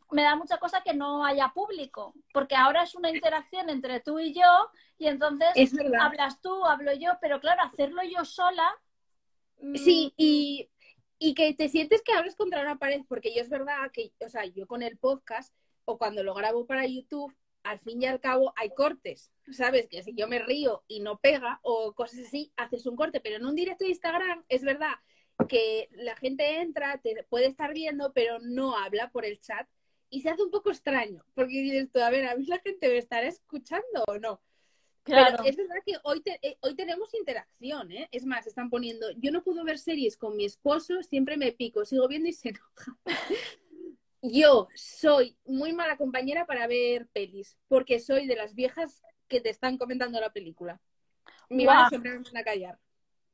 me 0.10 0.24
da 0.24 0.36
mucha 0.36 0.58
cosa 0.58 0.82
que 0.82 0.96
no 0.96 1.24
haya 1.24 1.50
público, 1.50 2.16
porque 2.34 2.56
ahora 2.56 2.82
es 2.82 2.96
una 2.96 3.12
interacción 3.12 3.70
entre 3.70 4.00
tú 4.00 4.18
y 4.18 4.34
yo, 4.34 4.72
y 4.98 5.06
entonces 5.06 5.50
hablas 6.02 6.42
tú, 6.42 6.66
hablo 6.66 6.94
yo, 6.94 7.12
pero 7.22 7.40
claro, 7.40 7.62
hacerlo 7.62 8.02
yo 8.02 8.26
sola. 8.26 8.68
Mm, 9.62 9.76
sí, 9.76 10.12
y, 10.18 10.72
y 11.20 11.36
que 11.36 11.54
te 11.54 11.70
sientes 11.70 12.02
que 12.02 12.14
hablas 12.14 12.36
contra 12.36 12.64
una 12.64 12.80
pared, 12.80 13.02
porque 13.08 13.32
yo 13.36 13.44
es 13.44 13.50
verdad 13.50 13.92
que, 13.94 14.12
o 14.26 14.30
sea, 14.30 14.44
yo 14.46 14.66
con 14.66 14.82
el 14.82 14.98
podcast 14.98 15.54
o 15.86 16.00
cuando 16.00 16.24
lo 16.24 16.34
grabo 16.34 16.66
para 16.66 16.88
YouTube, 16.88 17.32
al 17.68 17.80
fin 17.80 18.02
y 18.02 18.06
al 18.06 18.20
cabo 18.20 18.54
hay 18.56 18.70
cortes, 18.70 19.32
¿sabes? 19.52 19.88
Que 19.88 20.02
si 20.02 20.14
yo 20.14 20.28
me 20.28 20.40
río 20.40 20.84
y 20.88 21.02
no 21.02 21.20
pega 21.20 21.60
o 21.64 21.94
cosas 21.94 22.20
así, 22.28 22.52
haces 22.56 22.86
un 22.86 22.96
corte, 22.96 23.20
pero 23.20 23.36
en 23.36 23.46
un 23.46 23.56
directo 23.56 23.84
de 23.84 23.92
Instagram 23.92 24.46
es 24.48 24.64
verdad 24.64 24.96
que 25.50 25.90
la 25.92 26.16
gente 26.16 26.62
entra, 26.62 27.00
te 27.00 27.24
puede 27.30 27.48
estar 27.48 27.74
viendo, 27.74 28.14
pero 28.14 28.40
no 28.40 28.78
habla 28.78 29.12
por 29.12 29.26
el 29.26 29.40
chat 29.40 29.68
y 30.10 30.22
se 30.22 30.30
hace 30.30 30.44
un 30.44 30.52
poco 30.52 30.72
extraño, 30.72 31.26
porque 31.36 31.62
dices 31.62 31.92
tú, 31.92 32.00
a 32.00 32.10
ver, 32.10 32.26
a 32.26 32.36
mí 32.36 32.46
la 32.46 32.60
gente 32.60 32.88
me 32.88 32.98
estará 32.98 33.28
escuchando 33.28 34.04
o 34.08 34.18
no. 34.18 34.42
Claro. 35.04 35.38
Pero 35.38 35.50
es 35.50 35.56
verdad 35.56 35.76
que 35.86 35.94
hoy, 36.04 36.22
eh, 36.42 36.58
hoy 36.62 36.76
tenemos 36.76 37.14
interacción, 37.14 37.92
¿eh? 37.92 38.10
Es 38.12 38.26
más, 38.26 38.48
están 38.48 38.70
poniendo, 38.70 39.10
yo 39.12 39.32
no 39.32 39.44
puedo 39.44 39.64
ver 39.64 39.78
series 39.78 40.18
con 40.18 40.36
mi 40.36 40.46
esposo, 40.46 41.02
siempre 41.04 41.38
me 41.38 41.52
pico, 41.52 41.86
sigo 41.86 42.08
viendo 42.08 42.30
y 42.30 42.34
se 42.34 42.50
enoja. 42.50 42.98
Yo 44.22 44.68
soy 44.76 45.38
muy 45.46 45.74
mala 45.74 45.98
compañera 45.98 46.46
para 46.46 46.68
ver 46.68 47.08
pelis, 47.14 47.58
porque 47.68 48.00
soy 48.00 48.28
de 48.28 48.36
las 48.36 48.56
viejas 48.56 49.02
que 49.28 49.42
te 49.42 49.50
están 49.50 49.78
comentando 49.78 50.20
la 50.20 50.32
película. 50.32 50.80
Mi 51.50 51.66
madre 51.66 51.90
siempre 51.90 52.12
me 52.12 52.24
van 52.24 52.38
a 52.38 52.44
callar. 52.44 52.80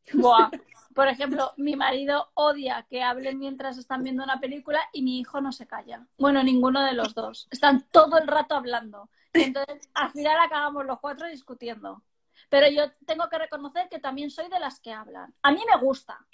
Por 0.95 1.07
ejemplo, 1.07 1.53
mi 1.57 1.75
marido 1.75 2.29
odia 2.33 2.85
que 2.89 3.01
hablen 3.01 3.39
mientras 3.39 3.77
están 3.77 4.03
viendo 4.03 4.23
una 4.23 4.39
película 4.39 4.79
y 4.91 5.01
mi 5.01 5.19
hijo 5.19 5.41
no 5.41 5.51
se 5.51 5.65
calla. 5.65 6.05
Bueno, 6.17 6.43
ninguno 6.43 6.83
de 6.83 6.93
los 6.93 7.15
dos. 7.15 7.47
Están 7.51 7.87
todo 7.89 8.17
el 8.17 8.27
rato 8.27 8.55
hablando. 8.55 9.09
entonces, 9.33 9.89
al 9.93 10.11
final 10.11 10.37
acabamos 10.39 10.85
los 10.85 10.99
cuatro 10.99 11.27
discutiendo. 11.27 12.03
Pero 12.49 12.67
yo 12.69 12.91
tengo 13.05 13.29
que 13.29 13.39
reconocer 13.39 13.89
que 13.89 13.99
también 13.99 14.29
soy 14.29 14.49
de 14.49 14.59
las 14.59 14.79
que 14.79 14.91
hablan. 14.91 15.33
A 15.41 15.51
mí 15.51 15.61
me 15.67 15.79
gusta. 15.81 16.25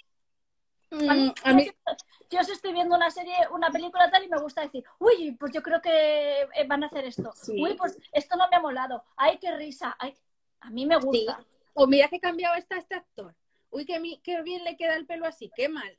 Mm, 0.90 1.30
yo, 2.30 2.42
si 2.44 2.52
estoy 2.52 2.72
viendo 2.72 2.96
una 2.96 3.10
serie, 3.10 3.34
una 3.52 3.70
película 3.70 4.10
tal 4.10 4.24
y 4.24 4.28
me 4.28 4.40
gusta 4.40 4.62
decir, 4.62 4.84
uy, 4.98 5.32
pues 5.38 5.52
yo 5.52 5.62
creo 5.62 5.80
que 5.80 6.42
eh, 6.42 6.66
van 6.66 6.82
a 6.82 6.86
hacer 6.86 7.04
esto. 7.04 7.32
Uy, 7.48 7.74
pues 7.74 7.98
esto 8.12 8.36
no 8.36 8.48
me 8.48 8.56
ha 8.56 8.60
molado. 8.60 9.04
Ay, 9.16 9.38
qué 9.38 9.54
risa. 9.56 9.96
A 10.60 10.70
mí 10.70 10.86
me 10.86 10.96
gusta. 10.96 11.44
O 11.74 11.86
mira 11.86 12.08
que 12.08 12.20
cambiado 12.20 12.56
está 12.56 12.76
este 12.76 12.96
actor 12.96 13.34
uy, 13.70 13.86
qué, 13.86 14.20
qué 14.22 14.42
bien 14.42 14.64
le 14.64 14.76
queda 14.76 14.96
el 14.96 15.06
pelo 15.06 15.26
así, 15.26 15.50
qué 15.54 15.68
mal. 15.68 15.98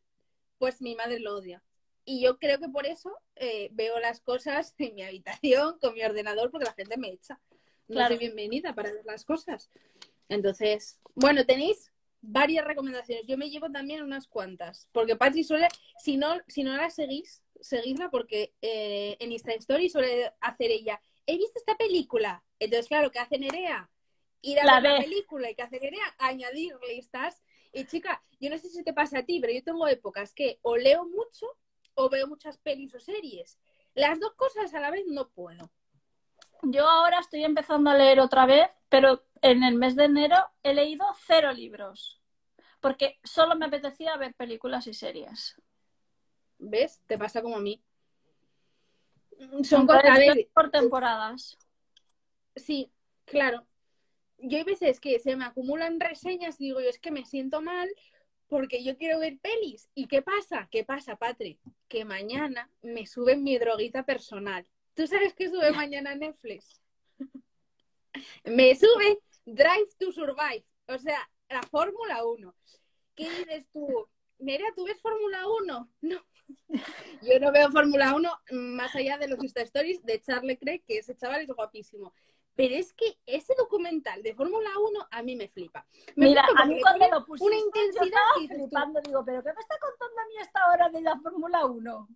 Pues 0.58 0.82
mi 0.82 0.96
madre 0.96 1.20
lo 1.20 1.36
odia. 1.36 1.64
Y 2.06 2.22
yo 2.22 2.38
creo 2.38 2.60
que 2.60 2.70
por 2.70 2.86
eso 2.86 3.12
eh, 3.36 3.70
veo 3.74 4.00
las 4.00 4.22
cosas 4.22 4.76
en 4.78 4.96
mi 4.96 5.04
habitación 5.04 5.80
con 5.80 5.94
mi 5.94 6.04
ordenador, 6.04 6.52
porque 6.52 6.66
la 6.66 6.74
gente 6.74 6.98
me 6.98 7.10
echa. 7.10 7.40
No 7.88 8.08
soy 8.08 8.18
bienvenida 8.18 8.74
para 8.74 8.92
ver 8.92 9.04
las 9.06 9.26
cosas. 9.26 9.70
Entonces, 10.30 11.00
bueno, 11.14 11.46
tenéis 11.46 11.92
varias 12.22 12.66
recomendaciones. 12.66 13.26
Yo 13.28 13.38
me 13.38 13.50
llevo 13.50 13.70
también 13.72 14.04
unas 14.04 14.28
cuantas. 14.28 14.88
Porque 14.92 15.16
Patri 15.16 15.44
suele, 15.44 15.68
si 16.00 16.18
no, 16.18 16.36
si 16.48 16.64
no 16.64 16.76
la 16.78 16.90
seguís, 16.90 17.44
seguidla 17.60 18.10
porque 18.10 18.54
eh, 18.62 19.18
en 19.20 19.32
Insta 19.32 19.54
Story 19.54 19.90
suele 19.90 20.32
hacer 20.40 20.72
ella, 20.72 21.02
he 21.26 21.38
visto 21.38 21.60
esta 21.60 21.76
película. 21.76 22.44
Entonces, 22.60 22.88
claro, 22.88 23.12
¿qué 23.12 23.20
hace 23.20 23.38
Nerea? 23.38 23.90
Ir 24.42 24.60
a 24.60 24.66
La 24.66 24.80
ver 24.80 24.94
la 24.94 25.00
película 25.00 25.50
y 25.50 25.56
que 25.56 25.62
hace 25.62 25.80
Nerea, 25.80 26.16
añadir 26.18 26.76
listas. 26.88 27.42
Y 27.74 27.86
chica, 27.86 28.24
yo 28.40 28.50
no 28.50 28.58
sé 28.58 28.70
si 28.70 28.84
te 28.84 28.94
pasa 28.94 29.20
a 29.20 29.24
ti, 29.24 29.40
pero 29.40 29.54
yo 29.54 29.64
tengo 29.64 29.88
épocas 29.88 30.34
que 30.34 30.60
o 30.62 30.78
leo 30.78 31.06
mucho 31.06 31.48
o 31.94 32.10
veo 32.10 32.28
muchas 32.28 32.58
pelis 32.58 32.94
o 32.96 33.00
series. 33.00 33.60
Las 33.94 34.20
dos 34.20 34.34
cosas 34.36 34.74
a 34.74 34.80
la 34.80 34.92
vez 34.92 35.06
no 35.08 35.30
puedo. 35.30 35.72
Yo 36.64 36.88
ahora 36.88 37.20
estoy 37.20 37.44
empezando 37.44 37.90
a 37.90 37.98
leer 37.98 38.20
otra 38.20 38.46
vez, 38.46 38.70
pero 38.90 39.24
en 39.42 39.64
el 39.64 39.76
mes 39.76 39.96
de 39.96 40.06
enero 40.06 40.38
he 40.64 40.74
leído 40.74 41.06
cero 41.26 41.52
libros. 41.54 42.22
Porque 42.80 43.20
solo 43.24 43.56
me 43.56 43.66
apetecía 43.66 44.18
ver 44.18 44.34
películas 44.34 44.88
y 44.88 44.94
series. 44.94 45.56
¿Ves? 46.58 47.02
Te 47.08 47.18
pasa 47.18 47.42
como 47.42 47.58
a 47.58 47.60
mí. 47.60 47.84
Son 49.64 49.82
Entonces, 49.82 49.88
cosas, 49.88 50.06
a 50.06 50.20
ver, 50.20 50.50
por 50.54 50.72
temporadas. 50.72 51.58
Sí, 52.56 52.92
claro. 53.26 53.66
Yo 54.38 54.58
hay 54.58 54.64
veces 54.64 55.00
que 55.00 55.20
se 55.20 55.36
me 55.36 55.46
acumulan 55.46 56.00
reseñas 56.00 56.60
y 56.60 56.66
digo 56.66 56.82
yo, 56.82 56.90
es 56.90 57.00
que 57.00 57.12
me 57.12 57.26
siento 57.26 57.62
mal 57.62 57.90
porque 58.48 58.84
yo 58.84 58.98
quiero 58.98 59.20
ver 59.20 59.38
pelis. 59.40 59.90
¿Y 59.96 60.08
qué 60.08 60.22
pasa? 60.22 60.68
¿Qué 60.70 60.84
pasa, 60.84 61.16
Patri? 61.16 61.60
Que 61.88 62.04
mañana 62.04 62.70
me 62.82 63.06
suben 63.06 63.44
mi 63.44 63.58
droguita 63.58 64.04
personal. 64.04 64.66
¿Tú 64.94 65.08
sabes 65.08 65.34
qué 65.34 65.50
sube 65.50 65.72
mañana 65.72 66.16
Netflix? 66.16 66.82
me 68.44 68.76
sube 68.76 69.20
Drive 69.46 69.96
to 70.00 70.12
Survive, 70.12 70.66
o 70.88 70.98
sea, 70.98 71.30
la 71.50 71.64
Fórmula 71.64 72.26
1. 72.26 72.56
¿Qué 73.16 73.30
dices 73.30 73.68
tú? 73.72 74.08
Nerea, 74.40 74.74
¿tú 74.76 74.86
ves 74.86 75.00
Fórmula 75.02 75.48
1? 75.48 75.90
No. 76.02 76.26
Yo 77.22 77.40
no 77.40 77.52
veo 77.52 77.72
Fórmula 77.72 78.16
1 78.16 78.42
más 78.52 78.96
allá 78.96 79.18
de 79.18 79.28
los 79.28 79.44
Insta 79.44 79.62
Stories 79.62 80.04
de 80.04 80.22
Charlie 80.22 80.58
Craig, 80.58 80.84
que 80.86 80.98
ese 80.98 81.16
chaval 81.16 81.42
es 81.42 81.48
guapísimo. 81.48 82.14
Pero 82.56 82.76
es 82.76 82.94
que 82.94 83.18
ese 83.26 83.54
documental 83.58 84.22
de 84.24 84.36
Fórmula 84.36 84.70
1 84.78 85.08
a 85.10 85.24
mí 85.24 85.36
me 85.36 85.48
flipa. 85.48 85.88
Me 86.16 86.28
Mira, 86.28 86.46
a 86.58 86.66
mí 86.66 86.82
cuando 86.82 87.08
lo 87.08 87.26
pusiste, 87.26 87.46
una 87.46 87.58
yo 87.58 87.66
intensidad 87.66 88.06
estaba 88.06 88.34
tú, 88.36 88.48
flipando. 88.48 89.02
Digo, 89.02 89.26
¿pero 89.26 89.44
qué 89.44 89.54
me 89.54 89.62
está 89.62 89.78
contando 89.80 90.22
a 90.22 90.26
mí 90.26 90.34
esta 90.42 90.70
hora 90.70 90.90
de 90.90 91.02
la 91.02 91.20
Fórmula 91.20 91.66
1? 91.66 92.08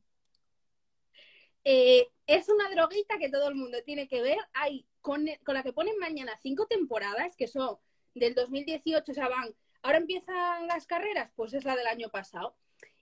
eh, 1.64 2.08
es 2.28 2.48
una 2.50 2.70
droguita 2.70 3.18
que 3.18 3.30
todo 3.30 3.50
el 3.50 3.56
mundo 3.56 3.78
tiene 3.84 4.08
que 4.08 4.22
ver. 4.22 4.38
Hay 4.54 4.86
con, 5.06 5.28
con 5.44 5.54
la 5.54 5.62
que 5.62 5.72
ponen 5.72 6.00
mañana 6.00 6.36
cinco 6.42 6.66
temporadas, 6.66 7.36
que 7.36 7.48
son 7.48 7.78
del 8.16 8.34
2018, 8.34 9.12
o 9.12 9.16
sea, 9.16 9.30
van. 9.30 9.56
Ahora 9.84 10.00
empiezan 10.00 10.66
las 10.66 10.88
carreras, 10.88 11.32
pues 11.36 11.54
es 11.54 11.64
la 11.64 11.76
del 11.76 11.86
año 11.86 12.10
pasado. 12.10 12.56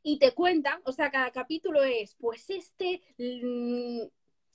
Y 0.03 0.19
te 0.19 0.33
cuentan, 0.33 0.81
o 0.83 0.91
sea, 0.91 1.09
cada 1.09 1.31
capítulo 1.31 1.81
es, 1.81 2.15
pues 2.15 2.49
este, 2.49 3.01
mm, 3.17 4.01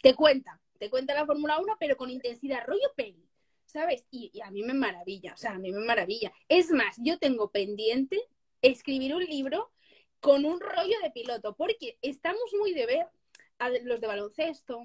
te 0.03 0.15
cuenta, 0.15 0.61
te 0.79 0.91
cuenta 0.91 1.15
la 1.15 1.25
Fórmula 1.25 1.59
1, 1.59 1.77
pero 1.81 1.97
con 1.97 2.11
intensidad, 2.11 2.67
rollo 2.67 2.93
peli, 2.95 3.27
¿sabes? 3.65 4.07
Y, 4.11 4.31
y 4.35 4.43
a 4.43 4.51
mí 4.51 4.63
me 4.63 4.75
maravilla, 4.75 5.33
o 5.33 5.39
sea, 5.39 5.53
a 5.53 5.59
mí 5.59 5.73
me 5.73 5.81
maravilla. 5.81 6.31
Es 6.51 6.71
más, 6.71 6.97
yo 6.99 7.19
tengo 7.19 7.51
pendiente 7.51 8.21
escribir 8.61 9.15
un 9.15 9.25
libro 9.25 9.73
con 10.21 10.45
un 10.45 10.61
rollo 10.61 11.01
de 11.03 11.13
piloto, 11.13 11.57
porque 11.57 11.97
estamos 12.03 12.53
muy 12.59 12.75
de 12.75 12.85
ver 12.85 13.07
a 13.59 13.71
los 13.71 14.03
de 14.03 14.07
baloncesto, 14.07 14.85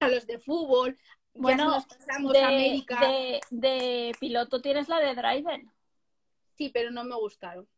a 0.00 0.08
los 0.08 0.26
de 0.26 0.38
fútbol, 0.38 0.96
Bueno, 1.40 1.64
ya 1.64 1.64
nos 1.76 1.86
pasamos 1.86 2.32
De, 2.32 2.38
a 2.40 2.48
América. 2.48 3.00
de, 3.00 3.40
de 3.50 4.12
piloto 4.20 4.60
tienes 4.60 4.88
la 4.88 5.00
de 5.00 5.14
Driven. 5.14 5.70
Sí, 6.56 6.70
pero 6.70 6.90
no 6.90 7.04
me 7.04 7.14
gustaron. 7.16 7.68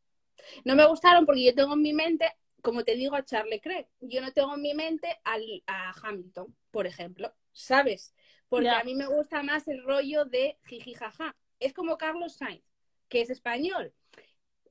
No 0.64 0.74
me 0.74 0.86
gustaron 0.86 1.26
porque 1.26 1.44
yo 1.44 1.54
tengo 1.54 1.74
en 1.74 1.82
mi 1.82 1.92
mente, 1.92 2.32
como 2.62 2.82
te 2.84 2.94
digo, 2.94 3.14
a 3.16 3.24
Charlie 3.24 3.60
Craig. 3.60 3.86
Yo 4.00 4.20
no 4.22 4.32
tengo 4.32 4.54
en 4.54 4.62
mi 4.62 4.74
mente 4.74 5.20
al, 5.24 5.62
a 5.66 5.92
Hamilton, 6.02 6.56
por 6.70 6.86
ejemplo, 6.86 7.34
¿sabes? 7.52 8.14
Porque 8.48 8.66
Ya. 8.66 8.80
a 8.80 8.84
mí 8.84 8.94
me 8.94 9.06
gusta 9.06 9.42
más 9.42 9.68
el 9.68 9.82
rollo 9.84 10.24
de 10.24 10.58
jiji 10.66 10.94
jaja. 10.94 11.36
Es 11.58 11.72
como 11.74 11.98
Carlos 11.98 12.34
Sainz, 12.36 12.64
que 13.08 13.20
es 13.20 13.30
español. 13.30 13.92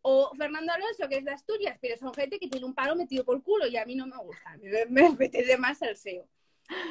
O 0.01 0.33
Fernando 0.35 0.73
Alonso, 0.73 1.07
que 1.09 1.17
es 1.17 1.25
de 1.25 1.31
Asturias, 1.31 1.77
pero 1.81 1.97
son 1.97 2.13
gente 2.13 2.39
que 2.39 2.47
tiene 2.47 2.65
un 2.65 2.73
palo 2.73 2.95
metido 2.95 3.23
por 3.25 3.35
el 3.35 3.43
culo 3.43 3.67
y 3.67 3.77
a 3.77 3.85
mí 3.85 3.95
no 3.95 4.07
me 4.07 4.17
gusta. 4.17 4.57
Me, 4.57 4.85
me 4.87 5.07
apetece 5.07 5.57
más 5.57 5.81
el 5.81 5.95
SEO. 5.95 6.27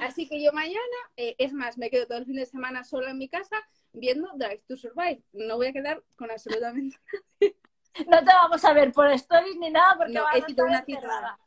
Así 0.03 0.29
que 0.29 0.43
yo 0.43 0.53
mañana, 0.53 0.79
eh, 1.17 1.35
es 1.39 1.53
más, 1.53 1.79
me 1.79 1.91
quedo 1.91 2.07
todo 2.07 2.19
el 2.19 2.27
fin 2.27 2.37
de 2.37 2.47
semana 2.47 2.85
sola 2.85 3.11
en 3.11 3.19
mi 3.19 3.29
casa 3.29 3.57
viendo 3.93 4.29
Drive 4.35 4.63
to 4.67 4.77
Survive. 4.77 5.23
No 5.33 5.57
voy 5.57 5.69
a 5.69 5.73
quedar 5.73 6.03
con 6.17 6.31
absolutamente 6.31 6.97
No 8.07 8.19
te 8.19 8.27
vamos 8.33 8.65
a 8.65 8.73
ver 8.73 8.93
por 8.93 9.11
stories 9.11 9.57
ni 9.57 9.71
nada 9.71 9.97
porque 9.97 10.13
No, 10.13 10.23
vas 10.25 10.37
he 10.37 10.61
a 10.61 10.65
una 10.65 10.85
cita. 10.85 11.39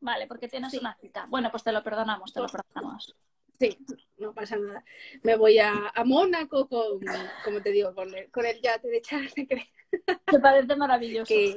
Vale, 0.00 0.26
porque 0.26 0.48
tienes 0.48 0.70
Sí. 0.70 0.78
una 0.78 0.94
cita. 0.96 1.26
Bueno, 1.28 1.50
pues 1.50 1.62
te 1.64 1.72
lo 1.72 1.82
perdonamos, 1.82 2.32
te 2.32 2.40
lo 2.40 2.46
perdonamos. 2.46 3.14
Sí, 3.58 3.78
no 4.18 4.34
pasa 4.34 4.56
nada. 4.56 4.84
Me 5.22 5.36
voy 5.36 5.58
a, 5.58 5.72
a 5.94 6.04
Mónaco 6.04 6.68
con, 6.68 7.00
como 7.44 7.62
te 7.62 7.70
digo, 7.72 7.94
con 7.94 8.14
el, 8.14 8.30
con 8.30 8.44
el 8.44 8.60
yate 8.60 8.88
de 8.88 9.00
Charles. 9.00 9.34
Me 10.32 10.38
parece 10.40 10.76
maravilloso. 10.76 11.28
Que, 11.28 11.56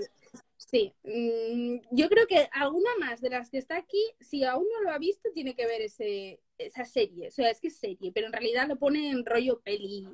sí, 0.59 0.93
mm, 1.03 1.77
yo 1.91 2.09
creo 2.09 2.27
que 2.27 2.49
alguna 2.51 2.89
más 2.99 3.21
de 3.21 3.29
las 3.29 3.49
que 3.49 3.57
está 3.57 3.77
aquí, 3.77 4.03
si 4.19 4.43
aún 4.43 4.65
no 4.73 4.81
lo 4.81 4.91
ha 4.91 4.97
visto, 4.99 5.29
tiene 5.33 5.55
que 5.55 5.65
ver 5.65 5.81
ese, 5.81 6.41
esa 6.57 6.83
serie. 6.85 7.29
O 7.29 7.31
sea, 7.31 7.49
es 7.49 7.59
que 7.61 7.69
es 7.69 7.77
serie, 7.79 8.11
pero 8.13 8.27
en 8.27 8.33
realidad 8.33 8.67
lo 8.67 8.77
pone 8.77 9.09
en 9.09 9.25
rollo 9.25 9.61
peli 9.61 10.07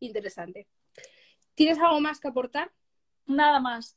interesante. 0.00 0.68
¿Tienes 1.54 1.78
algo 1.78 2.00
más 2.00 2.20
que 2.20 2.28
aportar? 2.28 2.72
Nada 3.26 3.58
más. 3.60 3.96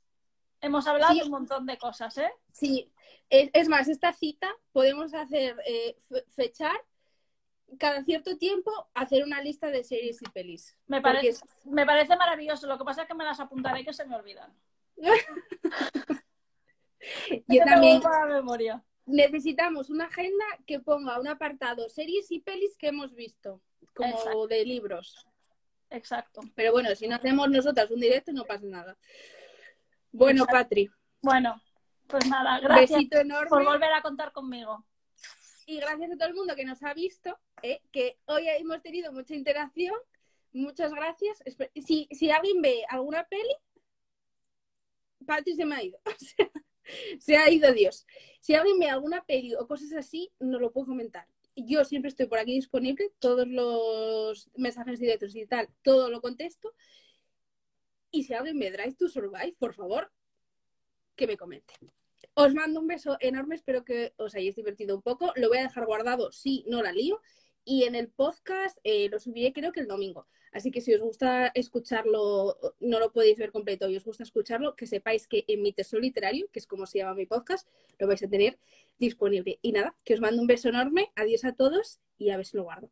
Hemos 0.60 0.88
hablado 0.88 1.14
Sí. 1.14 1.20
de 1.20 1.26
un 1.26 1.32
montón 1.32 1.66
de 1.68 1.78
cosas, 1.78 2.18
¿eh? 2.18 2.32
Sí, 2.52 2.92
es, 3.30 3.50
es 3.54 3.70
más, 3.70 3.88
esta 3.88 4.12
cita 4.14 4.52
podemos 4.72 5.14
hacer, 5.14 5.56
eh, 5.68 5.96
fe- 6.10 6.26
fechar 6.30 6.76
cada 7.80 8.04
cierto 8.04 8.38
tiempo, 8.38 8.72
hacer 8.94 9.24
una 9.24 9.42
lista 9.42 9.68
de 9.68 9.84
series 9.84 10.22
y 10.22 10.26
pelis. 10.32 10.76
Me 10.88 11.00
Porque 11.02 11.18
parece, 11.20 11.46
me 11.64 11.86
parece 11.86 12.16
maravilloso. 12.18 12.68
Lo 12.68 12.78
que 12.78 12.84
pasa 12.84 13.04
es 13.04 13.08
que 13.08 13.14
me 13.14 13.24
las 13.24 13.40
apuntaré 13.40 13.86
que 13.86 13.94
se 13.94 14.06
me 14.06 14.16
olvidan. 14.16 14.52
Yo 17.48 17.64
también 17.66 18.02
memoria. 18.30 18.84
necesitamos 19.06 19.90
una 19.90 20.06
agenda 20.06 20.46
que 20.68 20.80
ponga 20.80 21.20
un 21.20 21.28
apartado 21.28 21.90
series 21.90 22.32
y 22.32 22.40
pelis 22.40 22.78
que 22.78 22.88
hemos 22.90 23.14
visto, 23.16 23.62
como 23.96 24.12
Exacto. 24.18 24.48
de 24.48 24.66
libros. 24.66 25.28
Exacto. 25.90 26.42
Pero 26.56 26.72
bueno, 26.72 26.94
si 26.96 27.08
no 27.08 27.16
hacemos 27.16 27.50
nosotras 27.50 27.90
un 27.92 28.00
directo 28.00 28.32
no 28.32 28.46
pasa 28.46 28.66
nada. 28.66 28.98
Bueno, 30.12 30.44
Exacto. 30.44 30.64
Patri, 30.64 30.92
Bueno, 31.22 31.62
pues 32.08 32.26
nada, 32.28 32.60
gracias 32.60 32.92
besito 32.92 33.18
enorme 33.20 33.50
por 33.50 33.64
volver 33.66 33.92
a 33.94 34.02
contar 34.02 34.32
conmigo. 34.32 34.86
y 35.66 35.80
gracias 35.80 36.12
a 36.12 36.18
todo 36.18 36.28
el 36.30 36.36
mundo 36.36 36.56
que 36.56 36.66
nos 36.66 36.82
ha 36.84 36.94
visto, 36.94 37.38
¿eh? 37.62 37.82
que 37.92 38.20
hoy 38.26 38.48
hemos 38.48 38.82
tenido 38.82 39.12
mucha 39.12 39.34
interacción. 39.36 39.96
Muchas 40.54 40.94
gracias. 40.94 41.42
Si, 41.76 42.08
si 42.12 42.30
alguien 42.30 42.62
ve 42.62 42.84
alguna 42.90 43.24
peli, 43.26 43.56
Patri 45.26 45.56
se 45.56 45.66
me 45.66 45.76
ha 45.76 45.84
ido. 45.84 46.00
O 46.12 46.14
sea, 46.20 46.52
se 47.20 47.38
ha 47.38 47.50
ido 47.50 47.72
Dios. 47.74 48.06
Si 48.42 48.54
alguien 48.54 48.80
ve 48.80 48.90
alguna 48.90 49.24
peli 49.24 49.54
o 49.56 49.68
cosas 49.68 49.94
así, 49.94 50.32
nos 50.40 50.60
lo 50.60 50.72
puedo 50.72 50.88
comentar. 50.88 51.26
Yo 51.56 51.86
siempre 51.86 52.10
estoy 52.10 52.26
por 52.26 52.40
aquí 52.40 52.54
disponible, 52.54 53.12
todos 53.20 53.48
los 53.48 54.50
mensajes 54.56 55.00
directos 55.00 55.36
y 55.36 55.46
tal, 55.46 55.70
todo 55.84 56.10
lo 56.10 56.22
contesto. 56.22 56.74
Y 58.10 58.24
si 58.24 58.34
alguien 58.34 58.58
me 58.58 58.72
Drive 58.72 58.96
to 58.96 59.08
Survive, 59.08 59.56
por 59.58 59.74
favor, 59.74 60.12
que 61.16 61.28
me 61.28 61.38
comente. 61.38 61.74
Os 62.34 62.54
mando 62.54 62.80
un 62.80 62.88
beso 62.88 63.18
enorme, 63.20 63.56
espero 63.56 63.84
que 63.84 64.14
os 64.18 64.36
hayáis 64.36 64.56
divertido 64.56 64.96
un 64.96 65.02
poco. 65.02 65.34
Lo 65.36 65.50
voy 65.50 65.60
a 65.60 65.64
dejar 65.64 65.86
guardado 65.86 66.32
si 66.32 66.64
no 66.68 66.82
la 66.82 66.92
lío. 66.92 67.22
Y 67.64 67.84
en 67.84 67.96
el 67.96 68.10
podcast 68.10 68.78
eh, 68.84 69.10
lo 69.10 69.20
subiré 69.20 69.54
creo 69.54 69.72
que 69.72 69.82
el 69.82 69.88
domingo. 69.88 70.28
Así 70.52 70.70
que 70.72 70.82
si 70.82 70.94
os 70.94 71.02
gusta 71.02 71.48
escucharlo, 71.48 72.58
no 72.80 73.00
lo 73.00 73.12
podéis 73.14 73.38
ver 73.38 73.52
completo 73.52 73.88
y 73.90 73.96
os 73.96 74.04
gusta 74.04 74.24
escucharlo, 74.24 74.76
que 74.76 74.86
sepáis 74.86 75.28
que 75.28 75.46
en 75.48 75.62
mi 75.62 75.72
tesoro 75.72 76.02
literario, 76.02 76.50
que 76.52 76.60
es 76.60 76.68
como 76.68 76.86
se 76.86 77.00
llama 77.00 77.14
mi 77.14 77.26
podcast, 77.26 77.68
lo 78.00 78.08
vais 78.08 78.22
a 78.24 78.28
tener 78.28 78.60
disponible. 79.00 79.60
Y 79.62 79.72
nada, 79.72 79.96
que 80.04 80.14
os 80.14 80.20
mando 80.20 80.42
un 80.42 80.48
beso 80.48 80.70
enorme, 80.70 81.12
adiós 81.16 81.46
a 81.46 81.54
todos 81.54 82.02
y 82.18 82.32
a 82.32 82.38
ver 82.38 82.46
si 82.46 82.58
lo 82.58 82.64
guardo. 82.64 82.92